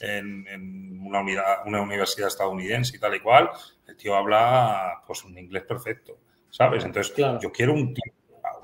en, 0.00 0.98
una, 1.04 1.20
unidad, 1.20 1.58
una, 1.66 1.82
universidad 1.82 2.28
estadounidense 2.28 2.96
y 2.96 3.00
tal 3.00 3.14
y 3.16 3.20
cual, 3.20 3.50
el 3.86 3.96
tío 3.98 4.16
habla 4.16 5.02
pues 5.06 5.24
un 5.24 5.36
inglés 5.36 5.64
perfecto, 5.64 6.18
¿sabes? 6.48 6.86
Entonces, 6.86 7.14
yo 7.16 7.52
quiero 7.52 7.74
un 7.74 7.92
tío, 7.92 8.15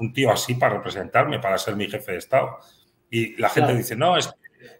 un 0.02 0.12
tío, 0.12 0.30
así 0.30 0.54
para 0.54 0.74
representarme, 0.74 1.38
para 1.38 1.58
ser 1.58 1.76
mi 1.76 1.88
jefe 1.88 2.12
de 2.12 2.18
Estado. 2.18 2.58
Y 3.10 3.36
la 3.40 3.48
gente 3.48 3.74
dice, 3.74 3.96
no, 3.96 4.16
es, 4.16 4.32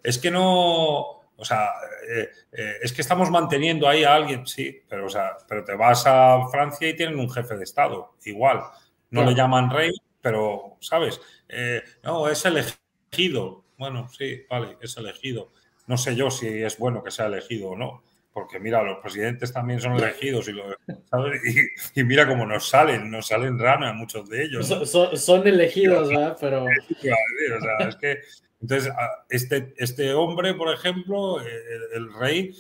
es 0.03 0.19
que 0.19 0.31
no, 0.31 1.01
o 1.37 1.45
sea, 1.45 1.71
eh, 2.09 2.29
eh, 2.53 2.75
es 2.83 2.93
que 2.93 3.03
estamos 3.03 3.31
manteniendo 3.31 3.89
ahí 3.89 4.05
a 4.05 4.15
alguien, 4.15 4.47
sí, 4.47 4.83
pero, 4.89 5.07
o 5.07 5.11
sea, 5.11 5.37
pero 5.49 5.65
te 5.65 5.75
vas 5.75 6.05
a 6.07 6.49
Francia 6.51 6.89
y 6.89 6.97
tienen 6.97 7.19
un 7.19 7.31
jefe 7.31 7.57
de 7.57 7.65
Estado, 7.65 8.17
igual 8.25 8.63
no 9.11 9.25
le 9.25 9.35
llaman 9.35 9.71
rey, 9.71 9.93
pero, 10.21 10.79
¿sabes? 10.81 11.21
Eh, 11.49 11.83
no, 12.03 12.29
es 12.29 12.45
elegido. 12.47 13.65
Bueno, 13.77 14.09
sí, 14.09 14.45
vale, 14.49 14.79
es 14.81 14.97
elegido. 14.97 15.53
No 15.87 15.99
sé 15.99 16.17
yo 16.17 16.31
si 16.31 16.47
es 16.47 16.79
bueno 16.79 17.05
que 17.05 17.11
sea 17.11 17.27
elegido 17.27 17.71
o 17.71 17.77
no, 17.77 18.03
porque 18.33 18.59
mira, 18.59 18.83
los 18.83 18.99
presidentes 18.99 19.53
también 19.53 19.81
son 19.81 19.93
elegidos 19.97 20.49
y, 21.95 22.01
y, 22.01 22.05
mira 22.05 22.27
cómo 22.27 22.47
nos 22.47 22.69
salen, 22.69 23.11
nos 23.11 23.27
salen 23.27 23.59
ranas 23.59 23.95
muchos 23.95 24.29
de 24.29 24.45
ellos. 24.45 24.67
Son, 24.67 25.47
elegidos, 25.47 26.09
¿verdad? 26.09 26.37
Pero... 26.41 26.65
O 27.05 27.61
sea, 27.61 27.89
es 27.89 27.97
que, 27.97 28.21
entonces, 28.61 28.93
este, 29.29 29.75
este 29.77 30.15
hombre, 30.15 30.55
por 30.55 30.73
ejemplo, 30.73 31.41
el, 31.41 31.83
el 31.95 32.15
rey, 32.15 32.55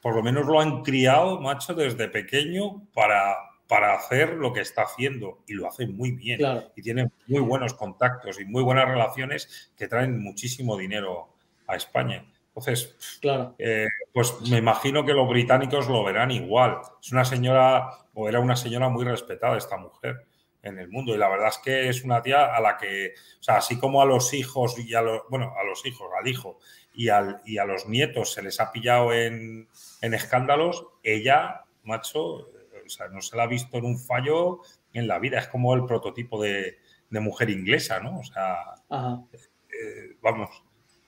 por 0.00 0.16
lo 0.16 0.22
menos 0.22 0.46
lo 0.46 0.60
han 0.60 0.82
criado, 0.82 1.40
macho, 1.40 1.74
desde 1.74 2.08
pequeño 2.08 2.86
para, 2.94 3.36
para 3.68 3.94
hacer 3.94 4.30
lo 4.30 4.52
que 4.52 4.62
está 4.62 4.82
haciendo 4.82 5.44
y 5.46 5.52
lo 5.52 5.68
hace 5.68 5.86
muy 5.86 6.12
bien 6.12 6.40
y 6.74 6.82
tiene 6.82 7.10
muy 7.26 7.40
buenos 7.40 7.74
contactos 7.74 8.40
y 8.40 8.46
muy 8.46 8.62
buenas 8.62 8.88
relaciones 8.88 9.70
que 9.76 9.86
traen 9.86 10.18
muchísimo 10.20 10.76
dinero 10.76 11.34
a 11.66 11.76
España. 11.76 12.24
Entonces, 12.58 13.18
claro. 13.20 13.54
Eh, 13.58 13.86
pues 14.12 14.40
me 14.50 14.58
imagino 14.58 15.04
que 15.04 15.12
los 15.12 15.28
británicos 15.28 15.88
lo 15.88 16.04
verán 16.04 16.30
igual. 16.30 16.78
Es 17.00 17.12
una 17.12 17.24
señora 17.24 17.88
o 18.14 18.28
era 18.28 18.40
una 18.40 18.56
señora 18.56 18.88
muy 18.88 19.04
respetada 19.04 19.56
esta 19.56 19.76
mujer 19.76 20.26
en 20.62 20.78
el 20.78 20.88
mundo 20.88 21.14
y 21.14 21.18
la 21.18 21.28
verdad 21.28 21.48
es 21.48 21.58
que 21.58 21.88
es 21.88 22.02
una 22.02 22.20
tía 22.20 22.54
a 22.54 22.60
la 22.60 22.76
que, 22.76 23.14
o 23.38 23.42
sea, 23.42 23.58
así 23.58 23.78
como 23.78 24.02
a 24.02 24.06
los 24.06 24.34
hijos 24.34 24.76
y 24.78 24.92
a 24.94 25.02
los, 25.02 25.22
bueno, 25.30 25.54
a 25.56 25.64
los 25.64 25.86
hijos, 25.86 26.08
al 26.18 26.26
hijo 26.26 26.58
y, 26.92 27.10
al, 27.10 27.40
y 27.44 27.58
a 27.58 27.64
los 27.64 27.86
nietos 27.86 28.32
se 28.32 28.42
les 28.42 28.58
ha 28.60 28.72
pillado 28.72 29.12
en, 29.12 29.68
en 30.02 30.14
escándalos, 30.14 30.84
ella, 31.04 31.64
macho, 31.84 32.50
o 32.88 32.88
sea, 32.88 33.08
no 33.08 33.20
se 33.20 33.36
la 33.36 33.44
ha 33.44 33.46
visto 33.46 33.78
en 33.78 33.84
un 33.84 33.98
fallo 33.98 34.60
en 34.92 35.06
la 35.06 35.18
vida. 35.18 35.38
Es 35.38 35.48
como 35.48 35.74
el 35.74 35.84
prototipo 35.84 36.42
de, 36.42 36.78
mujer 37.10 37.50
inglesa, 37.50 38.00
¿no? 38.00 38.18
O 38.18 38.24
sea, 38.24 38.56
eh, 38.90 40.16
vamos, 40.20 40.62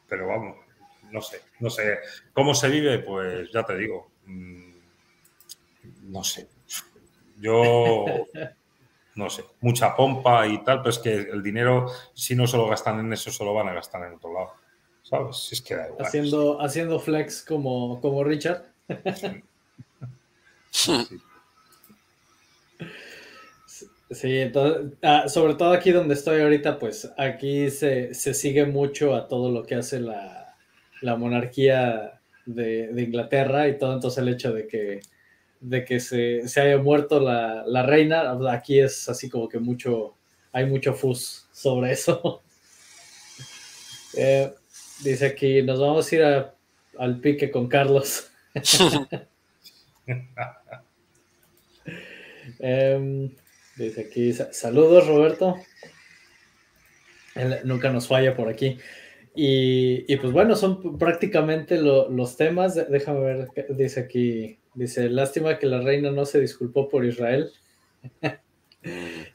pero 0.08 0.28
vamos, 0.28 0.56
no 1.10 1.20
sé, 1.22 1.40
no 1.60 1.70
sé. 1.70 1.98
¿Cómo 2.32 2.54
se 2.54 2.68
vive? 2.68 2.98
Pues 3.00 3.50
ya 3.52 3.64
te 3.64 3.76
digo, 3.76 4.10
mm, 4.26 4.72
no 6.04 6.24
sé. 6.24 6.48
Yo, 7.38 8.04
no 9.14 9.30
sé, 9.30 9.44
mucha 9.60 9.96
pompa 9.96 10.46
y 10.46 10.62
tal, 10.64 10.78
pero 10.78 10.90
es 10.90 10.98
que 10.98 11.12
el 11.12 11.42
dinero, 11.42 11.86
si 12.14 12.34
no 12.34 12.46
se 12.46 12.56
lo 12.56 12.68
gastan 12.68 13.00
en 13.00 13.12
eso, 13.12 13.30
se 13.30 13.44
lo 13.44 13.54
van 13.54 13.68
a 13.68 13.74
gastar 13.74 14.06
en 14.06 14.14
otro 14.14 14.32
lado. 14.32 14.52
¿Sabes? 15.02 15.48
Es 15.50 15.62
que 15.62 15.76
da 15.76 15.88
igual. 15.88 16.06
Haciendo, 16.06 16.60
haciendo 16.60 17.00
flex 17.00 17.42
como, 17.42 18.00
como 18.00 18.22
Richard. 18.22 18.64
sí. 20.70 21.08
Sí, 24.10 24.38
entonces, 24.38 24.98
ah, 25.02 25.28
sobre 25.28 25.54
todo 25.54 25.72
aquí 25.72 25.92
donde 25.92 26.14
estoy 26.14 26.40
ahorita, 26.40 26.80
pues 26.80 27.12
aquí 27.16 27.70
se, 27.70 28.12
sigue 28.14 28.66
mucho 28.66 29.14
a 29.14 29.28
todo 29.28 29.52
lo 29.52 29.64
que 29.64 29.76
hace 29.76 30.00
la, 30.00 30.39
monarquía 31.16 32.20
de, 32.46 32.92
Inglaterra 32.96 33.68
y 33.68 33.78
todo, 33.78 33.94
entonces 33.94 34.18
el 34.18 34.28
hecho 34.28 34.52
de 34.52 34.66
que, 34.66 35.00
de 35.60 35.84
que 35.84 36.00
se, 36.00 36.42
haya 36.56 36.78
muerto 36.78 37.20
la, 37.20 37.82
reina, 37.82 38.36
aquí 38.50 38.80
es 38.80 39.08
así 39.08 39.28
como 39.28 39.48
que 39.48 39.58
mucho, 39.58 40.14
hay 40.52 40.66
mucho 40.66 40.94
fus 40.94 41.48
sobre 41.52 41.92
eso. 41.92 42.42
Eh, 44.16 44.52
dice 45.04 45.24
aquí, 45.26 45.62
nos 45.62 45.78
vamos 45.78 46.10
a 46.10 46.16
ir 46.16 46.24
al 46.98 47.20
pique 47.20 47.48
con 47.48 47.68
Carlos. 47.68 48.28
Em, 52.58 53.30
Dice 53.80 54.02
aquí, 54.02 54.34
saludos 54.52 55.06
Roberto. 55.06 55.56
nunca 57.64 57.88
nos 57.90 58.08
falla 58.08 58.36
por 58.36 58.50
aquí. 58.50 58.78
Y, 59.34 60.16
pues 60.16 60.32
bueno, 60.32 60.56
son 60.56 60.98
prácticamente 60.98 61.80
los 61.80 62.36
temas. 62.36 62.74
Déjame 62.90 63.20
ver, 63.20 63.48
dice 63.70 64.00
aquí, 64.00 64.58
dice, 64.74 65.08
lástima 65.08 65.58
que 65.58 65.66
la 65.66 65.80
reina 65.80 66.10
no 66.10 66.24
se 66.24 66.40
disculpó 66.40 66.88
por 66.88 67.04
Israel. 67.04 67.50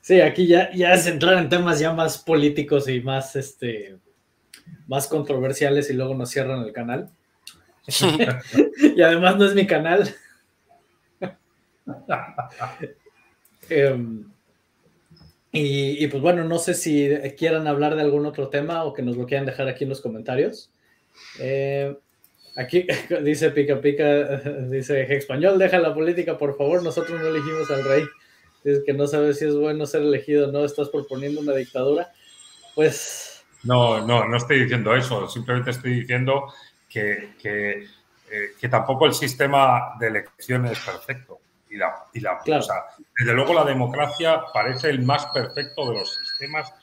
sí, 0.02 0.22
aquí 0.22 0.48
ya, 0.48 0.72
ya 0.74 0.94
es 0.94 1.08
entrar 1.08 1.38
en 1.38 1.50
temas 1.50 1.80
ya 1.80 1.94
más 1.94 2.18
políticos 2.18 2.90
y 2.90 3.02
más, 3.02 3.36
este, 3.36 3.98
más 4.88 5.08
controversiales 5.08 5.90
y 5.90 5.94
luego 5.94 6.14
nos 6.14 6.30
cierran 6.30 6.64
el 6.64 6.74
canal. 6.74 7.10
y 8.96 9.02
además 9.02 9.38
no 9.38 9.46
es 9.46 9.56
mi 9.56 9.66
canal. 9.66 10.14
Em, 13.68 14.32
y, 15.58 16.08
pues 16.08 16.22
bueno, 16.22 16.44
no 16.44 16.60
sé 16.60 16.74
si 16.74 17.10
quieran 17.38 17.68
hablar 17.68 17.96
de 17.96 18.02
algún 18.02 18.26
otro 18.26 18.50
tema 18.50 18.84
o 18.84 18.94
que 18.94 19.02
nos 19.02 19.16
lo 19.16 19.26
quieran 19.26 19.46
dejar 19.46 19.68
aquí 19.70 19.86
en 19.86 19.90
los 19.90 20.02
comentarios. 20.02 20.72
Eh, 21.40 21.96
aquí 22.58 22.86
dice 23.24 23.52
Pica 23.52 23.80
Pica, 23.80 24.38
dice 24.70 25.02
español, 25.16 25.58
deja 25.58 25.80
la 25.80 25.94
política, 25.94 26.38
por 26.38 26.58
favor, 26.58 26.84
nosotros 26.84 27.22
no 27.22 27.28
elegimos 27.28 27.72
al 27.72 27.86
rey. 27.86 28.04
Dice 28.66 28.84
que 28.86 28.94
no 28.94 29.08
sabes 29.08 29.40
si 29.40 29.46
es 29.46 29.56
bueno 29.56 29.86
ser 29.86 30.02
elegido 30.02 30.52
no, 30.52 30.66
estás 30.66 30.90
proponiendo 30.90 31.40
una 31.40 31.54
dictadura. 31.54 32.12
Pues... 32.74 33.46
No, 33.64 34.06
no, 34.06 34.28
no 34.28 34.38
estoy 34.38 34.60
diciendo 34.60 34.94
eso, 34.94 35.28
simplemente 35.28 35.72
estoy 35.72 36.02
diciendo 36.02 36.54
que, 36.90 37.30
que, 37.42 37.86
eh, 38.30 38.52
que 38.60 38.70
tampoco 38.70 39.06
el 39.06 39.14
sistema 39.14 39.94
de 40.00 40.08
elección 40.08 40.66
es 40.66 40.80
perfecto 40.80 41.40
y 42.14 42.20
la, 42.20 42.42
desde 42.44 43.34
luego 43.34 43.54
la 43.54 43.64
democracia 43.64 44.42
parece 44.54 44.90
el 44.90 45.02
más 45.04 45.26
perfecto 45.28 45.90
de 45.90 46.00
los 46.00 46.16
sistemas 46.16 46.74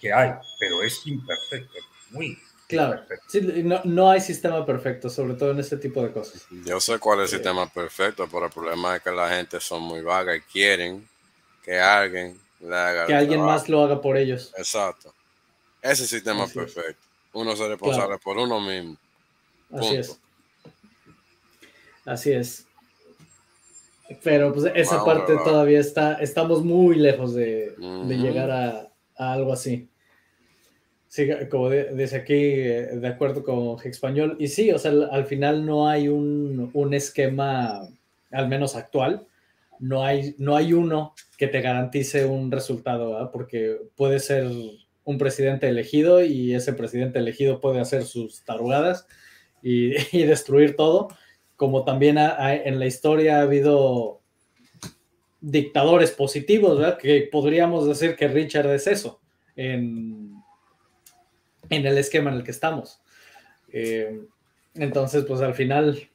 que 0.00 0.12
hay, 0.12 0.32
pero 0.58 0.82
es 0.82 1.06
imperfecto, 1.06 1.78
muy 2.10 2.38
Claro, 2.72 3.02
no, 3.84 4.10
hay 4.10 4.20
sistema 4.22 4.64
perfecto, 4.64 5.10
sobre 5.10 5.34
todo 5.34 5.50
en 5.50 5.58
este 5.58 5.76
tipo 5.76 6.02
de 6.02 6.10
cosas. 6.10 6.46
Yo 6.64 6.80
sé 6.80 6.98
cuál 6.98 7.20
es 7.20 7.30
el 7.30 7.38
sistema 7.38 7.68
perfecto, 7.68 8.26
pero 8.32 8.46
el 8.46 8.50
problema 8.50 8.96
es 8.96 9.02
que 9.02 9.10
la 9.10 9.28
gente 9.28 9.60
son 9.60 9.82
muy 9.82 10.00
vaga 10.00 10.34
y 10.34 10.40
quieren 10.40 11.06
que 11.62 11.78
alguien 11.78 12.40
le 12.60 12.74
haga 12.74 13.06
Que 13.06 13.14
alguien 13.14 13.42
más 13.42 13.68
lo 13.68 13.84
haga 13.84 14.00
por 14.00 14.16
ellos. 14.16 14.54
Exacto. 14.56 15.12
Ese 15.82 16.06
sistema 16.06 16.44
es 16.44 16.52
perfecto. 16.52 17.02
Uno 17.34 17.54
se 17.54 17.68
responsable 17.68 18.16
por 18.16 18.38
uno 18.38 18.58
mismo. 18.58 18.96
Así 19.70 19.96
es. 19.96 20.18
Así 22.06 22.32
es. 22.32 22.66
Pero 24.22 24.52
pues 24.52 24.70
esa 24.74 25.04
parte 25.04 25.34
todavía 25.44 25.80
está, 25.80 26.14
estamos 26.14 26.64
muy 26.64 26.96
lejos 26.96 27.34
de, 27.34 27.74
llegar 28.08 28.50
a, 28.50 28.92
algo 29.16 29.52
así. 29.52 29.88
Sí, 31.08 31.28
como 31.50 31.68
dice 31.68 32.16
aquí, 32.16 32.34
eh, 32.34 32.88
de 32.94 33.08
acuerdo 33.08 33.42
con 33.42 33.76
Español. 33.84 34.36
Y 34.38 34.48
sí, 34.48 34.70
o 34.70 34.78
sea, 34.78 34.92
al, 35.10 35.26
final 35.26 35.66
no 35.66 35.88
hay 35.88 36.08
un, 36.08 36.70
un, 36.72 36.94
esquema, 36.94 37.86
al 38.30 38.48
menos 38.48 38.76
actual, 38.76 39.26
no 39.78 40.04
hay, 40.04 40.34
no 40.38 40.56
hay 40.56 40.72
uno 40.72 41.14
que 41.36 41.48
te 41.48 41.60
garantice 41.60 42.24
un 42.24 42.50
resultado, 42.50 43.30
porque 43.30 43.76
puede 43.94 44.20
ser 44.20 44.50
un 45.04 45.18
presidente 45.18 45.68
elegido 45.68 46.24
y 46.24 46.54
ese 46.54 46.72
presidente 46.72 47.18
elegido 47.18 47.60
puede 47.60 47.80
hacer 47.80 48.04
sus 48.04 48.44
tarugadas 48.44 49.06
y, 49.62 49.92
y 50.16 50.24
destruir 50.24 50.76
todo, 50.76 51.08
como 51.62 51.84
también 51.84 52.18
en 52.18 52.80
la 52.80 52.86
historia 52.86 53.38
ha 53.38 53.42
habido 53.42 54.20
dictadores 55.40 56.10
positivos, 56.10 56.76
¿verdad? 56.76 56.98
que 56.98 57.28
podríamos 57.30 57.86
decir 57.86 58.16
que 58.16 58.26
Richard 58.26 58.66
es 58.74 58.88
eso. 58.88 59.20
En, 59.54 60.34
en 61.70 61.86
el 61.86 61.98
esquema 61.98 62.32
en 62.32 62.38
el 62.38 62.42
que 62.42 62.50
estamos. 62.50 63.00
Eh, 63.72 64.22
entonces, 64.74 65.24
pues 65.24 65.40
al 65.40 65.54
final 65.54 66.10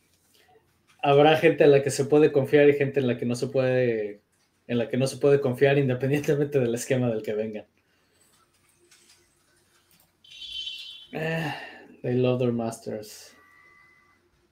habrá 1.02 1.38
gente 1.38 1.64
en 1.64 1.72
la 1.72 1.82
que 1.82 1.92
se 1.92 2.04
puede 2.04 2.34
confiar 2.34 2.68
y 2.68 2.74
gente 2.74 3.00
en 3.00 3.08
la 3.08 3.18
que 3.18 3.26
no 3.26 3.36
se 3.36 3.48
puede, 3.48 4.20
en 4.68 4.78
la 4.78 4.90
que 4.90 4.98
no 4.98 5.08
se 5.08 5.16
puede 5.16 5.40
confiar 5.40 5.78
independientemente 5.78 6.60
del 6.60 6.76
esquema 6.76 7.10
del 7.10 7.24
que 7.24 7.34
vengan. 7.34 7.66
Eh, 11.14 11.54
they 12.02 12.16
love 12.16 12.38
their 12.38 12.52
masters. 12.52 13.37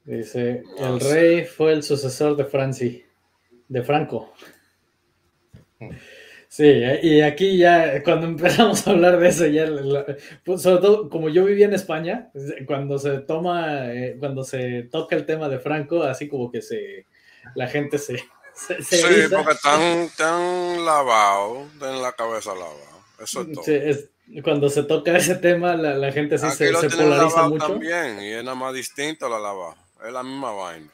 Dice, 0.05 0.63
el 0.77 0.99
rey 0.99 1.45
fue 1.45 1.73
el 1.73 1.81
sucesor 1.81 2.37
de 2.37 2.45
Franci, 2.45 3.03
de 3.67 3.83
Franco. 3.83 4.33
Mm. 5.79 5.89
Sí, 6.55 6.63
y 7.01 7.19
aquí 7.19 7.57
ya, 7.57 8.01
cuando 8.01 8.27
empezamos 8.27 8.87
a 8.87 8.91
hablar 8.91 9.19
de 9.19 9.27
eso, 9.27 9.45
ya, 9.45 9.67
pues, 10.45 10.61
sobre 10.61 10.81
todo 10.81 11.09
como 11.09 11.27
yo 11.27 11.43
vivía 11.43 11.65
en 11.65 11.73
España, 11.73 12.31
cuando 12.65 12.97
se 12.97 13.19
toma, 13.19 13.91
eh, 13.91 14.15
cuando 14.17 14.43
se 14.45 14.83
toca 14.83 15.17
el 15.17 15.25
tema 15.25 15.49
de 15.49 15.59
Franco, 15.59 16.03
así 16.03 16.29
como 16.29 16.49
que 16.49 16.61
se, 16.61 17.07
la 17.55 17.67
gente 17.67 17.97
se... 17.97 18.17
sí, 18.53 19.01
porque 19.29 19.51
están, 19.51 20.09
tan 20.15 20.85
lavado, 20.85 21.65
en 21.81 22.01
la 22.01 22.13
cabeza 22.13 22.51
lavado, 22.53 23.01
eso 23.21 23.41
es 23.41 23.51
todo. 23.51 23.63
Sí, 23.65 24.41
cuando 24.41 24.69
se 24.69 24.83
toca 24.83 25.17
ese 25.17 25.35
tema, 25.35 25.75
la, 25.75 26.11
gente 26.13 26.37
sí 26.37 26.49
se, 26.51 26.73
se 26.73 26.89
polariza 26.89 27.49
mucho. 27.49 27.67
también, 27.67 28.21
y 28.21 28.31
es 28.31 28.43
nada 28.45 28.55
más 28.55 28.73
distinto 28.73 29.27
la 29.27 29.39
lava, 29.39 29.75
es 30.07 30.13
la 30.13 30.23
misma 30.23 30.51
vaina. 30.51 30.91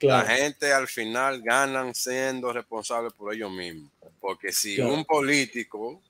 La 0.00 0.22
gente 0.22 0.72
al 0.72 0.86
final 0.86 1.40
ganan 1.40 1.94
siendo 1.94 2.52
responsables 2.52 3.12
por 3.12 3.32
ellos 3.32 3.50
mismos. 3.50 3.90
Porque 4.20 4.52
si 4.52 4.80
un 4.80 5.04
político 5.04 6.00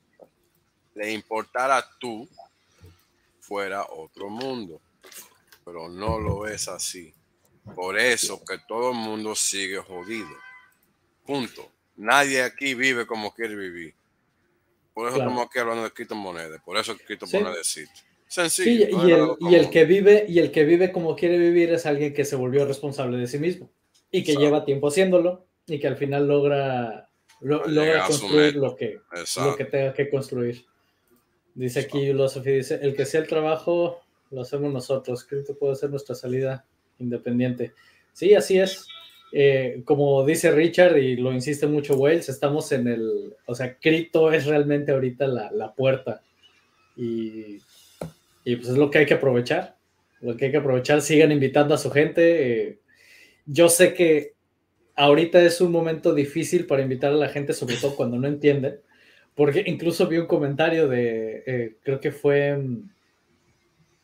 le 0.95 1.13
importara 1.13 1.89
tú, 1.99 2.29
fuera 3.41 3.85
otro 3.85 4.29
mundo. 4.29 4.81
Pero 5.65 5.89
no 5.89 6.19
lo 6.19 6.47
es 6.47 6.69
así. 6.69 7.13
Por 7.75 7.99
eso 7.99 8.45
que 8.45 8.59
todo 8.59 8.91
el 8.91 8.97
mundo 8.97 9.35
sigue 9.35 9.79
jodido. 9.79 10.37
Punto. 11.25 11.71
Nadie 11.97 12.43
aquí 12.43 12.75
vive 12.75 13.07
como 13.07 13.33
quiere 13.33 13.55
vivir. 13.55 13.95
Por 14.93 15.09
eso 15.09 15.19
estamos 15.19 15.47
aquí 15.47 15.59
hablando 15.59 15.85
de 15.85 15.93
criptomonedas. 15.93 16.61
Por 16.63 16.77
eso 16.77 16.97
criptomonedas 16.97 17.59
existe. 17.59 18.14
Sencillo. 18.27 19.07
y, 19.07 19.13
el, 19.13 19.29
y, 19.41 19.55
el, 19.55 19.71
que 19.71 19.85
vive, 19.85 20.27
y 20.29 20.39
el 20.39 20.51
que 20.51 20.65
vive 20.65 20.91
como 20.91 21.15
quiere 21.15 21.39
vivir 21.39 21.73
es 21.73 21.87
alguien 21.87 22.13
que 22.13 22.25
se 22.25 22.37
volvió 22.37 22.65
responsable 22.65 23.19
de 23.19 23.27
sí 23.27 23.39
mismo 23.39 23.71
y 24.11 24.25
que 24.25 24.37
lleva 24.37 24.65
tiempo 24.65 24.89
haciéndolo 24.89 25.47
y 25.67 25.79
que 25.79 25.87
al 25.87 25.97
final 25.97 26.27
logra 26.27 27.09
logra 27.41 28.07
construir 28.07 28.57
lo 28.57 28.75
que, 28.75 29.01
lo 29.37 29.57
que 29.57 29.65
tenga 29.65 29.93
que 29.93 30.09
construir. 30.09 30.65
Dice 31.55 31.81
aquí 31.81 31.99
Philosophy, 32.01 32.51
dice, 32.51 32.79
el 32.83 32.97
que 32.97 33.07
sea 33.07 33.21
el 33.21 33.29
trabajo, 33.29 34.01
lo 34.31 34.43
hacemos 34.43 34.73
nosotros. 34.73 35.25
Que 35.25 35.37
puede 35.37 35.77
ser 35.77 35.91
nuestra 35.91 36.15
salida 36.15 36.65
independiente. 36.99 37.73
Sí, 38.13 38.35
así 38.35 38.59
es. 38.59 38.87
Eh, 39.33 39.83
como 39.85 40.25
dice 40.25 40.53
Richard 40.53 40.97
y 40.97 41.17
lo 41.17 41.33
insiste 41.33 41.67
mucho 41.67 41.97
Wales, 41.97 42.29
estamos 42.29 42.71
en 42.71 42.87
el, 42.87 43.35
o 43.47 43.55
sea, 43.55 43.77
cripto 43.79 44.33
es 44.33 44.47
realmente 44.47 44.93
ahorita 44.93 45.27
la, 45.27 45.51
la 45.51 45.75
puerta 45.75 46.23
y, 46.97 47.59
y, 48.45 48.57
pues 48.57 48.69
es 48.69 48.77
lo 48.77 48.91
que 48.91 48.99
hay 48.99 49.07
que 49.07 49.15
aprovechar, 49.15 49.77
lo 50.21 50.37
que 50.37 50.47
hay 50.47 50.51
que 50.51 50.59
aprovechar, 50.59 51.01
sigan 51.01 51.33
invitando 51.33 51.75
a 51.75 51.79
su 51.79 51.91
gente. 51.91 52.69
Eh, 52.69 52.81
yo 53.47 53.69
sé 53.69 53.95
que 53.95 54.35
ahorita 54.97 55.43
es 55.43 55.61
un 55.61 55.73
momento 55.73 56.15
difícil 56.15 56.67
para 56.67 56.83
invitar 56.83 57.13
a 57.13 57.17
la 57.17 57.29
gente, 57.29 57.53
sobre 57.53 57.77
todo 57.77 57.97
cuando 57.97 58.19
no 58.19 58.29
entienden, 58.29 58.81
porque 59.35 59.65
incluso 59.67 60.07
vi 60.07 60.19
un 60.19 60.27
comentario 60.27 60.89
de, 60.89 61.43
eh, 61.47 61.77
creo 61.83 62.01
que 62.01 62.13
fue, 62.13 62.57
mm, 62.57 62.91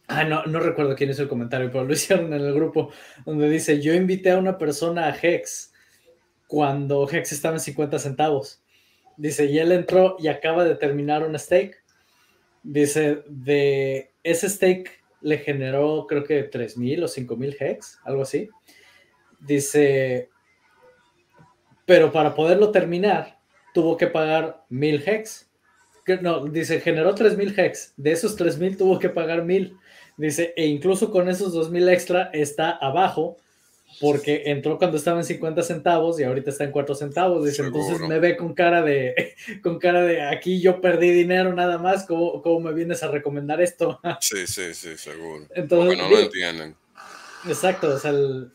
ah, 0.08 0.24
no, 0.24 0.44
no 0.46 0.60
recuerdo 0.60 0.96
quién 0.96 1.10
es 1.10 1.18
el 1.18 1.28
comentario, 1.28 1.70
pero 1.70 1.84
lo 1.84 1.92
hicieron 1.94 2.32
en 2.32 2.40
el 2.40 2.54
grupo, 2.54 2.90
donde 3.24 3.48
dice, 3.48 3.80
yo 3.80 3.94
invité 3.94 4.30
a 4.30 4.38
una 4.38 4.58
persona 4.58 5.06
a 5.06 5.16
Hex 5.16 5.72
cuando 6.46 7.08
Hex 7.08 7.32
estaba 7.32 7.54
en 7.54 7.60
50 7.60 7.98
centavos. 7.98 8.62
Dice, 9.16 9.44
y 9.44 9.58
él 9.58 9.70
entró 9.70 10.16
y 10.18 10.28
acaba 10.28 10.64
de 10.64 10.74
terminar 10.74 11.22
un 11.22 11.38
stake. 11.38 11.76
Dice, 12.62 13.22
de 13.28 14.09
ese 14.22 14.48
stake 14.48 14.90
le 15.20 15.38
generó 15.38 16.06
creo 16.08 16.24
que 16.24 16.50
3.000 16.50 17.04
o 17.04 17.06
5.000 17.06 17.56
Hex, 17.58 18.00
algo 18.04 18.22
así. 18.22 18.48
Dice, 19.40 20.28
pero 21.86 22.12
para 22.12 22.34
poderlo 22.34 22.70
terminar 22.70 23.40
tuvo 23.74 23.96
que 23.96 24.06
pagar 24.06 24.64
mil 24.68 25.02
hex. 25.06 25.50
No, 26.22 26.44
dice, 26.44 26.80
generó 26.80 27.14
tres 27.14 27.36
mil 27.36 27.58
hex. 27.58 27.94
De 27.96 28.12
esos 28.12 28.36
tres 28.36 28.58
mil 28.58 28.76
tuvo 28.76 28.98
que 28.98 29.08
pagar 29.08 29.44
mil. 29.44 29.76
Dice, 30.16 30.52
e 30.56 30.66
incluso 30.66 31.10
con 31.10 31.28
esos 31.28 31.52
dos 31.52 31.70
mil 31.70 31.88
extra 31.88 32.30
está 32.32 32.70
abajo 32.70 33.36
porque 33.98 34.44
entró 34.46 34.78
cuando 34.78 34.96
estaba 34.96 35.18
en 35.18 35.24
50 35.24 35.62
centavos 35.62 36.20
y 36.20 36.24
ahorita 36.24 36.50
está 36.50 36.64
en 36.64 36.70
4 36.70 36.94
centavos. 36.94 37.44
Dice, 37.44 37.62
entonces 37.62 38.00
me 38.00 38.18
ve 38.18 38.36
con 38.36 38.54
cara 38.54 38.82
de, 38.82 39.34
con 39.62 39.78
cara 39.78 40.02
de, 40.02 40.22
aquí 40.22 40.60
yo 40.60 40.80
perdí 40.80 41.10
dinero 41.10 41.54
nada 41.54 41.78
más, 41.78 42.06
¿cómo, 42.06 42.42
cómo 42.42 42.60
me 42.60 42.72
vienes 42.72 43.02
a 43.02 43.08
recomendar 43.08 43.60
esto? 43.60 44.00
sí, 44.20 44.46
sí, 44.46 44.74
sí, 44.74 44.96
seguro. 44.96 45.46
Entonces, 45.54 45.96
porque 45.96 45.96
no 45.96 46.10
lo 46.10 46.18
entienden. 46.20 46.76
Exacto, 47.48 47.94
o 47.94 47.98
sea, 47.98 48.10
el, 48.10 48.50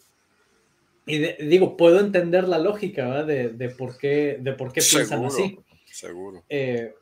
y 1.07 1.19
digo, 1.45 1.77
puedo 1.77 1.99
entender 1.99 2.47
la 2.47 2.57
lógica 2.57 3.23
De, 3.23 3.49
de, 3.49 3.69
por 3.69 3.97
qué, 3.97 4.38
de 4.39 4.53
por 4.53 4.71
qué 4.73 4.81
piensan 4.81 5.25
así. 5.25 5.59
Seguro. 5.86 6.43
Eh, 6.49 6.93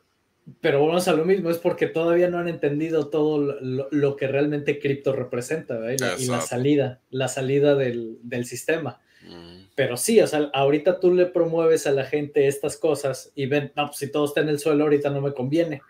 pero 0.60 0.84
vamos 0.86 1.08
a 1.08 1.14
lo 1.14 1.24
mismo, 1.24 1.50
es 1.50 1.58
porque 1.58 1.86
todavía 1.86 2.28
no 2.28 2.38
han 2.38 2.48
entendido 2.48 3.08
todo 3.08 3.38
lo, 3.38 4.16
que 4.16 4.26
realmente 4.26 4.78
cripto 4.78 5.12
representa 5.12 5.78
y, 5.92 5.96
la, 5.98 6.40
salida, 6.42 7.00
la 7.10 7.28
salida 7.28 7.74
del, 7.74 8.18
del 8.22 8.44
sistema. 8.44 9.00
Mm. 9.26 9.68
Pero 9.74 9.96
sí, 9.96 10.20
o 10.20 10.26
sea, 10.26 10.50
ahorita 10.52 11.00
tú 11.00 11.14
le 11.14 11.26
promueves 11.26 11.86
a 11.86 11.92
la 11.92 12.04
gente 12.04 12.46
estas 12.46 12.76
cosas 12.76 13.32
y 13.34 13.46
ven, 13.46 13.72
no, 13.74 13.86
pues 13.86 13.98
si 13.98 14.10
todo 14.10 14.26
está 14.26 14.42
en 14.42 14.50
el 14.50 14.58
suelo, 14.58 14.84
ahorita 14.84 15.08
no 15.10 15.22
me 15.22 15.32
conviene. 15.32 15.80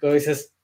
Pero 0.00 0.14
dices, 0.14 0.54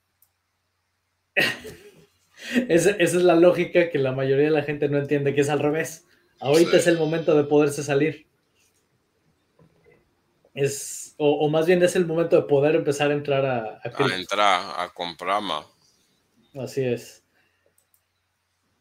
esa, 1.35 2.91
esa 2.91 3.01
es 3.01 3.13
la 3.15 3.35
lógica 3.35 3.89
que 3.89 3.99
la 3.99 4.13
mayoría 4.13 4.45
de 4.45 4.51
la 4.51 4.63
gente 4.63 4.87
no 4.87 4.97
entiende, 4.97 5.35
que 5.35 5.41
es 5.41 5.49
al 5.49 5.59
revés. 5.59 6.05
Ahorita 6.39 6.77
es 6.77 6.87
el 6.87 6.97
momento 6.97 7.35
de 7.35 7.43
poderse 7.43 7.83
salir. 7.83 8.27
Es, 10.55 11.13
o, 11.17 11.47
más 11.49 11.67
bien 11.67 11.83
es 11.83 11.95
el 11.95 12.05
momento 12.05 12.37
de 12.37 12.43
poder 12.43 12.75
empezar 12.75 13.11
a 13.11 13.13
entrar 13.13 13.45
a, 13.45 13.81
a, 13.83 14.15
entrar, 14.15 14.73
a 14.77 14.89
comprar 14.93 15.41
más. 15.41 15.65
Así 16.57 16.83
es. 16.83 17.23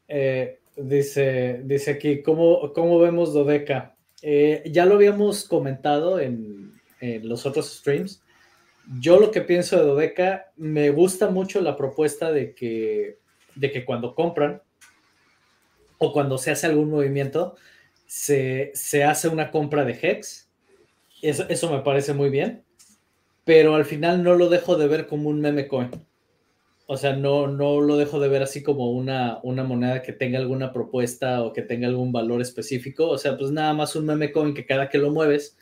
Eh, 0.08 0.60
dice, 0.76 1.60
dice 1.64 1.90
aquí, 1.90 2.22
¿cómo, 2.22 2.72
cómo 2.72 2.98
vemos 3.00 3.34
Dodeca? 3.34 3.96
Eh, 4.22 4.62
ya 4.66 4.86
lo 4.86 4.94
habíamos 4.94 5.44
comentado 5.44 6.20
en, 6.20 6.80
en, 7.00 7.28
los 7.28 7.44
otros 7.44 7.70
streams. 7.78 8.22
Yo 9.00 9.18
lo 9.18 9.30
que 9.30 9.40
pienso 9.40 9.76
de 9.76 9.84
Dodeca, 9.84 10.52
me 10.56 10.90
gusta 10.90 11.28
mucho 11.28 11.60
la 11.60 11.76
propuesta 11.76 12.30
de 12.30 12.54
que, 12.54 13.18
de 13.54 13.72
que 13.72 13.84
cuando 13.84 14.14
compran, 14.14 14.62
o 15.98 16.12
cuando 16.12 16.38
se 16.38 16.50
hace 16.50 16.66
algún 16.66 16.90
movimiento, 16.90 17.56
se, 18.06 18.72
hace 19.04 19.28
una 19.28 19.50
compra 19.50 19.84
de 19.84 19.98
Hex. 20.00 20.43
Eso, 21.24 21.70
me 21.70 21.80
parece 21.80 22.12
muy 22.12 22.28
bien. 22.28 22.64
Pero 23.46 23.74
al 23.76 23.86
final 23.86 24.22
no 24.22 24.34
lo 24.34 24.50
dejo 24.50 24.76
de 24.76 24.88
ver 24.88 25.06
como 25.06 25.30
un 25.30 25.40
meme 25.40 25.66
coin. 25.68 25.90
O 26.86 26.98
sea, 26.98 27.16
no, 27.16 27.46
no 27.46 27.80
lo 27.80 27.96
dejo 27.96 28.20
de 28.20 28.28
ver 28.28 28.42
así 28.42 28.62
como 28.62 28.90
una, 28.90 29.40
una 29.42 29.64
moneda 29.64 30.02
que 30.02 30.12
tenga 30.12 30.38
alguna 30.38 30.70
propuesta 30.70 31.42
o 31.42 31.54
que 31.54 31.62
tenga 31.62 31.88
algún 31.88 32.12
valor 32.12 32.42
específico. 32.42 33.08
O 33.08 33.16
sea, 33.16 33.38
pues 33.38 33.50
nada 33.52 33.72
más 33.72 33.96
un 33.96 34.04
meme 34.04 34.32
coin 34.32 34.52
que 34.52 34.66
cada 34.66 34.90
que 34.90 34.98
lo 34.98 35.10
mueves 35.10 35.56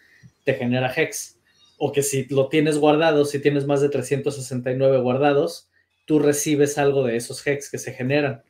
te 0.44 0.54
genera 0.54 0.92
Hex. 0.92 1.38
O 1.78 1.92
que 1.92 2.02
si 2.02 2.24
lo 2.24 2.48
tienes 2.48 2.78
guardado, 2.78 3.24
si 3.24 3.38
tienes 3.38 3.64
más 3.64 3.80
de 3.80 3.88
369 3.88 4.98
guardados, 4.98 5.68
tú 6.06 6.18
recibes 6.18 6.76
algo 6.76 7.04
de 7.04 7.16
esos 7.16 7.46
Hex 7.46 7.70
que 7.70 7.78
se 7.78 7.92
generan. 7.92 8.42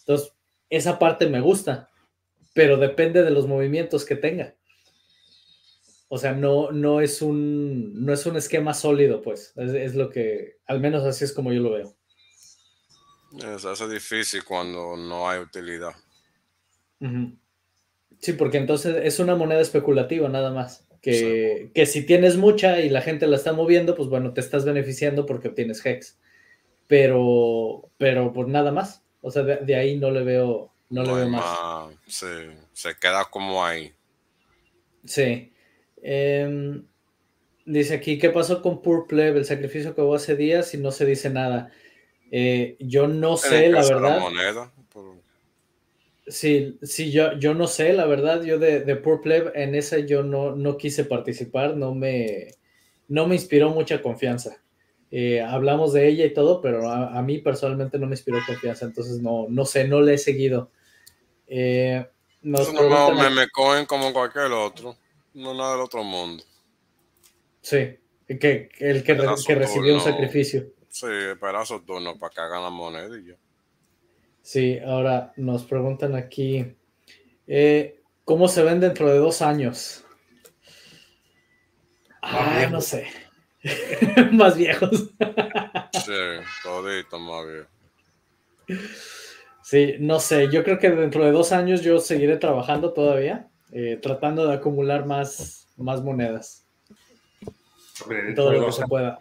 Entonces, 0.00 0.34
esa 0.68 0.98
parte 0.98 1.28
me 1.28 1.40
gusta, 1.40 1.88
pero 2.52 2.76
depende 2.76 3.22
de 3.22 3.30
los 3.30 3.46
movimientos 3.46 4.04
que 4.04 4.16
tenga. 4.16 4.54
O 6.08 6.16
sea, 6.16 6.32
no, 6.32 6.72
no, 6.72 7.02
es, 7.02 7.20
un, 7.20 8.04
no 8.04 8.14
es 8.14 8.24
un 8.24 8.36
esquema 8.36 8.72
sólido, 8.72 9.20
pues. 9.20 9.52
Es, 9.56 9.94
lo 9.94 10.08
que, 10.08 10.56
al 10.66 10.80
menos 10.80 11.04
así 11.04 11.24
es 11.24 11.32
como 11.32 11.52
yo 11.52 11.60
lo 11.60 11.72
veo. 11.72 11.94
Se 13.58 13.68
hace 13.68 13.88
difícil 13.88 14.42
cuando 14.42 14.96
no 14.96 15.28
hay 15.28 15.40
utilidad. 15.40 15.92
Sí, 18.20 18.32
porque 18.32 18.56
entonces 18.56 18.96
es 19.04 19.18
una 19.18 19.36
moneda 19.36 19.60
especulativa 19.60 20.28
nada 20.30 20.50
más. 20.50 20.86
Que, 21.02 21.70
que, 21.74 21.86
si 21.86 22.04
tienes 22.04 22.36
mucha 22.36 22.80
y 22.80 22.88
la 22.88 23.02
gente 23.02 23.26
la 23.26 23.36
está 23.36 23.52
moviendo, 23.52 23.94
pues 23.94 24.08
bueno, 24.08 24.32
te 24.32 24.40
estás 24.40 24.64
beneficiando 24.64 25.26
porque 25.26 25.48
obtienes 25.48 25.84
Hex. 25.84 26.18
Pero, 26.86 27.90
pero 27.98 28.32
pues 28.32 28.48
nada 28.48 28.72
más. 28.72 29.04
O 29.20 29.30
sea, 29.30 29.42
de, 29.42 29.76
ahí 29.76 29.98
no 29.98 30.10
le 30.10 30.24
veo, 30.24 30.72
no, 30.88 31.02
le 31.02 31.12
veo 31.12 31.28
más. 31.28 31.44
se 32.06 32.96
queda 32.98 33.26
como 33.26 33.62
ahí. 33.62 33.92
Sí. 35.04 35.52
Em, 36.02 36.84
dice 37.64 37.94
aquí, 37.94 38.18
¿qué 38.18 38.30
pasó 38.30 38.62
con 38.62 38.82
Poor 38.82 39.06
Pleb? 39.06 39.36
El 39.36 39.44
sacrificio 39.44 39.94
que 39.94 40.00
hubo 40.00 40.14
hace 40.14 40.36
días 40.36 40.74
y 40.74 40.78
no 40.78 40.90
se 40.90 41.06
dice 41.06 41.30
nada. 41.30 41.70
Eh, 42.30 42.76
yo 42.80 43.08
no 43.08 43.36
sé, 43.36 43.68
la 43.68 43.82
verdad. 43.82 44.20
Sí, 46.26 46.78
sí, 46.82 47.10
yo, 47.10 47.38
yo 47.38 47.54
no 47.54 47.66
sé, 47.66 47.94
la 47.94 48.04
verdad, 48.04 48.42
yo 48.42 48.58
de, 48.58 48.80
de 48.80 48.96
Poor 48.96 49.22
Pleb 49.22 49.52
en 49.54 49.74
esa 49.74 49.98
yo 49.98 50.22
no, 50.22 50.54
no 50.54 50.76
quise 50.76 51.04
participar, 51.04 51.74
no 51.74 51.94
me, 51.94 52.48
no 53.08 53.26
me 53.26 53.34
inspiró 53.34 53.70
mucha 53.70 54.02
confianza. 54.02 54.62
Eh, 55.10 55.40
hablamos 55.40 55.94
de 55.94 56.06
ella 56.06 56.26
y 56.26 56.34
todo, 56.34 56.60
pero 56.60 56.90
a, 56.90 57.22
mí 57.22 57.38
personalmente 57.38 57.98
no 57.98 58.06
me 58.06 58.12
inspiró 58.12 58.38
confianza, 58.46 58.84
entonces 58.84 59.22
no, 59.22 59.46
no 59.48 59.64
sé, 59.64 59.88
no 59.88 60.02
le 60.02 60.14
he 60.14 60.18
seguido. 60.18 60.70
Eh, 61.46 62.06
nos 62.42 62.72
me 62.72 63.48
cogen 63.48 63.86
como 63.86 64.12
cualquier 64.12 64.52
otro, 64.52 64.96
no 65.34 65.54
nada 65.54 65.72
del 65.72 65.82
otro 65.82 66.02
mundo. 66.02 66.44
Sí, 67.60 67.98
que, 68.26 68.70
el 68.78 69.02
que, 69.02 69.16
que 69.46 69.54
recibió 69.54 69.94
un 69.94 70.00
sacrificio. 70.00 70.66
Sí, 70.88 71.06
su 71.64 71.80
turno 71.80 72.18
para 72.18 72.34
que 72.34 72.40
hagan 72.40 72.62
la 72.62 72.70
moneda 72.70 73.16
y 73.18 73.26
ya. 73.26 73.34
Sí, 74.42 74.78
ahora 74.78 75.32
nos 75.36 75.64
preguntan 75.64 76.14
aquí, 76.14 76.74
eh, 77.46 78.00
¿cómo 78.24 78.48
se 78.48 78.62
ven 78.62 78.80
dentro 78.80 79.08
de 79.08 79.18
dos 79.18 79.42
años? 79.42 80.04
Ah, 82.22 82.66
no 82.70 82.80
sé. 82.80 83.06
más 84.32 84.56
viejos. 84.56 85.10
sí, 85.92 86.12
todito 86.62 87.18
más 87.18 87.46
viejos. 87.46 88.88
Sí, 89.62 89.96
no 90.00 90.18
sé, 90.20 90.48
yo 90.50 90.64
creo 90.64 90.78
que 90.78 90.90
dentro 90.90 91.24
de 91.24 91.30
dos 91.30 91.52
años 91.52 91.82
yo 91.82 91.98
seguiré 92.00 92.38
trabajando 92.38 92.92
todavía, 92.92 93.50
eh, 93.72 93.98
tratando 94.02 94.46
de 94.46 94.54
acumular 94.54 95.06
más, 95.06 95.68
más 95.76 96.02
monedas. 96.02 96.66
todo 98.34 98.52
lo 98.52 98.66
que 98.66 98.72
se 98.72 98.86
pueda. 98.86 99.18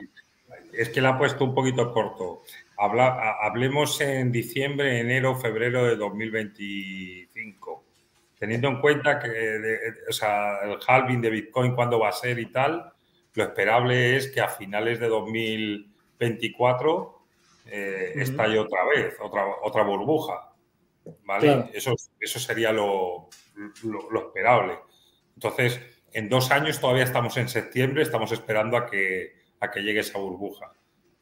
Es 0.74 0.90
que 0.90 1.02
la 1.02 1.10
ha 1.10 1.18
puesto 1.18 1.44
un 1.44 1.56
poquito 1.56 1.92
corto 1.92 2.44
hablemos 2.78 4.00
en 4.02 4.32
diciembre, 4.32 5.00
enero, 5.00 5.36
febrero 5.36 5.86
de 5.86 5.96
2025. 5.96 7.84
Teniendo 8.38 8.68
en 8.68 8.82
cuenta 8.82 9.20
que 9.20 9.80
o 10.08 10.14
sea, 10.14 10.60
el 10.64 10.78
halving 10.86 11.22
de 11.22 11.32
Bitcoin, 11.32 11.74
cuándo 11.74 11.98
va 12.00 12.10
a 12.10 12.14
ser 12.14 12.38
y 12.40 12.52
tal, 12.52 12.94
lo 13.34 13.44
esperable 13.44 14.16
es 14.16 14.28
que 14.28 14.42
a 14.42 14.48
finales 14.48 15.00
de 15.00 15.08
2024 15.08 17.18
eh, 17.66 18.14
estalle 18.16 18.60
otra 18.60 18.86
vez, 18.86 19.16
otra, 19.20 19.44
otra 19.64 19.82
burbuja. 19.84 20.54
¿Vale? 21.24 21.70
Eso, 21.74 21.96
eso 22.20 22.40
sería 22.40 22.72
lo, 22.72 23.30
lo, 23.84 24.28
esperable. 24.28 24.80
Entonces, 25.36 25.80
en 26.14 26.30
dos 26.30 26.52
años 26.52 26.80
todavía 26.80 27.04
estamos 27.04 27.38
en 27.38 27.50
septiembre, 27.50 28.04
estamos 28.04 28.32
esperando 28.32 28.78
a 28.78 28.86
que, 28.86 29.34
a 29.60 29.70
que 29.70 29.82
llegue 29.82 30.00
esa 30.00 30.20
burbuja 30.20 30.72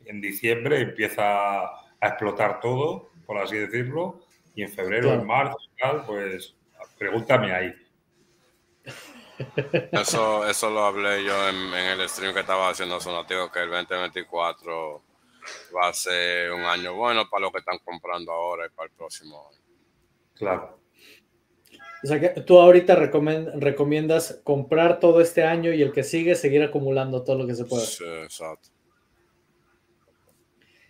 en 0.05 0.21
diciembre 0.21 0.81
empieza 0.81 1.63
a 1.65 2.07
explotar 2.07 2.59
todo, 2.59 3.09
por 3.25 3.37
así 3.37 3.57
decirlo, 3.57 4.21
y 4.53 4.63
en 4.63 4.71
febrero, 4.71 5.13
en 5.13 5.25
marzo, 5.25 5.57
pues 6.05 6.55
pregúntame 6.97 7.51
ahí. 7.53 7.73
Eso, 9.91 10.47
eso 10.47 10.69
lo 10.69 10.85
hablé 10.85 11.25
yo 11.25 11.49
en, 11.49 11.73
el 11.73 12.07
stream 12.07 12.33
que 12.33 12.39
estaba 12.39 12.69
haciendo 12.69 13.01
Sonativo, 13.01 13.51
que 13.51 13.63
el 13.63 13.69
2024 13.69 15.03
va 15.75 15.89
a 15.89 15.93
ser 15.93 16.53
un 16.53 16.61
año 16.61 16.93
bueno 16.93 17.29
para 17.29 17.41
lo 17.41 17.51
que 17.51 17.57
están 17.57 17.79
comprando 17.79 18.31
ahora 18.31 18.65
y 18.65 18.69
para 18.69 18.87
el 18.87 18.95
próximo 18.95 19.49
año. 19.49 19.61
Claro. 20.35 20.79
O 22.05 22.07
sea 22.07 22.19
que 22.19 22.29
tú 22.41 22.59
ahorita 22.59 22.93
recomiendas 22.93 24.39
comprar 24.43 24.99
todo 24.99 25.21
este 25.21 25.41
año 25.41 25.73
y 25.73 25.81
el 25.81 25.91
que 25.91 26.03
sigue 26.03 26.35
seguir 26.35 26.61
acumulando 26.61 27.23
todo 27.23 27.35
lo 27.35 27.47
que 27.47 27.55
se 27.55 27.65
pueda. 27.65 27.83
Sí, 27.83 28.03
exacto. 28.23 28.69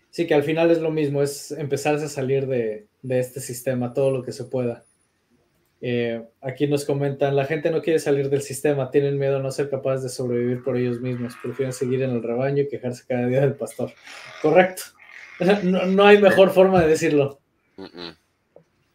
Sí, 0.09 0.27
que 0.27 0.33
al 0.33 0.43
final 0.43 0.71
es 0.71 0.79
lo 0.79 0.91
mismo, 0.91 1.21
es 1.21 1.51
empezarse 1.51 2.03
a 2.03 2.09
salir 2.09 2.47
de, 2.47 2.87
este 3.07 3.39
sistema 3.39 3.93
todo 3.93 4.11
lo 4.11 4.23
que 4.23 4.33
se 4.33 4.43
pueda. 4.43 4.83
Eh, 5.79 6.21
aquí 6.41 6.67
nos 6.67 6.83
comentan, 6.83 7.37
la 7.37 7.45
gente 7.45 7.71
no 7.71 7.81
quiere 7.81 7.99
salir 7.99 8.29
del 8.29 8.41
sistema, 8.41 8.91
tienen 8.91 9.17
miedo 9.17 9.37
a 9.37 9.41
no 9.41 9.51
ser 9.51 9.69
capaces 9.69 10.03
de 10.03 10.09
sobrevivir 10.09 10.63
por 10.63 10.75
ellos 10.75 10.99
mismos, 10.99 11.37
prefieren 11.41 11.71
seguir 11.71 12.03
en 12.03 12.09
el 12.09 12.23
rebaño 12.23 12.63
y 12.63 12.67
quejarse 12.67 13.05
cada 13.07 13.25
día 13.27 13.39
del 13.39 13.55
pastor. 13.55 13.93
Correcto. 14.41 14.83
No, 15.63 16.03
hay 16.03 16.21
mejor 16.21 16.49
forma 16.49 16.81
de 16.81 16.89
decirlo. 16.89 17.39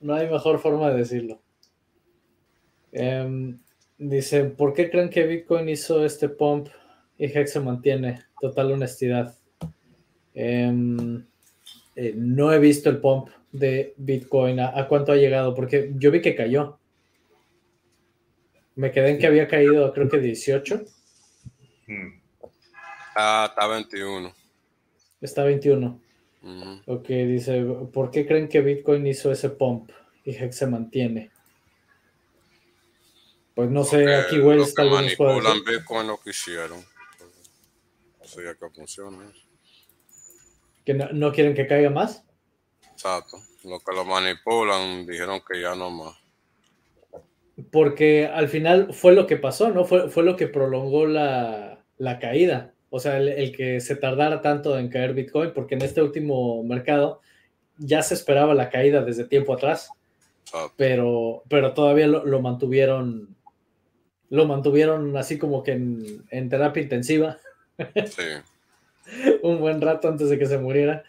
No 0.01 0.15
hay 0.15 0.29
mejor 0.29 0.59
forma 0.59 0.91
de 0.91 0.99
decirlo. 0.99 1.41
Em, 2.93 3.59
dice, 3.99 4.45
¿por 4.45 4.75
qué 4.75 4.91
creen 4.91 5.11
que 5.11 5.27
Bitcoin 5.27 5.69
hizo 5.69 6.05
este 6.05 6.29
pump 6.29 6.69
y 7.19 7.27
Hex 7.27 7.53
se 7.53 7.61
mantiene? 7.61 8.21
Total 8.41 8.73
honestidad. 8.73 9.37
Em, 10.35 11.25
eh, 11.97 12.15
no 12.17 12.53
he 12.53 12.59
visto 12.59 12.91
el 12.91 12.99
pump 12.99 13.29
de 13.53 13.95
Bitcoin. 13.97 14.61
¿A, 14.61 14.87
cuánto 14.89 15.13
ha 15.13 15.17
llegado? 15.17 15.55
Porque 15.55 15.93
yo 15.97 16.11
vi 16.11 16.21
que 16.21 16.35
cayó. 16.35 16.79
Me 18.75 18.91
quedé 18.93 19.11
en 19.11 19.19
que 19.19 19.27
había 19.27 19.49
caído, 19.49 19.93
creo 19.93 20.09
que 20.09 20.19
18. 20.19 20.85
Ah, 23.17 23.47
está 23.51 23.67
21. 23.67 24.33
Está 25.21 25.45
21. 25.45 26.01
Ok, 26.87 27.09
dice, 27.09 27.63
¿por 27.93 28.11
qué 28.11 28.27
creen 28.27 28.49
que 28.49 28.63
Bitcoin 28.63 29.07
hizo 29.07 29.31
ese 29.31 29.51
pump 29.51 29.91
y 30.25 30.31
Hex 30.31 30.57
se 30.57 30.67
mantiene? 30.67 31.31
Pues 33.61 33.71
no 33.71 33.85
sé, 33.85 34.15
aquí 34.15 34.39
Wells 34.39 34.73
tal 34.73 34.89
vez 34.89 35.19
manipulan 35.19 35.63
Bitcoin 35.63 36.07
lo 36.07 36.17
que 36.17 36.31
hicieron. 36.31 36.83
Así 38.25 38.39
que 38.39 38.71
funciona 38.75 39.19
que 40.87 40.95
no, 40.95 41.31
quieren 41.31 41.53
que 41.53 41.67
caiga 41.67 41.91
más. 41.91 42.25
Exacto. 42.91 43.37
Los 43.65 43.85
que 43.85 43.95
lo 43.95 44.07
manipulan 44.07 45.05
dijeron 45.05 45.43
que 45.47 45.61
ya 45.61 45.75
no 45.75 45.91
más. 45.91 46.17
Porque 47.71 48.31
al 48.33 48.49
final 48.49 48.95
fue 48.95 49.13
lo 49.13 49.27
que 49.27 49.37
pasó, 49.37 49.69
¿no? 49.69 49.85
Fue, 49.85 50.09
fue 50.09 50.23
lo 50.23 50.37
que 50.37 50.47
prolongó 50.47 51.05
la, 51.05 51.85
caída. 52.19 52.73
O 52.89 52.99
sea, 52.99 53.19
el, 53.19 53.55
que 53.55 53.83
se 53.83 53.95
tardara 53.95 54.41
tanto 54.41 54.79
en 54.79 54.89
caer 54.89 55.13
Bitcoin, 55.13 55.53
porque 55.53 55.75
en 55.75 55.83
este 55.83 56.01
último 56.01 56.65
mercado 56.65 57.21
ya 57.77 58.03
se 58.03 58.15
esperaba 58.15 58.55
la 58.55 58.71
caída 58.71 59.03
desde 59.03 59.25
tiempo 59.25 59.53
atrás. 59.53 59.91
Pero, 60.79 61.43
pero 61.49 61.75
todavía 61.75 62.07
lo, 62.09 62.41
mantuvieron, 62.41 63.37
lo 64.31 64.47
mantuvieron 64.47 65.17
así 65.17 65.39
como 65.39 65.63
que 65.63 65.73
en, 65.73 66.25
en 66.31 66.49
terapia 66.49 66.83
intensiva. 66.83 67.39
Sí. 68.07 68.23
un 69.43 69.61
buen 69.61 69.81
rato 69.81 70.09
antes 70.09 70.31
de 70.31 70.39
que 70.39 70.47
se 70.47 70.59
muriera. 70.59 71.05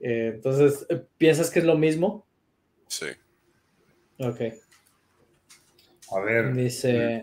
Eh, 0.00 0.32
entonces, 0.34 0.86
¿piensas 1.16 1.50
que 1.50 1.58
es 1.60 1.64
lo 1.64 1.76
mismo? 1.76 2.26
Sí. 2.86 3.06
Ok. 4.18 4.40
A 6.12 6.20
ver. 6.20 6.54
Dice. 6.54 7.22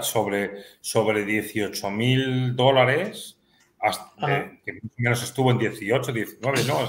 sobre, 0.00 0.62
sobre 0.80 1.24
18 1.24 1.90
mil 1.90 2.56
dólares, 2.56 3.38
hasta, 3.78 4.58
que 4.64 4.80
menos 4.96 5.22
estuvo 5.22 5.50
en 5.50 5.58
18, 5.58 6.12
19, 6.12 6.64
¿no? 6.64 6.84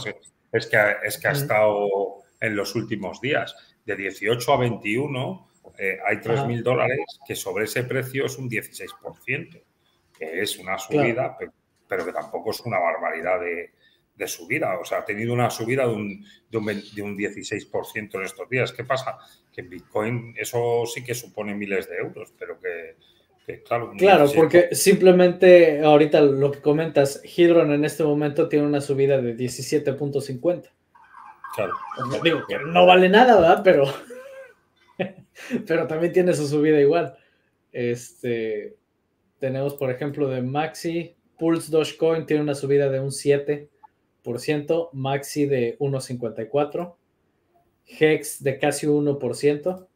Es, 0.52 0.68
que, 0.68 0.78
es 1.04 1.18
que 1.18 1.28
ha 1.28 1.32
estado 1.32 2.24
en 2.40 2.56
los 2.56 2.76
últimos 2.76 3.20
días. 3.20 3.56
De 3.86 3.96
18 3.98 4.54
a 4.54 4.58
21 4.58 5.53
eh, 5.78 5.98
hay 6.06 6.22
3 6.22 6.46
mil 6.46 6.64
dólares, 6.64 7.00
que 7.26 7.36
sobre 7.36 7.66
ese 7.66 7.84
precio 7.84 8.26
es 8.26 8.38
un 8.38 8.50
16%, 8.50 9.62
que 10.18 10.42
es 10.42 10.58
una 10.60 10.78
subida, 10.78 11.36
pero 11.38 11.52
pero 11.94 12.06
que 12.06 12.14
tampoco 12.14 12.52
es 12.52 12.60
una 12.62 12.80
barbaridad 12.80 13.40
de, 13.40 13.72
subida. 14.28 14.80
O 14.80 14.86
sea, 14.86 15.00
ha 15.00 15.06
tenido 15.06 15.34
una 15.34 15.50
subida 15.50 15.86
de 15.86 15.94
un, 15.94 16.26
de 16.50 16.58
un, 16.58 16.66
de 16.66 17.02
un 17.02 17.18
16% 17.18 18.16
en 18.16 18.22
estos 18.22 18.50
días. 18.50 18.72
¿Qué 18.72 18.84
pasa? 18.84 19.18
Que 19.52 19.62
en 19.62 19.70
Bitcoin 19.70 20.34
eso 20.38 20.86
sí 20.86 21.04
que 21.04 21.14
supone 21.14 21.54
miles 21.54 21.90
de 21.90 21.98
euros, 21.98 22.34
pero 22.40 22.58
que, 22.58 23.62
claro. 23.64 23.92
Claro, 23.98 24.32
porque 24.34 24.74
simplemente 24.74 25.82
ahorita 25.82 26.22
lo 26.22 26.52
que 26.52 26.62
comentas, 26.62 27.22
Hydron 27.24 27.74
en 27.74 27.84
este 27.86 28.04
momento 28.04 28.48
tiene 28.48 28.66
una 28.66 28.82
subida 28.82 29.22
de 29.22 29.36
17.50. 29.36 30.70
Claro. 31.56 31.74
digo 32.24 32.42
que 32.48 32.58
no 32.58 32.86
vale 32.88 33.10
nada, 33.10 33.36
¿verdad? 33.36 33.62
Pero, 33.64 33.86
pero 35.68 35.88
también 35.88 36.14
tiene 36.14 36.34
su 36.34 36.48
subida 36.48 36.80
igual. 36.80 37.16
Este, 37.72 38.76
tenemos, 39.40 39.76
por 39.76 39.90
ejemplo, 39.90 40.30
de 40.30 40.42
Maxi, 40.42 41.16
Pulse 41.38 41.72
Dogecoin 41.72 42.26
tiene 42.26 42.44
una 42.44 42.56
subida 42.56 42.90
de 42.90 43.00
un 43.00 43.12
7 43.12 43.70
1%, 44.24 44.90
Maxi 44.94 45.46
de 45.46 45.78
1.54%, 45.80 46.96
Hex 47.86 48.42
de 48.44 48.58
casi 48.60 48.88
1%, 48.88 49.88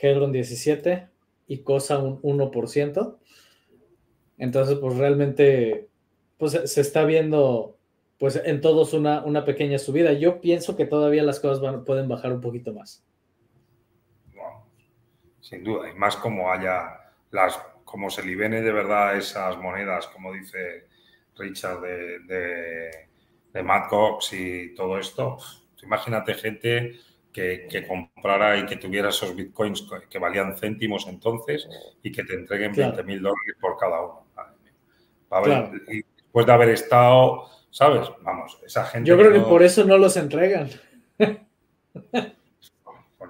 Hedron 0.00 0.32
17% 0.32 1.08
y 1.48 1.58
Cosa 1.58 1.98
un 1.98 2.22
1%. 2.22 3.16
Entonces, 4.38 4.78
pues 4.78 4.96
realmente 4.96 5.88
pues, 6.36 6.52
se 6.64 6.80
está 6.80 7.04
viendo 7.04 7.76
pues 8.18 8.40
en 8.44 8.60
todos 8.60 8.94
una, 8.94 9.24
una 9.24 9.44
pequeña 9.44 9.78
subida. 9.78 10.12
Yo 10.12 10.40
pienso 10.40 10.76
que 10.76 10.86
todavía 10.86 11.22
las 11.22 11.40
cosas 11.40 11.60
van, 11.60 11.84
pueden 11.84 12.08
bajar 12.08 12.32
un 12.32 12.40
poquito 12.40 12.72
más. 12.72 13.04
Sin 15.48 15.64
duda, 15.64 15.88
y 15.88 15.94
más 15.94 16.16
como 16.16 16.52
haya 16.52 17.00
las, 17.30 17.58
como 17.84 18.10
se 18.10 18.22
libene 18.22 18.60
de 18.60 18.70
verdad 18.70 19.16
esas 19.16 19.56
monedas, 19.56 20.06
como 20.08 20.32
dice 20.32 20.88
Richard 21.36 21.80
de, 21.80 22.18
de, 22.20 22.90
de 23.52 23.62
Mad 23.62 23.88
Cox 23.88 24.34
y 24.34 24.74
todo 24.74 24.98
esto. 24.98 25.38
Imagínate 25.82 26.34
gente 26.34 26.98
que, 27.32 27.86
comprara 27.86 28.58
y 28.58 28.66
que 28.66 28.76
tuviera 28.76 29.08
esos 29.08 29.34
bitcoins 29.34 29.88
que 30.10 30.18
valían 30.18 30.54
céntimos 30.56 31.06
entonces 31.06 31.66
y 32.02 32.12
que 32.12 32.24
te 32.24 32.34
entreguen 32.34 32.72
20 32.72 33.02
mil 33.04 33.22
dólares 33.22 33.56
por 33.58 33.78
cada 33.78 34.02
uno. 34.02 34.26
Y 35.88 36.02
después 36.16 36.44
de 36.44 36.52
haber 36.52 36.70
estado, 36.70 37.46
¿sabes? 37.70 38.10
Vamos, 38.22 38.58
esa 38.66 38.84
gente. 38.84 39.08
Yo 39.08 39.16
creo 39.16 39.32
que, 39.32 39.40
por 39.40 39.62
eso 39.62 39.84
no 39.84 39.96
los 39.96 40.16
entregan. 40.18 40.68
pues 41.16 41.40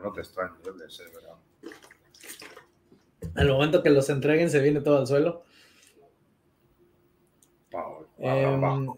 no 0.03 0.13
te 0.13 0.21
extraño, 0.21 0.57
yo 0.65 0.73
sé, 0.89 1.05
¿verdad? 1.15 1.28
Al 3.39 3.49
momento 3.49 3.83
que 3.83 3.91
los 3.91 4.09
entreguen 4.11 4.51
se 4.51 4.61
viene 4.61 4.81
todo 4.81 4.99
al 4.99 5.07
suelo. 5.07 5.45
Em, 8.19 8.89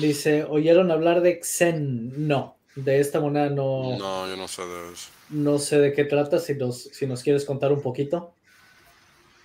dice, 0.00 0.44
¿oyeron 0.44 0.90
hablar 0.90 1.20
de 1.20 1.40
Xen? 1.42 2.26
No 2.28 2.54
de 2.74 3.00
esta 3.00 3.20
moneda 3.20 3.50
no. 3.50 3.96
No, 3.96 4.28
yo 4.28 4.36
no 4.36 4.48
sé 4.48 4.62
de 4.62 4.92
eso. 4.92 5.10
No 5.30 5.58
sé 5.58 5.78
de 5.78 5.92
qué 5.92 6.04
trata, 6.04 6.38
si 6.38 6.54
nos, 6.54 6.82
si 6.82 7.06
nos 7.06 7.22
quieres 7.22 7.44
contar 7.44 7.72
un 7.72 7.80
poquito. 7.80 8.34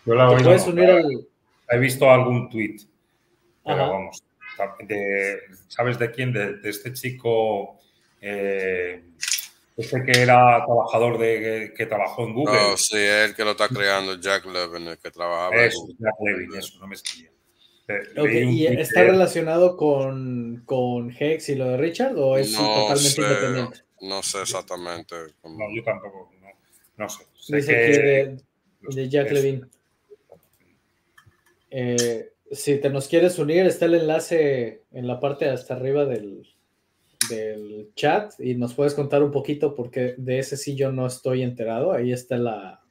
Yo 0.05 0.15
la 0.15 0.27
puedes 0.27 0.67
unir 0.67 0.89
He 1.71 1.77
visto 1.77 2.09
algún 2.09 2.49
tweet, 2.49 2.77
pero 3.63 3.89
vamos. 3.89 4.23
¿Sabes 5.67 5.99
de 5.99 6.11
quién? 6.11 6.33
De, 6.33 6.59
este 6.63 6.91
chico, 6.93 7.77
eh, 8.19 9.03
este 9.79 10.03
que 10.03 10.21
era 10.21 10.65
trabajador 10.65 11.17
de 11.17 11.73
que, 11.75 11.85
trabajó 11.85 12.25
en 12.25 12.33
Google. 12.33 12.57
Oh, 12.57 12.77
sí, 12.77 12.97
él 12.97 13.33
que 13.33 13.45
lo 13.45 13.51
está 13.51 13.69
creando, 13.69 14.19
Jack 14.19 14.45
Levin, 14.45 14.89
el 14.89 14.97
que 14.97 15.09
trabajaba. 15.09 15.55
Eso, 15.55 15.87
Jack 15.97 16.15
Levin, 16.19 16.55
eso, 16.55 16.79
no 16.79 16.87
me 16.87 16.95
escribía. 16.95 17.31
¿Y 18.23 18.67
está 18.67 19.03
relacionado 19.03 19.77
con, 19.77 20.63
con 20.65 21.15
Hex 21.17 21.49
y 21.49 21.55
lo 21.55 21.65
de 21.69 21.77
Richard 21.77 22.17
o 22.17 22.37
es 22.37 22.53
totalmente 22.53 23.21
independiente? 23.21 23.79
No 24.01 24.21
sé 24.21 24.41
exactamente. 24.41 25.15
No, 25.43 25.75
yo 25.75 25.83
tampoco. 25.83 26.29
No, 26.97 27.09
sé. 27.09 27.23
Dice 27.47 27.71
que 27.71 28.37
de, 28.95 29.09
Jack 29.09 29.31
Levine. 29.31 29.61
Eh, 31.71 32.33
si 32.51 32.79
te 32.79 32.89
nos 32.89 33.07
quieres 33.07 33.39
unir, 33.39 33.65
está 33.65 33.85
el 33.85 33.95
enlace 33.95 34.83
en 34.91 35.07
la 35.07 35.19
parte 35.19 35.47
hasta 35.47 35.75
arriba 35.75 36.05
del, 36.05 36.45
del 37.29 37.91
chat 37.95 38.33
y 38.39 38.55
nos 38.55 38.73
puedes 38.73 38.93
contar 38.93 39.23
un 39.23 39.31
poquito 39.31 39.75
porque 39.75 40.15
de 40.17 40.39
ese 40.39 40.57
sí 40.57 40.75
yo 40.75 40.91
no 40.91 41.07
estoy 41.07 41.43
enterado. 41.43 41.91
Ahí 41.91 42.11
está 42.11 42.37
la, 42.37 42.81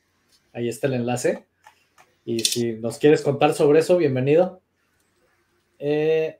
ahí 0.52 0.68
está 0.68 0.86
el 0.86 0.94
enlace. 0.94 1.46
Y 2.24 2.40
si 2.40 2.74
nos 2.74 2.98
quieres 2.98 3.22
contar 3.22 3.54
sobre 3.54 3.80
eso, 3.80 3.96
bienvenido. 3.96 4.60
Eh, 5.78 6.38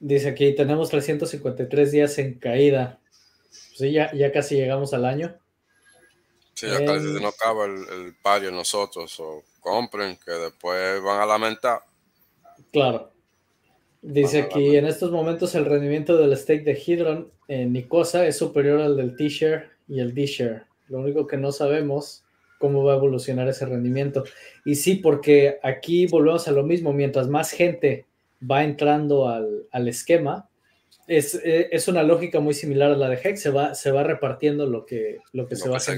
dice 0.00 0.28
aquí, 0.28 0.54
tenemos 0.54 0.90
353 0.90 1.92
días 1.92 2.18
en 2.18 2.38
caída. 2.38 2.98
Sí, 3.50 3.92
ya, 3.92 4.12
ya 4.12 4.32
casi 4.32 4.56
llegamos 4.56 4.92
al 4.94 5.04
año. 5.04 5.36
Sí, 6.54 6.66
ya 6.66 6.84
casi 6.84 7.06
no 7.06 7.28
acaba 7.28 7.66
el, 7.66 7.86
el 7.88 8.14
pario 8.22 8.50
nosotros. 8.50 9.18
O 9.20 9.42
compren, 9.60 10.18
que 10.24 10.32
después 10.32 11.02
van 11.02 11.20
a 11.20 11.26
lamentar. 11.26 11.80
Claro. 12.72 13.12
Dice 14.02 14.40
aquí, 14.40 14.76
en 14.76 14.86
estos 14.86 15.12
momentos 15.12 15.54
el 15.54 15.64
rendimiento 15.64 16.16
del 16.16 16.36
stake 16.36 16.64
de 16.64 16.74
Hydron 16.74 17.30
en 17.46 17.72
Nicosa 17.72 18.26
es 18.26 18.36
superior 18.36 18.80
al 18.80 18.96
del 18.96 19.14
T-Share 19.14 19.70
y 19.86 20.00
el 20.00 20.12
D-Share. 20.12 20.64
Lo 20.88 20.98
único 20.98 21.28
que 21.28 21.36
no 21.36 21.52
sabemos 21.52 22.24
cómo 22.58 22.82
va 22.82 22.94
a 22.94 22.96
evolucionar 22.96 23.48
ese 23.48 23.64
rendimiento. 23.64 24.24
Y 24.64 24.74
sí, 24.74 24.96
porque 24.96 25.60
aquí 25.62 26.06
volvemos 26.06 26.48
a 26.48 26.52
lo 26.52 26.64
mismo, 26.64 26.92
mientras 26.92 27.28
más 27.28 27.52
gente 27.52 28.06
va 28.48 28.64
entrando 28.64 29.28
al, 29.28 29.88
esquema, 29.88 30.48
es, 31.06 31.36
eh, 31.44 31.68
es, 31.70 31.86
una 31.86 32.02
lógica 32.02 32.40
muy 32.40 32.54
similar 32.54 32.90
a 32.90 32.96
la 32.96 33.08
de 33.08 33.20
Hex, 33.22 33.40
se 33.40 33.50
va, 33.50 33.74
se 33.74 33.92
va 33.92 34.02
repartiendo 34.02 34.66
lo 34.66 34.84
que, 34.84 35.18
lo 35.32 35.46
que 35.46 35.54
se 35.56 35.68
va 35.68 35.78
se 35.78 35.96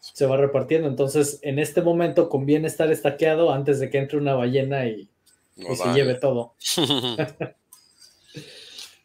Se 0.00 0.26
va 0.26 0.36
repartiendo, 0.36 0.88
entonces 0.88 1.40
en 1.42 1.58
este 1.58 1.82
momento 1.82 2.28
conviene 2.28 2.68
estar 2.68 2.90
estaqueado 2.90 3.52
antes 3.52 3.80
de 3.80 3.90
que 3.90 3.98
entre 3.98 4.18
una 4.18 4.34
ballena 4.34 4.86
y, 4.86 5.08
se 5.76 5.92
lleve 5.92 6.14
todo. 6.14 6.54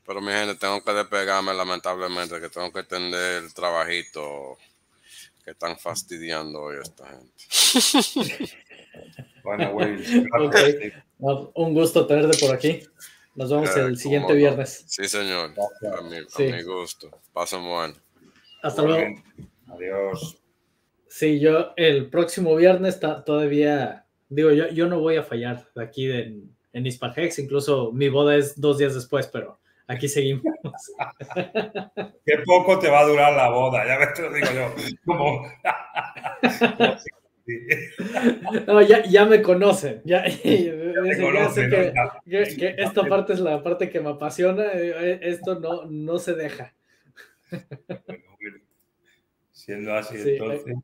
Pero 0.05 0.21
mi 0.21 0.31
gente, 0.31 0.55
tengo 0.55 0.83
que 0.83 0.93
despegarme 0.93 1.53
lamentablemente, 1.53 2.39
que 2.39 2.49
tengo 2.49 2.71
que 2.71 2.83
tener 2.83 3.43
el 3.43 3.53
trabajito 3.53 4.57
que 5.43 5.51
están 5.51 5.77
fastidiando 5.77 6.61
hoy 6.61 6.77
esta 6.81 7.07
gente. 7.07 7.31
bueno, 9.43 9.73
güey. 9.73 10.03
Un 11.19 11.73
gusto 11.73 12.05
tenerte 12.05 12.37
por 12.37 12.55
aquí. 12.55 12.81
Nos 13.35 13.49
vemos 13.49 13.75
el 13.75 13.97
siguiente 13.97 14.33
viernes. 14.33 14.85
Sí, 14.87 15.07
señor. 15.07 15.53
A 15.57 16.01
mi, 16.01 16.63
gusto. 16.63 17.09
Paso 17.33 17.61
bueno. 17.61 17.95
Hasta 18.61 18.81
luego. 18.81 19.21
Adiós. 19.67 20.37
Sí, 21.07 21.39
yo 21.39 21.73
el 21.75 22.09
próximo 22.09 22.55
viernes 22.55 22.99
todavía, 22.99 24.04
digo, 24.29 24.51
yo, 24.51 24.67
yo 24.69 24.87
no 24.87 24.99
voy 24.99 25.17
a 25.17 25.23
fallar 25.23 25.67
aquí 25.75 26.11
en, 26.11 26.55
en 26.73 26.85
Hispagex, 26.85 27.39
incluso 27.39 27.91
mi 27.91 28.09
boda 28.09 28.35
es 28.35 28.59
dos 28.59 28.77
días 28.77 28.93
después, 28.93 29.27
pero 29.27 29.59
aquí 29.87 30.07
seguimos. 30.07 30.43
Qué 32.25 32.37
poco 32.45 32.79
te 32.79 32.89
va 32.89 32.99
a 32.99 33.05
durar 33.05 33.33
la 33.33 33.49
boda, 33.49 33.85
ya 33.87 33.97
ves, 33.97 34.13
te 34.13 34.21
lo 34.21 34.33
digo 34.33 34.47
yo. 34.53 34.75
Como... 35.05 35.47
No, 38.65 38.81
ya, 38.81 39.03
ya 39.05 39.25
me 39.25 39.41
conocen. 39.41 40.01
Ya, 40.03 40.27
ya, 40.27 40.43
que, 42.25 42.75
esta 42.77 43.03
parte 43.03 43.33
es 43.33 43.39
la 43.39 43.61
parte 43.61 43.89
que 43.89 43.99
me 43.99 44.09
apasiona. 44.09 44.63
Eh, 44.73 45.19
esto 45.21 45.59
no, 45.59 45.85
no 45.85 46.17
se 46.17 46.33
deja. 46.33 46.73
Siendo 49.51 49.93
así, 49.93 50.17
entonces. 50.17 50.75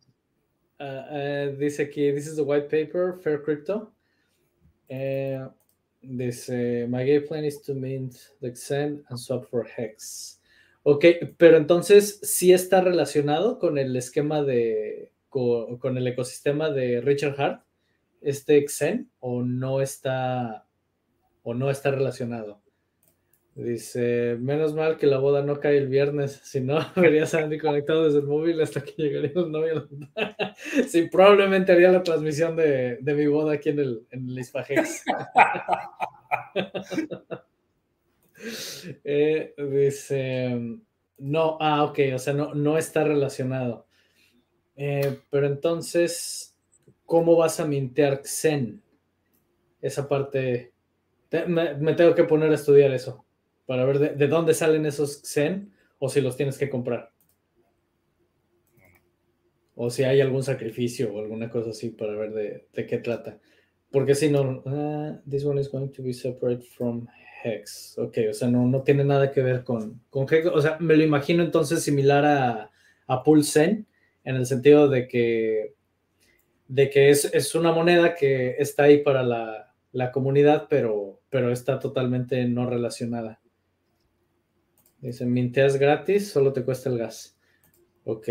Uh, 0.82 1.55
dice 1.59 1.84
aquí: 1.84 2.11
This 2.11 2.27
is 2.27 2.36
the 2.36 2.43
white 2.43 2.67
paper, 2.67 3.19
Fair 3.21 3.43
Crypto. 3.43 3.91
Uh, 4.89 5.49
dice: 6.01 6.88
My 6.89 7.05
game 7.05 7.27
plan 7.27 7.45
is 7.45 7.61
to 7.61 7.75
mint 7.75 8.15
the 8.41 8.49
Xen 8.49 9.03
and 9.09 9.19
swap 9.19 9.45
for 9.45 9.63
Hex. 9.63 10.39
Ok, 10.84 11.05
pero 11.38 11.57
entonces 11.57 12.19
sí 12.23 12.51
está 12.51 12.82
relacionado 12.82 13.59
con 13.59 13.77
el 13.77 13.95
esquema 13.95 14.41
de 14.41 15.11
con, 15.29 15.97
el 15.97 16.07
ecosistema 16.07 16.71
de 16.71 16.99
Richard 17.01 17.39
Hart, 17.39 17.63
este 18.21 18.65
Xen, 18.67 19.09
o 19.19 19.43
no 19.43 19.82
está 19.82 20.65
o 21.43 21.53
no 21.53 21.69
está 21.69 21.91
relacionado. 21.91 22.61
Dice, 23.54 24.38
menos 24.39 24.74
mal 24.74 24.97
que 24.97 25.08
la 25.08 25.18
boda 25.18 25.43
no 25.43 25.60
cae 25.60 25.78
el 25.78 25.89
viernes, 25.89 26.39
si 26.43 26.62
no, 26.62 26.80
verías 26.95 27.34
a 27.34 27.39
Andy 27.39 27.58
conectado 27.58 28.06
desde 28.06 28.20
el 28.20 28.26
móvil 28.26 28.62
hasta 28.62 28.82
que 28.82 28.93
llegaría 28.95 29.34
el 29.36 29.52
novio. 29.52 29.89
sí, 30.88 31.10
probablemente 31.12 31.74
haría 31.74 31.91
la 31.91 32.02
transmisión 32.02 32.56
de, 32.56 32.97
mi 33.04 33.28
boda 33.28 33.54
aquí 33.54 33.70
en 33.70 33.80
el, 33.80 34.08
en 34.12 34.30
el 34.30 34.39
Isfajex. 34.39 35.04
Eh, 39.04 39.54
dice, 39.56 40.60
no, 41.20 41.58
ah, 41.62 41.84
ok, 41.84 41.99
o 42.16 42.18
sea, 42.18 42.34
no, 42.34 42.56
no 42.56 42.76
está 42.76 43.04
relacionado. 43.04 43.86
Eh, 44.76 45.20
pero 45.30 45.45
entonces, 45.45 46.58
¿cómo 47.06 47.36
vas 47.36 47.60
a 47.60 47.68
mintear 47.68 48.24
Xen? 48.24 48.82
Esa 49.80 50.10
parte, 50.10 50.74
me, 51.45 51.93
tengo 51.93 52.16
que 52.16 52.24
poner 52.24 52.49
a 52.49 52.56
estudiar 52.56 52.91
eso 52.93 53.24
para 53.72 53.86
ver 53.86 54.17
de, 54.17 54.28
dónde 54.28 54.53
salen 54.53 54.86
esos 54.86 55.22
Xen 55.24 55.72
o 55.97 56.09
si 56.09 56.19
los 56.19 56.36
tienes 56.36 56.57
que 56.57 56.69
comprar. 56.69 57.13
O 59.76 59.89
si 59.89 60.03
hay 60.03 60.19
algún 60.19 60.43
sacrificio 60.43 61.13
o 61.13 61.19
alguna 61.22 61.49
cosa 61.49 61.69
así 61.69 61.89
para 61.91 62.13
ver 62.17 62.34
de, 62.34 62.86
qué 62.86 62.97
trata. 62.97 63.39
Porque 63.89 64.13
si 64.13 64.30
no, 64.30 64.61
uh, 64.65 65.22
this 65.30 65.45
one 65.45 65.61
is 65.61 65.72
going 65.72 65.88
to 65.88 66.03
be 66.03 66.11
separate 66.11 66.65
from 66.65 67.07
Hex. 67.45 67.97
Ok, 67.97 68.17
o 68.32 68.34
sea, 68.34 68.49
no, 68.49 68.67
no 68.67 68.84
tiene 68.84 69.05
nada 69.05 69.32
que 69.32 69.41
ver 69.41 69.63
con, 69.63 70.01
con 70.09 70.28
Hex. 70.30 70.47
O 70.47 70.61
sea, 70.61 70.78
me 70.82 70.97
lo 70.97 71.05
imagino 71.05 71.41
entonces 71.41 71.82
similar 71.82 72.26
a, 72.26 72.72
a 73.07 73.24
Pulsen, 73.24 73.88
en 74.26 74.36
el 74.36 74.45
sentido 74.47 74.89
de 74.89 75.07
que, 75.07 75.76
de 76.67 76.89
que 76.89 77.09
es, 77.09 77.55
una 77.55 77.72
moneda 77.72 78.15
que 78.15 78.57
está 78.59 78.84
ahí 78.84 78.97
para 78.97 79.24
la, 79.24 79.74
la 79.93 80.11
comunidad, 80.11 80.67
pero, 80.69 81.22
pero 81.30 81.53
está 81.53 81.80
totalmente 81.80 82.43
no 82.49 82.69
relacionada. 82.69 83.41
Dice, 85.02 85.26
minteas 85.26 85.78
gratis, 85.78 86.30
solo 86.30 86.54
te 86.54 86.64
cuesta 86.64 86.89
el 86.89 86.99
gas. 86.99 87.38
Ok. 88.04 88.30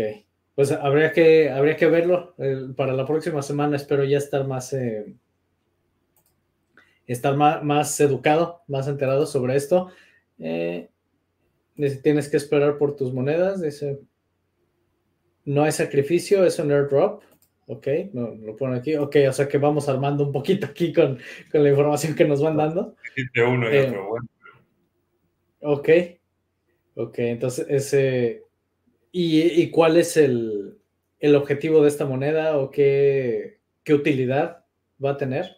Pues 0.55 0.71
habría 0.71 1.11
que, 1.11 1.49
habría 1.49 1.75
que 1.75 1.87
verlo. 1.87 2.35
para 2.75 2.93
la 2.93 3.05
próxima 3.05 3.41
semana 3.41 3.75
espero 3.75 4.03
ya 4.03 4.17
estar 4.17 4.47
más, 4.47 4.71
eh, 4.73 5.15
estar 7.07 7.35
más, 7.35 7.63
más, 7.63 7.99
educado, 7.99 8.61
más 8.67 8.87
enterado 8.87 9.25
sobre 9.25 9.55
esto. 9.55 9.89
Eh, 10.39 10.89
tienes 12.03 12.29
que 12.29 12.37
esperar 12.37 12.77
por 12.77 12.95
tus 12.95 13.13
monedas. 13.13 13.61
Dice, 13.61 13.99
no 15.43 15.63
hay 15.63 15.71
sacrificio, 15.71 16.45
es 16.45 16.57
un 16.59 16.71
airdrop. 16.71 17.23
Ok, 17.67 17.87
no, 18.13 18.35
lo 18.35 18.55
ponen 18.55 18.79
aquí. 18.79 18.95
Ok, 18.95 19.17
o 19.27 19.33
sea 19.33 19.47
que 19.47 19.57
vamos 19.57 19.87
armando 19.89 20.25
un 20.25 20.31
poquito 20.31 20.67
aquí 20.67 20.93
con, 20.93 21.17
la 21.51 21.69
información 21.69 22.15
que 22.15 22.25
nos 22.25 22.41
van 22.41 22.57
dando. 22.57 22.95
uno 23.47 23.71
y 23.71 23.75
eh, 23.75 23.87
otro, 23.87 24.07
bueno. 24.09 24.27
Ok, 25.63 25.89
ok, 27.03 27.19
entonces 27.19 27.65
ese... 27.69 28.45
¿Y, 29.13 29.69
cuál 29.71 29.97
es 29.97 30.15
el, 30.15 30.79
objetivo 31.35 31.81
de 31.81 31.89
esta 31.89 32.05
moneda 32.05 32.57
o 32.57 32.71
qué, 32.71 33.59
utilidad 33.89 34.65
va 35.03 35.11
a 35.11 35.17
tener? 35.17 35.57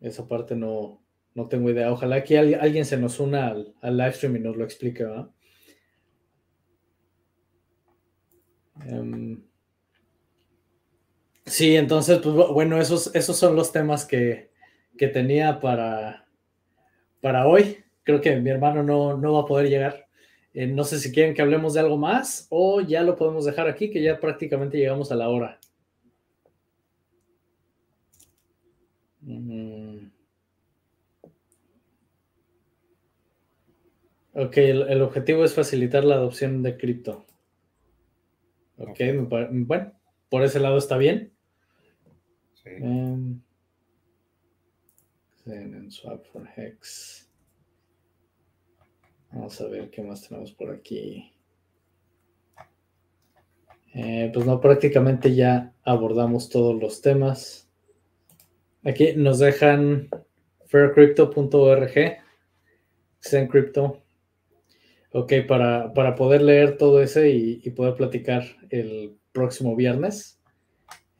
Esa 0.00 0.28
parte 0.28 0.54
no, 0.54 1.02
no 1.34 1.48
tengo 1.48 1.70
idea. 1.70 1.90
Ojalá 1.90 2.22
que 2.22 2.38
alguien 2.38 2.84
se 2.84 2.98
nos 2.98 3.18
una 3.18 3.46
al, 3.48 3.74
al 3.80 3.96
live 3.96 4.12
stream 4.12 4.36
y 4.36 4.40
nos 4.40 4.56
lo 4.56 4.64
explique, 4.64 5.04
¿verdad? 5.04 5.30
Em, 8.82 9.42
sí, 11.46 11.76
entonces, 11.76 12.18
pues 12.18 12.34
bueno, 12.34 12.80
esos, 12.80 13.14
esos 13.14 13.36
son 13.36 13.56
los 13.56 13.72
temas 13.72 14.04
que, 14.04 14.52
tenía 14.96 15.60
para, 15.60 16.26
para 17.20 17.46
hoy. 17.46 17.83
Creo 18.04 18.20
que 18.20 18.36
mi 18.36 18.50
hermano 18.50 18.82
no, 18.82 19.32
va 19.32 19.40
a 19.40 19.46
poder 19.46 19.68
llegar. 19.68 20.06
Eh, 20.52 20.66
no 20.66 20.84
sé 20.84 21.00
si 21.00 21.10
quieren 21.10 21.34
que 21.34 21.42
hablemos 21.42 21.74
de 21.74 21.80
algo 21.80 21.96
más 21.96 22.46
o 22.50 22.80
ya 22.80 23.02
lo 23.02 23.16
podemos 23.16 23.44
dejar 23.44 23.66
aquí, 23.68 23.90
que 23.90 24.02
ya 24.02 24.20
prácticamente 24.20 24.78
llegamos 24.78 25.10
a 25.10 25.16
la 25.16 25.28
hora. 25.28 25.58
Mm. 29.22 30.10
Ok, 34.36 34.56
el, 34.58 35.00
objetivo 35.00 35.44
es 35.44 35.54
facilitar 35.54 36.04
la 36.04 36.16
adopción 36.16 36.62
de 36.62 36.76
cripto. 36.76 37.24
Ok, 38.76 38.98
bueno, 39.52 39.92
por 40.28 40.42
ese 40.42 40.58
lado 40.58 40.76
está 40.76 40.96
bien. 40.96 41.32
Sí. 42.54 42.70
Um, 42.80 43.40
swap 45.88 46.24
for 46.26 46.48
hex. 46.56 47.23
Vamos 49.34 49.60
a 49.60 49.66
ver 49.66 49.90
qué 49.90 50.00
más 50.00 50.22
tenemos 50.22 50.52
por 50.52 50.70
aquí. 50.70 51.32
Eh, 53.92 54.30
pues 54.32 54.46
no, 54.46 54.60
prácticamente 54.60 55.34
ya 55.34 55.74
abordamos 55.82 56.48
todos 56.48 56.80
los 56.80 57.00
temas. 57.00 57.68
Aquí 58.84 59.14
nos 59.16 59.40
dejan 59.40 60.08
faircrypto.org, 60.66 61.92
Zen 63.20 63.50
Ok, 65.12 65.32
para, 65.48 66.14
poder 66.14 66.42
leer 66.42 66.76
todo 66.78 67.02
ese 67.02 67.30
y, 67.30 67.70
poder 67.70 67.94
platicar 67.94 68.44
el 68.70 69.16
próximo 69.32 69.74
viernes. 69.74 70.40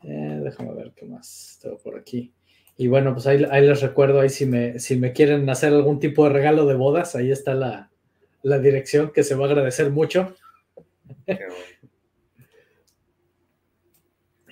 Eh, 0.05 0.41
déjame 0.45 0.73
ver 0.75 0.93
qué 0.95 1.05
más 1.05 1.59
tengo 1.61 1.79
por 1.79 1.99
aquí. 1.99 2.33
Y 2.77 2.87
bueno, 2.87 3.13
pues 3.13 3.27
ahí, 3.27 3.39
les 3.39 3.83
recuerdo, 3.83 4.21
ahí 4.21 4.29
si 4.29 4.47
me, 4.47 4.79
si 4.79 4.97
me 4.97 5.13
quieren 5.13 5.51
hacer 5.51 5.73
algún 5.73 5.99
tipo 5.99 6.25
de 6.25 6.31
regalo 6.33 6.67
de 6.67 6.75
bodas, 6.75 7.17
ahí 7.17 7.33
está 7.33 7.55
la, 7.55 7.91
dirección 8.59 9.11
que 9.13 9.25
se 9.25 9.35
va 9.35 9.47
a 9.47 9.49
agradecer 9.49 9.91
mucho. 9.91 10.35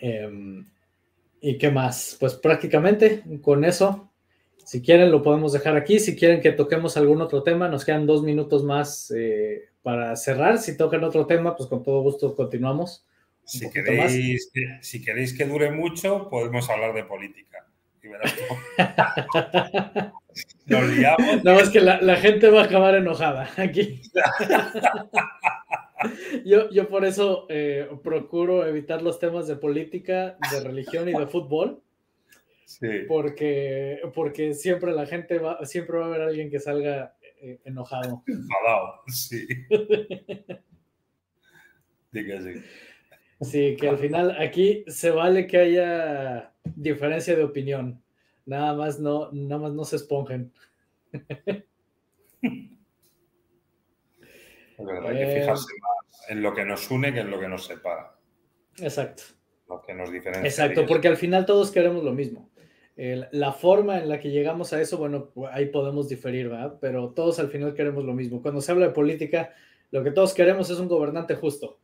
Em, 0.05 0.67
¿Y 1.41 1.59
qué 1.59 1.71
más? 1.71 2.17
Pues 2.19 2.35
prácticamente 2.35 3.23
con 3.41 3.65
eso 3.65 4.13
si 4.65 4.81
quieren, 4.81 5.11
lo 5.11 5.23
podemos 5.23 5.53
dejar 5.53 5.77
aquí. 5.77 5.99
Si 5.99 6.17
quieren 6.17 6.41
que 6.41 6.53
toquemos 6.53 6.97
algún 6.97 7.21
otro 7.21 7.43
tema, 7.43 7.69
nos 7.69 7.85
quedan 7.85 8.07
dos 8.07 8.23
minutos 8.23 8.63
más 8.65 9.13
eh, 9.17 9.65
para 9.83 10.15
cerrar. 10.17 10.59
Si 10.59 10.77
tocan 10.77 11.05
otro 11.05 11.27
tema, 11.27 11.57
pues 11.57 11.69
con 11.69 11.83
todo 11.83 12.01
gusto 12.03 12.35
continuamos. 12.35 13.05
Si 13.45 13.69
queréis, 13.71 14.51
que, 14.53 14.79
si 14.81 15.03
queréis 15.03 15.37
que 15.37 15.45
dure 15.45 15.71
mucho, 15.73 16.29
podemos 16.31 16.71
hablar 16.71 16.95
de 16.95 17.05
política. 17.05 17.67
Nos 20.67 20.89
liamos. 20.97 21.45
No, 21.45 21.53
es 21.53 21.71
que 21.71 21.81
la, 21.81 22.17
gente 22.17 22.51
va 22.51 22.63
a 22.63 22.65
acabar 22.65 22.95
enojada 22.95 23.49
aquí. 23.57 24.01
yo, 26.45 26.71
yo 26.71 26.89
por 26.89 27.05
eso 27.05 27.47
eh, 27.49 27.89
procuro 28.03 28.67
evitar 28.67 29.03
los 29.03 29.19
temas 29.19 29.47
de 29.47 29.57
política, 29.57 30.37
de 30.51 30.61
religión 30.61 31.09
y 31.09 31.13
de 31.13 31.27
fútbol 31.27 31.83
porque, 33.09 34.01
porque 34.15 34.55
siempre 34.55 34.93
la 34.93 35.07
gente 35.07 35.39
va, 35.39 35.65
siempre 35.65 35.99
va 35.99 36.05
a 36.05 36.09
haber 36.09 36.21
alguien 36.23 36.51
que 36.51 36.61
salga 36.61 37.17
eh, 37.41 37.61
enojado. 37.65 38.23
Enfadado, 38.27 39.03
sí. 39.09 39.47
sí. 42.13 42.63
Sí, 43.43 43.77
que 43.77 43.89
al 43.89 43.99
final 43.99 44.37
aquí 44.41 44.85
se 44.87 45.11
vale 45.11 45.47
que 45.47 45.59
haya 45.59 46.55
diferencia 46.65 47.37
de 47.37 47.45
opinión. 47.45 48.03
Nada 48.47 48.75
más 48.75 48.99
no, 48.99 49.31
nada 49.33 49.61
más 49.61 49.73
no 49.73 49.85
se 49.85 49.97
esponjen. 49.97 50.53
hay 51.13 51.65
que 55.19 55.41
fijarse 55.41 55.73
eh, 55.73 55.81
más 55.81 56.31
en 56.31 56.43
lo 56.43 56.55
que 56.55 56.65
nos 56.65 56.91
une 56.91 57.13
que 57.13 57.21
en 57.21 57.31
lo 57.31 57.39
que 57.39 57.49
nos 57.49 57.67
separa. 57.67 58.17
Exacto. 58.79 59.23
Lo 59.69 59.83
que 59.83 59.95
nos 59.95 60.11
diferencia. 60.11 60.49
Exacto, 60.49 60.87
porque 60.87 61.09
al 61.09 61.17
final 61.17 61.47
todos 61.47 61.71
queremos 61.71 62.03
lo 62.03 62.13
mismo 62.13 62.51
la 62.97 63.53
forma 63.53 63.99
en 63.99 64.09
la 64.09 64.21
que 64.21 64.31
llegamos 64.31 64.73
a 64.73 64.81
eso, 64.81 64.99
bueno, 64.99 65.31
ahí 65.51 65.67
podemos 65.67 66.09
diferir, 66.09 66.49
¿verdad? 66.49 66.79
Pero 66.81 67.11
todos 67.11 67.39
al 67.39 67.49
final 67.49 67.75
queremos 67.75 68.05
lo 68.05 68.13
mismo. 68.13 68.43
Cuando 68.43 68.61
se 68.61 68.71
habla 68.71 68.89
de 68.89 68.93
política, 68.93 69.55
lo 69.91 70.05
que 70.05 70.11
todos 70.11 70.35
queremos 70.35 70.69
es 70.71 70.79
un 70.79 70.89
gobernante 70.89 71.35
justo. 71.35 71.79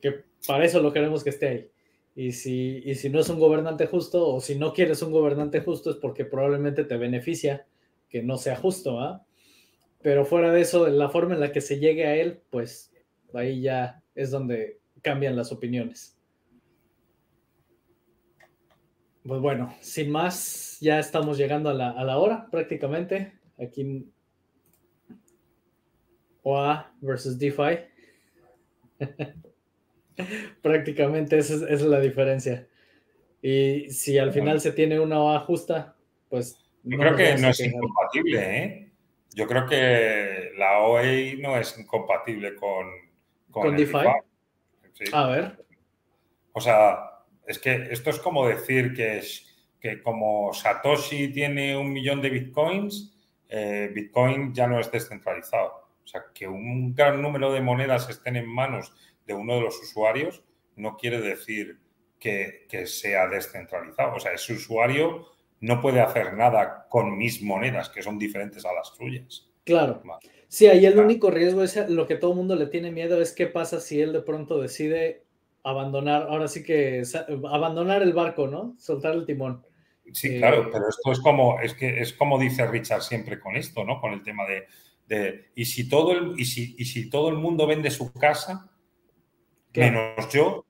Que 0.00 0.24
para 0.46 0.64
eso 0.64 0.80
lo 0.80 0.92
queremos 0.92 1.24
que 1.24 1.30
esté 1.30 1.48
ahí. 1.48 1.70
Y 2.14 2.32
si, 2.32 2.82
y 2.84 2.94
si 2.96 3.10
no 3.10 3.20
es 3.20 3.28
un 3.28 3.38
gobernante 3.38 3.86
justo, 3.86 4.28
o 4.28 4.40
si 4.40 4.56
no 4.56 4.72
quieres 4.72 5.02
un 5.02 5.12
gobernante 5.12 5.60
justo, 5.60 5.90
es 5.90 5.96
porque 5.96 6.24
probablemente 6.24 6.84
te 6.84 6.96
beneficia 6.96 7.66
que 8.08 8.22
no 8.22 8.36
sea 8.36 8.56
justo, 8.56 8.96
¿verdad? 8.96 9.22
Pero 10.02 10.24
fuera 10.24 10.52
de 10.52 10.60
eso, 10.60 10.88
la 10.88 11.08
forma 11.08 11.34
en 11.34 11.40
la 11.40 11.52
que 11.52 11.60
se 11.60 11.78
llegue 11.78 12.06
a 12.06 12.16
él, 12.16 12.40
pues 12.50 12.92
ahí 13.34 13.60
ya 13.60 14.02
es 14.14 14.30
donde 14.30 14.80
cambian 15.02 15.36
las 15.36 15.52
opiniones. 15.52 16.18
Pues 19.24 19.40
bueno, 19.40 19.74
sin 19.80 20.10
más, 20.10 20.78
ya 20.80 20.98
estamos 20.98 21.36
llegando 21.36 21.68
a 21.68 21.74
la, 21.74 22.18
hora 22.18 22.48
prácticamente. 22.50 23.34
Aquí 23.58 24.10
OA 26.42 26.90
versus 27.00 27.38
DeFi. 27.38 27.80
prácticamente 30.62 31.38
esa 31.38 31.68
es, 31.68 31.82
la 31.82 32.00
diferencia. 32.00 32.66
Y 33.40 33.90
si 33.90 34.18
al 34.18 34.32
final 34.32 34.60
se 34.60 34.72
tiene 34.72 34.98
una 34.98 35.20
OA 35.20 35.40
justa, 35.40 35.96
pues... 36.28 36.64
Yo 36.82 36.98
creo 36.98 37.16
que 37.16 37.36
no 37.36 37.48
es 37.48 37.60
incompatible, 37.60 38.56
¿eh? 38.58 38.92
Yo 39.34 39.46
creo 39.46 39.66
que 39.66 40.52
la 40.56 40.80
OA 40.80 41.36
no 41.38 41.56
es 41.56 41.78
incompatible 41.78 42.54
con... 42.56 42.86
¿Con, 43.50 43.76
DeFi? 43.76 43.98
A 45.12 45.26
ver. 45.28 45.64
O 46.52 46.60
sea, 46.60 47.24
es 47.46 47.58
que 47.58 47.88
esto 47.90 48.10
es 48.10 48.18
como 48.18 48.46
decir 48.46 48.94
que, 48.94 49.22
que 49.80 50.02
como 50.02 50.52
Satoshi 50.52 51.28
tiene 51.28 51.76
un 51.76 51.92
millón 51.92 52.20
de 52.20 52.30
bitcoins, 52.30 53.14
eh, 53.48 53.90
Bitcoin 53.94 54.52
ya 54.52 54.66
no 54.66 54.78
es 54.78 54.90
descentralizado. 54.90 55.88
O 56.04 56.06
sea, 56.06 56.24
que 56.34 56.46
un 56.46 56.94
gran 56.94 57.20
número 57.20 57.52
de 57.52 57.60
monedas 57.60 58.08
estén 58.08 58.36
en 58.36 58.46
manos 58.46 58.92
de 59.28 59.34
uno 59.34 59.54
de 59.54 59.60
los 59.60 59.78
usuarios 59.80 60.42
no 60.74 60.96
quiere 60.96 61.20
decir 61.20 61.78
que, 62.18 62.66
sea 62.86 63.28
descentralizado. 63.28 64.16
O 64.16 64.20
sea, 64.20 64.32
ese 64.32 64.54
usuario 64.54 65.26
no 65.60 65.80
puede 65.80 66.00
hacer 66.00 66.34
nada 66.34 66.86
con 66.88 67.16
mis 67.16 67.42
monedas, 67.42 67.90
que 67.90 68.02
son 68.02 68.18
diferentes 68.18 68.64
a 68.64 68.72
las 68.72 68.88
suyas. 68.88 69.48
Claro. 69.64 70.02
Sí, 70.48 70.66
ahí 70.66 70.86
el 70.86 70.98
único 70.98 71.30
riesgo 71.30 71.62
es 71.62 71.76
lo 71.90 72.06
que 72.06 72.16
todo 72.16 72.30
el 72.30 72.38
mundo 72.38 72.56
le 72.56 72.66
tiene 72.66 72.90
miedo 72.90 73.20
es 73.20 73.32
qué 73.32 73.46
pasa 73.46 73.80
si 73.80 74.00
él 74.00 74.14
de 74.14 74.22
pronto 74.22 74.60
decide 74.60 75.24
abandonar, 75.62 76.22
ahora 76.22 76.48
sí 76.48 76.62
que 76.62 77.02
abandonar 77.50 78.00
el 78.02 78.14
barco, 78.14 78.46
¿no? 78.46 78.74
Soltar 78.78 79.14
el 79.14 79.26
timón. 79.26 79.62
Sí, 80.12 80.36
eh, 80.36 80.38
claro, 80.38 80.70
pero 80.72 80.88
esto 80.88 81.12
es 81.12 81.20
como, 81.20 81.60
es 81.60 81.74
que 81.74 82.00
es 82.00 82.14
como 82.14 82.38
dice 82.38 82.66
Richard 82.66 83.02
siempre 83.02 83.38
con 83.38 83.56
esto, 83.56 83.84
¿no? 83.84 84.00
Con 84.00 84.14
el 84.14 84.22
tema 84.22 84.44
de, 84.46 85.50
y 85.54 85.66
si 85.66 85.86
todo 85.86 86.12
el, 86.12 86.40
y 86.40 86.46
si, 86.46 86.74
y 86.78 86.86
si 86.86 87.10
todo 87.10 87.28
el 87.28 87.36
mundo 87.36 87.66
vende 87.66 87.90
su 87.90 88.10
casa, 88.14 88.70
menos 89.78 90.28
yo, 90.32 90.64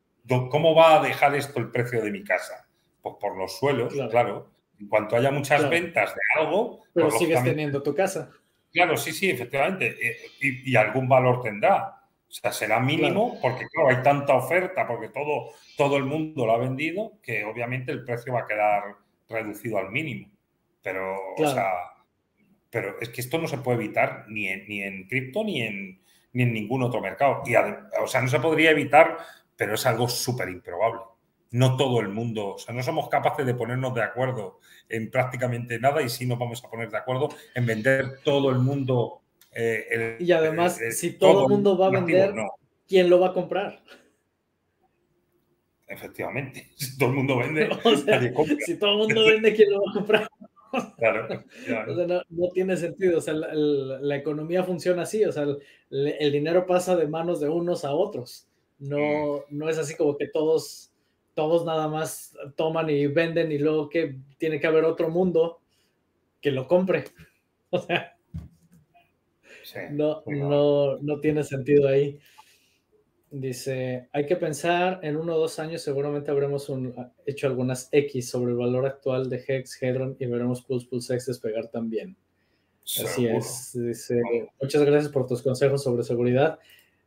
¿cómo 0.51 0.75
va 0.75 1.01
a 1.01 1.03
dejar 1.03 1.35
esto 1.35 1.59
el 1.59 1.71
precio 1.71 2.03
de 2.03 2.11
mi 2.11 2.23
casa? 2.23 2.69
pues 3.03 3.17
por 3.21 3.37
los 3.37 3.59
suelos, 3.59 3.95
claro. 4.11 4.51
En 4.81 4.89
cuanto 4.89 5.17
haya 5.17 5.31
muchas 5.31 5.69
ventas 5.69 6.15
de 6.15 6.41
algo. 6.41 6.81
Pero 6.93 7.09
pues, 7.09 7.19
sigues 7.19 7.43
teniendo 7.43 7.83
tu 7.83 7.95
casa. 7.95 8.31
Claro, 8.73 8.97
sí, 8.97 9.13
sí, 9.13 9.31
efectivamente. 9.31 9.97
Eh, 10.01 10.17
y, 10.41 10.77
algún 10.77 11.09
valor 11.09 11.43
tendrá. 11.43 11.95
O 12.29 12.31
sea, 12.31 12.53
será 12.53 12.79
mínimo 12.79 13.39
porque, 13.41 13.67
claro, 13.69 13.89
hay 13.89 14.03
tanta 14.03 14.35
oferta, 14.35 14.87
porque 14.87 15.09
todo, 15.09 15.51
todo 15.77 15.97
el 15.97 16.05
mundo 16.05 16.45
lo 16.47 16.53
ha 16.53 16.59
vendido, 16.59 17.13
que 17.23 17.45
obviamente 17.45 17.91
el 17.91 18.05
precio 18.05 18.35
va 18.35 18.41
a 18.41 18.47
quedar 18.47 18.83
reducido 19.29 19.79
al 19.79 19.91
mínimo. 19.91 20.31
Pero, 20.83 21.17
o 21.37 21.47
sea, 21.47 21.73
pero 22.71 23.01
es 23.01 23.09
que 23.09 23.23
esto 23.23 23.39
no 23.39 23.49
se 23.49 23.59
puede 23.59 23.83
evitar 23.83 24.27
ni 24.29 24.47
en, 24.47 24.69
ni 24.69 24.83
en 24.83 25.09
cripto 25.09 25.43
ni 25.43 25.63
en, 25.63 26.01
ni 26.39 26.45
en 26.45 26.53
ningún 26.53 26.83
otro 26.85 27.01
mercado. 27.01 27.43
Y, 27.45 27.55
o 27.57 28.07
sea, 28.07 28.23
no 28.23 28.29
se 28.29 28.39
podría 28.39 28.71
evitar, 28.71 29.19
pero 29.57 29.75
es 29.75 29.85
algo 29.87 30.09
súper 30.09 30.49
improbable 30.49 31.01
no 31.51 31.79
todo 31.79 32.01
el 32.01 32.09
mundo, 32.09 32.55
o 32.55 32.59
sea, 32.59 32.75
no 32.75 32.83
somos 32.83 33.09
capaces 33.09 33.47
de 33.47 33.55
ponernos 33.55 33.95
de 33.95 34.03
acuerdo 34.03 34.61
en 34.87 35.11
prácticamente 35.11 35.79
nada 35.79 36.03
y 36.03 36.11
sí 36.11 36.27
nos 36.27 36.39
vamos 36.39 36.63
a 36.63 36.69
poner 36.69 36.91
de 36.91 36.99
acuerdo 36.99 37.31
en 37.55 37.65
vender 37.65 38.21
todo 38.23 38.51
el 38.51 38.59
mundo. 38.59 39.23
Eh, 39.55 40.19
y 40.21 40.31
además, 40.33 40.79
si 40.91 41.13
todo, 41.13 41.45
el 41.45 41.49
mundo 41.49 41.79
va 41.79 41.87
a 41.87 41.91
vender, 41.91 42.35
¿quién 42.87 43.09
lo 43.09 43.21
va 43.21 43.29
a 43.29 43.33
comprar? 43.33 43.83
Efectivamente, 45.87 46.71
si 46.77 46.99
todo 46.99 47.09
el 47.09 47.15
mundo 47.15 47.39
vende, 47.39 47.71
si 48.67 48.79
todo 48.79 48.93
el 48.93 48.99
mundo 48.99 49.25
vende, 49.25 49.55
¿quién 49.55 49.71
lo 49.71 49.83
va 49.83 49.91
a 49.91 49.95
comprar? 49.95 50.29
Claro, 50.99 51.29
no, 52.31 52.49
tiene 52.53 52.77
sentido, 52.77 53.19
o 53.19 53.21
sea, 53.21 53.35
la, 53.35 54.17
economía 54.17 54.65
funciona 54.65 55.03
así, 55.03 55.25
o 55.25 55.33
sea, 55.33 55.47
el, 55.91 56.33
dinero 56.33 56.67
pasa 56.67 56.97
de 56.97 57.07
manos 57.07 57.41
de 57.41 57.49
unos 57.49 57.85
a 57.85 57.93
otros, 57.93 58.49
no, 58.79 58.99
mm. 58.99 59.41
no 59.51 59.69
es 59.69 59.79
así 59.79 59.97
como 59.97 60.17
que 60.17 60.29
todos 60.29 60.89
todos 61.39 61.65
nada 61.65 61.87
más 61.87 62.37
toman 62.57 62.91
y 62.91 63.07
venden 63.07 63.53
y 63.53 63.59
luego 63.59 63.89
que 63.89 64.17
tiene 64.39 64.59
que 64.59 64.67
haber 64.67 64.85
otro 64.85 65.09
mundo 65.09 65.61
que 66.41 66.51
lo 66.51 66.67
compre. 66.67 67.05
O 67.71 67.79
sea, 67.79 68.17
no, 69.91 70.23
no, 70.25 70.97
no 70.97 71.21
tiene 71.21 71.45
sentido 71.45 71.87
ahí. 71.87 72.19
Dice, 73.31 74.09
hay 74.13 74.27
que 74.27 74.37
pensar, 74.37 75.01
en 75.03 75.17
uno 75.17 75.35
o 75.35 75.39
dos 75.39 75.59
años 75.59 75.83
seguramente 75.83 76.31
habremos 76.31 76.71
hecho 77.27 77.47
algunas 77.47 77.89
X 77.93 78.31
sobre 78.31 78.53
el 78.53 78.59
valor 78.59 78.87
actual 78.87 79.29
de 79.29 79.45
Hex, 79.47 79.83
Hedron 79.83 80.17
y 80.19 80.27
veremos 80.27 80.63
Pulse 80.63 80.87
Pulse 80.89 81.15
X 81.15 81.27
despegar 81.27 81.69
también. 81.69 82.17
Así 82.85 83.27
es. 83.27 83.73
Dice, 83.75 84.23
muchas 84.61 84.83
gracias 84.83 85.13
por 85.13 85.27
tus 85.27 85.43
consejos 85.43 85.83
sobre 85.83 86.05
seguridad. 86.05 86.59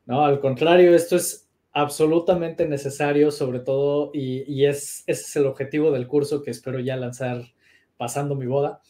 No, 0.06 0.24
al 0.24 0.40
contrario, 0.40 0.94
esto 0.94 1.16
es 1.16 1.48
absolutamente 1.72 2.66
necesario, 2.68 3.30
sobre 3.30 3.60
todo, 3.60 4.10
y, 4.14 4.64
es, 4.64 5.02
ese 5.06 5.22
es 5.22 5.36
el 5.36 5.46
objetivo 5.46 5.90
del 5.90 6.06
curso 6.06 6.42
que 6.42 6.50
espero 6.50 6.78
ya 6.78 6.96
lanzar 6.96 7.52
pasando 7.96 8.36
mi 8.36 8.46
boda. 8.46 8.80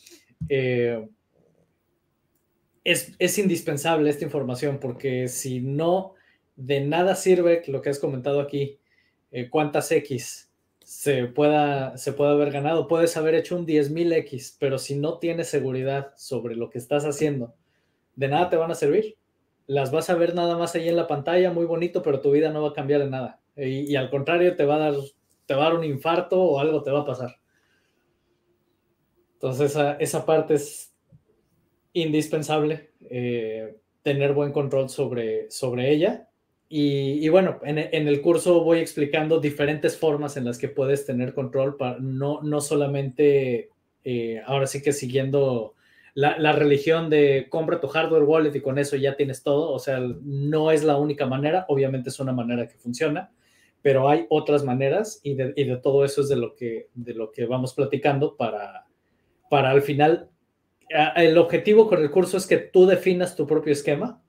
Eh, 0.48 1.08
es, 2.84 3.38
indispensable 3.38 4.10
esta 4.10 4.24
información 4.24 4.78
porque 4.80 5.28
si 5.28 5.60
no, 5.60 6.14
de 6.56 6.80
nada 6.80 7.14
sirve 7.14 7.62
lo 7.66 7.82
que 7.82 7.90
has 7.90 7.98
comentado 7.98 8.40
aquí, 8.40 8.78
eh, 9.30 9.48
cuántas 9.50 9.90
X 9.92 10.50
se 10.84 11.26
pueda, 11.26 11.96
se 11.96 12.12
pueda 12.12 12.32
haber 12.32 12.50
ganado. 12.50 12.88
Puedes 12.88 13.16
haber 13.16 13.34
hecho 13.34 13.56
un 13.56 13.66
10.000 13.66 14.12
X, 14.14 14.56
pero 14.58 14.78
si 14.78 14.96
no 14.96 15.18
tienes 15.18 15.48
seguridad 15.48 16.12
sobre 16.16 16.56
lo 16.56 16.70
que 16.70 16.78
estás 16.78 17.04
haciendo, 17.04 17.54
de 18.16 18.28
nada 18.28 18.50
te 18.50 18.56
van 18.56 18.70
a 18.70 18.74
servir 18.74 19.16
las 19.66 19.90
vas 19.90 20.10
a 20.10 20.14
ver 20.14 20.34
nada 20.34 20.56
más 20.56 20.74
ahí 20.74 20.88
en 20.88 20.96
la 20.96 21.06
pantalla, 21.06 21.50
muy 21.50 21.64
bonito, 21.64 22.02
pero 22.02 22.20
tu 22.20 22.30
vida 22.30 22.50
no 22.50 22.62
va 22.62 22.70
a 22.70 22.74
cambiar 22.74 23.00
en 23.02 23.10
nada. 23.10 23.40
Y, 23.56 23.94
al 23.96 24.10
contrario, 24.10 24.56
te 24.56 24.64
va, 24.64 24.76
a 24.76 24.78
dar, 24.78 24.94
te 25.46 25.54
va 25.54 25.62
a 25.62 25.68
dar 25.70 25.78
un 25.78 25.84
infarto 25.84 26.40
o 26.40 26.58
algo 26.58 26.82
te 26.82 26.90
va 26.90 27.00
a 27.00 27.06
pasar. 27.06 27.36
Entonces, 29.34 29.76
esa, 29.98 30.26
parte 30.26 30.54
es 30.54 30.94
indispensable, 31.92 32.92
eh, 33.10 33.76
tener 34.02 34.32
buen 34.32 34.52
control 34.52 34.88
sobre, 34.88 35.50
sobre 35.50 35.90
ella. 35.90 36.28
Y, 36.74 37.28
bueno, 37.28 37.60
en, 37.64 37.78
el 37.78 38.22
curso 38.22 38.64
voy 38.64 38.78
explicando 38.78 39.40
diferentes 39.40 39.94
formas 39.98 40.38
en 40.38 40.46
las 40.46 40.56
que 40.56 40.68
puedes 40.68 41.04
tener 41.04 41.34
control, 41.34 41.76
para, 41.76 41.98
no, 41.98 42.40
no 42.40 42.62
solamente, 42.62 43.68
eh, 44.04 44.40
ahora 44.46 44.66
sí 44.66 44.80
que 44.80 44.94
siguiendo 44.94 45.74
la, 46.14 46.52
religión 46.52 47.10
de 47.10 47.48
compra 47.50 47.78
tu 47.78 47.88
hardware 47.88 48.22
wallet 48.22 48.56
y 48.56 48.62
con 48.62 48.78
eso 48.78 48.96
ya 48.96 49.16
tienes 49.16 49.42
todo. 49.42 49.70
O 49.70 49.78
sea, 49.78 50.00
no 50.00 50.70
es 50.70 50.82
la 50.82 50.96
única 50.96 51.26
manera, 51.26 51.66
obviamente 51.68 52.08
es 52.08 52.18
una 52.20 52.32
manera 52.32 52.66
que 52.66 52.78
funciona, 52.78 53.30
pero 53.82 54.08
hay 54.08 54.24
otras 54.30 54.64
maneras 54.64 55.20
y 55.22 55.34
de, 55.34 55.78
todo 55.82 56.06
eso 56.06 56.22
es 56.22 56.30
de 56.30 56.36
lo 56.36 56.54
que, 56.54 56.88
de 56.94 57.12
lo 57.12 57.32
que 57.32 57.44
vamos 57.44 57.74
platicando 57.74 58.34
para, 58.34 58.86
para 59.50 59.72
al 59.72 59.82
final. 59.82 60.30
El 61.16 61.36
objetivo 61.36 61.86
con 61.86 62.00
el 62.00 62.10
curso 62.10 62.38
es 62.38 62.46
que 62.46 62.56
tú 62.56 62.86
definas 62.86 63.36
tu 63.36 63.46
propio 63.46 63.74
esquema 63.74 64.21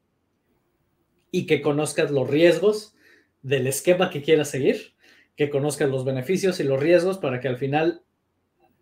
y 1.34 1.46
que 1.48 1.62
conozcas 1.62 2.12
los 2.12 2.30
riesgos 2.30 2.96
del 3.42 3.68
esquema 3.68 4.10
que 4.10 4.22
quieras 4.22 4.50
seguir, 4.50 4.94
que 5.36 5.50
conozcas 5.50 5.90
los 5.90 6.06
beneficios 6.06 6.62
y 6.62 6.64
los 6.64 6.80
riesgos 6.80 7.18
para 7.18 7.42
que 7.42 7.50
al 7.50 7.58
final 7.58 8.04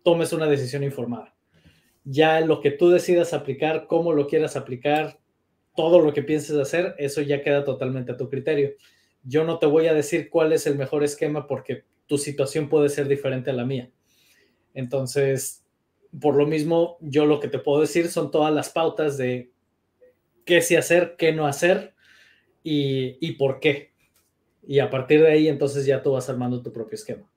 tomes 0.04 0.32
una 0.32 0.46
decisión 0.46 0.84
informada 0.84 1.34
ya 2.04 2.40
lo 2.40 2.60
que 2.60 2.70
tú 2.70 2.90
decidas 2.90 3.32
aplicar, 3.32 3.86
cómo 3.86 4.12
lo 4.12 4.26
quieras 4.26 4.56
aplicar, 4.56 5.18
todo 5.76 6.00
lo 6.00 6.12
que 6.12 6.22
pienses 6.22 6.56
hacer, 6.56 6.94
eso 6.98 7.22
ya 7.22 7.42
queda 7.42 7.64
totalmente 7.64 8.12
a 8.12 8.16
tu 8.16 8.28
criterio. 8.28 8.72
Yo 9.22 9.44
no 9.44 9.58
te 9.58 9.66
voy 9.66 9.86
a 9.86 9.94
decir 9.94 10.28
cuál 10.28 10.52
es 10.52 10.66
el 10.66 10.76
mejor 10.76 11.04
esquema 11.04 11.46
porque 11.46 11.84
tu 12.06 12.18
situación 12.18 12.68
puede 12.68 12.88
ser 12.88 13.08
diferente 13.08 13.50
a 13.50 13.54
la 13.54 13.64
mía. 13.64 13.90
Entonces, 14.74 15.64
por 16.20 16.34
lo 16.34 16.46
mismo, 16.46 16.98
yo 17.00 17.24
lo 17.24 17.40
que 17.40 17.48
te 17.48 17.58
puedo 17.58 17.80
decir 17.80 18.08
son 18.08 18.30
todas 18.30 18.52
las 18.52 18.70
pautas 18.70 19.16
de 19.16 19.50
qué 20.44 20.60
sí 20.60 20.76
hacer, 20.76 21.14
qué 21.16 21.32
no 21.32 21.46
hacer 21.46 21.94
y, 22.62 23.32
por 23.32 23.60
qué. 23.60 23.92
Y 24.66 24.78
a 24.78 24.90
partir 24.90 25.20
de 25.22 25.30
ahí, 25.30 25.48
entonces 25.48 25.86
ya 25.86 26.02
tú 26.02 26.12
vas 26.12 26.28
armando 26.28 26.62
tu 26.62 26.72
propio 26.72 26.94
esquema. 26.94 27.28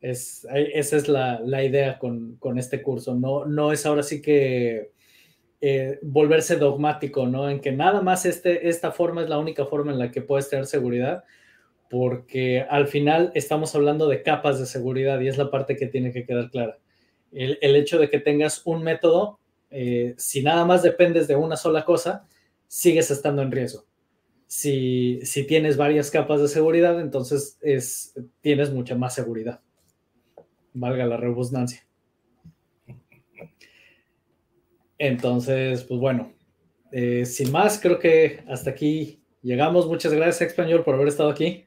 Es, 0.00 0.46
esa 0.52 0.96
es 0.96 1.08
la, 1.08 1.64
idea 1.64 1.98
con, 1.98 2.38
este 2.56 2.82
curso. 2.82 3.14
No, 3.14 3.44
no 3.46 3.72
es 3.72 3.86
ahora 3.86 4.02
sí 4.02 4.20
que 4.20 4.92
eh, 5.60 5.98
volverse 6.02 6.56
dogmático, 6.56 7.26
¿no? 7.26 7.48
En 7.48 7.60
que 7.60 7.72
nada 7.72 8.02
más 8.02 8.26
este, 8.26 8.68
esta 8.68 8.90
forma 8.90 9.22
es 9.22 9.28
la 9.28 9.38
única 9.38 9.64
forma 9.64 9.92
en 9.92 9.98
la 9.98 10.10
que 10.10 10.20
puedes 10.20 10.50
tener 10.50 10.66
seguridad, 10.66 11.24
porque 11.88 12.66
al 12.68 12.88
final 12.88 13.30
estamos 13.34 13.74
hablando 13.74 14.08
de 14.08 14.22
capas 14.22 14.58
de 14.58 14.66
seguridad 14.66 15.20
y 15.20 15.28
es 15.28 15.38
la 15.38 15.50
parte 15.50 15.76
que 15.76 15.86
tiene 15.86 16.12
que 16.12 16.24
quedar 16.24 16.50
clara. 16.50 16.78
El, 17.30 17.76
hecho 17.76 17.98
de 17.98 18.10
que 18.10 18.18
tengas 18.18 18.62
un 18.66 18.82
método, 18.82 19.38
eh, 19.70 20.14
si 20.18 20.42
nada 20.42 20.64
más 20.64 20.82
dependes 20.82 21.28
de 21.28 21.36
una 21.36 21.56
sola 21.56 21.84
cosa, 21.84 22.26
sigues 22.66 23.10
estando 23.10 23.40
en 23.42 23.52
riesgo. 23.52 23.84
Si, 24.54 25.20
si 25.24 25.46
tienes 25.46 25.76
varias 25.76 26.10
capas 26.10 26.42
de 26.42 26.48
seguridad, 26.48 27.00
entonces 27.00 27.58
es, 27.62 28.14
tienes 28.42 28.70
mucha 28.70 28.94
más 28.94 29.14
seguridad 29.14 29.60
valga 30.74 31.06
la 31.06 31.16
redundancia. 31.16 31.84
Entonces, 34.98 35.82
pues 35.84 35.98
bueno, 35.98 36.32
eh, 36.92 37.26
sin 37.26 37.50
más, 37.50 37.80
creo 37.80 37.98
que 37.98 38.44
hasta 38.48 38.70
aquí 38.70 39.20
llegamos. 39.42 39.86
Muchas 39.86 40.12
gracias, 40.12 40.50
Español, 40.50 40.84
por 40.84 40.94
haber 40.94 41.08
estado 41.08 41.30
aquí. 41.30 41.66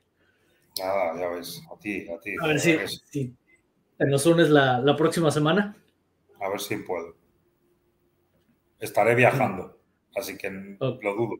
Nada, 0.80 1.20
ya 1.20 1.30
ves, 1.30 1.62
a 1.72 1.78
ti, 1.80 2.08
a 2.10 2.20
ti. 2.20 2.36
A 2.42 2.48
ver 2.48 2.60
si, 2.60 3.36
nos 4.00 4.26
unes 4.26 4.50
la, 4.50 4.96
próxima 4.98 5.32
semana. 5.32 5.78
A 6.40 6.50
ver 6.50 6.60
si 6.60 6.78
puedo. 6.78 7.16
Estaré 8.80 9.16
viajando, 9.16 9.78
así 10.16 10.38
que 10.38 10.50
lo 10.50 11.16
dudo. 11.16 11.40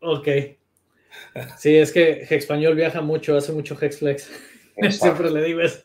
Ok. 0.00 0.28
Sí, 1.58 1.76
es 1.76 1.92
que 1.92 2.26
Español 2.30 2.74
viaja 2.74 3.00
mucho, 3.00 3.36
hace 3.36 3.52
mucho 3.52 3.76
Hexflex. 3.80 4.30
Siempre 4.90 5.30
le 5.30 5.44
digo 5.44 5.60
eso. 5.60 5.82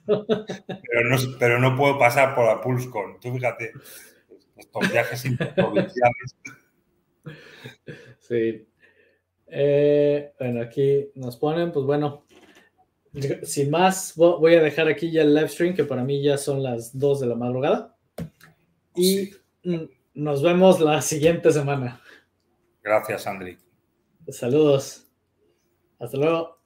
Pero 1.40 1.60
no, 1.60 1.76
puedo 1.76 1.98
pasar 1.98 2.36
por 2.36 2.46
la 2.46 2.62
PulseCon. 2.62 3.20
Tú 3.20 3.34
fíjate, 3.34 3.72
estos 4.56 4.92
viajes 4.92 5.26
interprovinciales. 5.26 6.36
Sí. 8.20 8.68
Eh, 9.48 10.34
bueno, 10.40 10.62
aquí 10.62 11.12
nos 11.16 11.38
ponen, 11.38 11.72
pues 11.72 11.86
bueno, 11.86 12.26
sin 13.44 13.70
más, 13.70 14.14
voy 14.16 14.56
a 14.56 14.62
dejar 14.62 14.88
aquí 14.88 15.12
ya 15.12 15.22
el 15.22 15.34
live 15.34 15.50
stream, 15.50 15.76
que 15.76 15.84
para 15.84 16.04
mí 16.04 16.22
ya 16.22 16.38
son 16.38 16.64
las 16.64 16.98
2 16.98 17.22
de 17.22 17.28
la 17.28 17.36
madrugada. 17.36 17.96
Y 18.96 19.32
nos 20.14 20.42
vemos 20.42 20.80
la 20.80 21.02
siguiente 21.02 21.52
semana. 21.52 22.02
Gracias, 22.82 23.28
Andri. 23.28 23.58
Saludos. 24.30 25.08
Hasta 26.00 26.18
luego. 26.18 26.60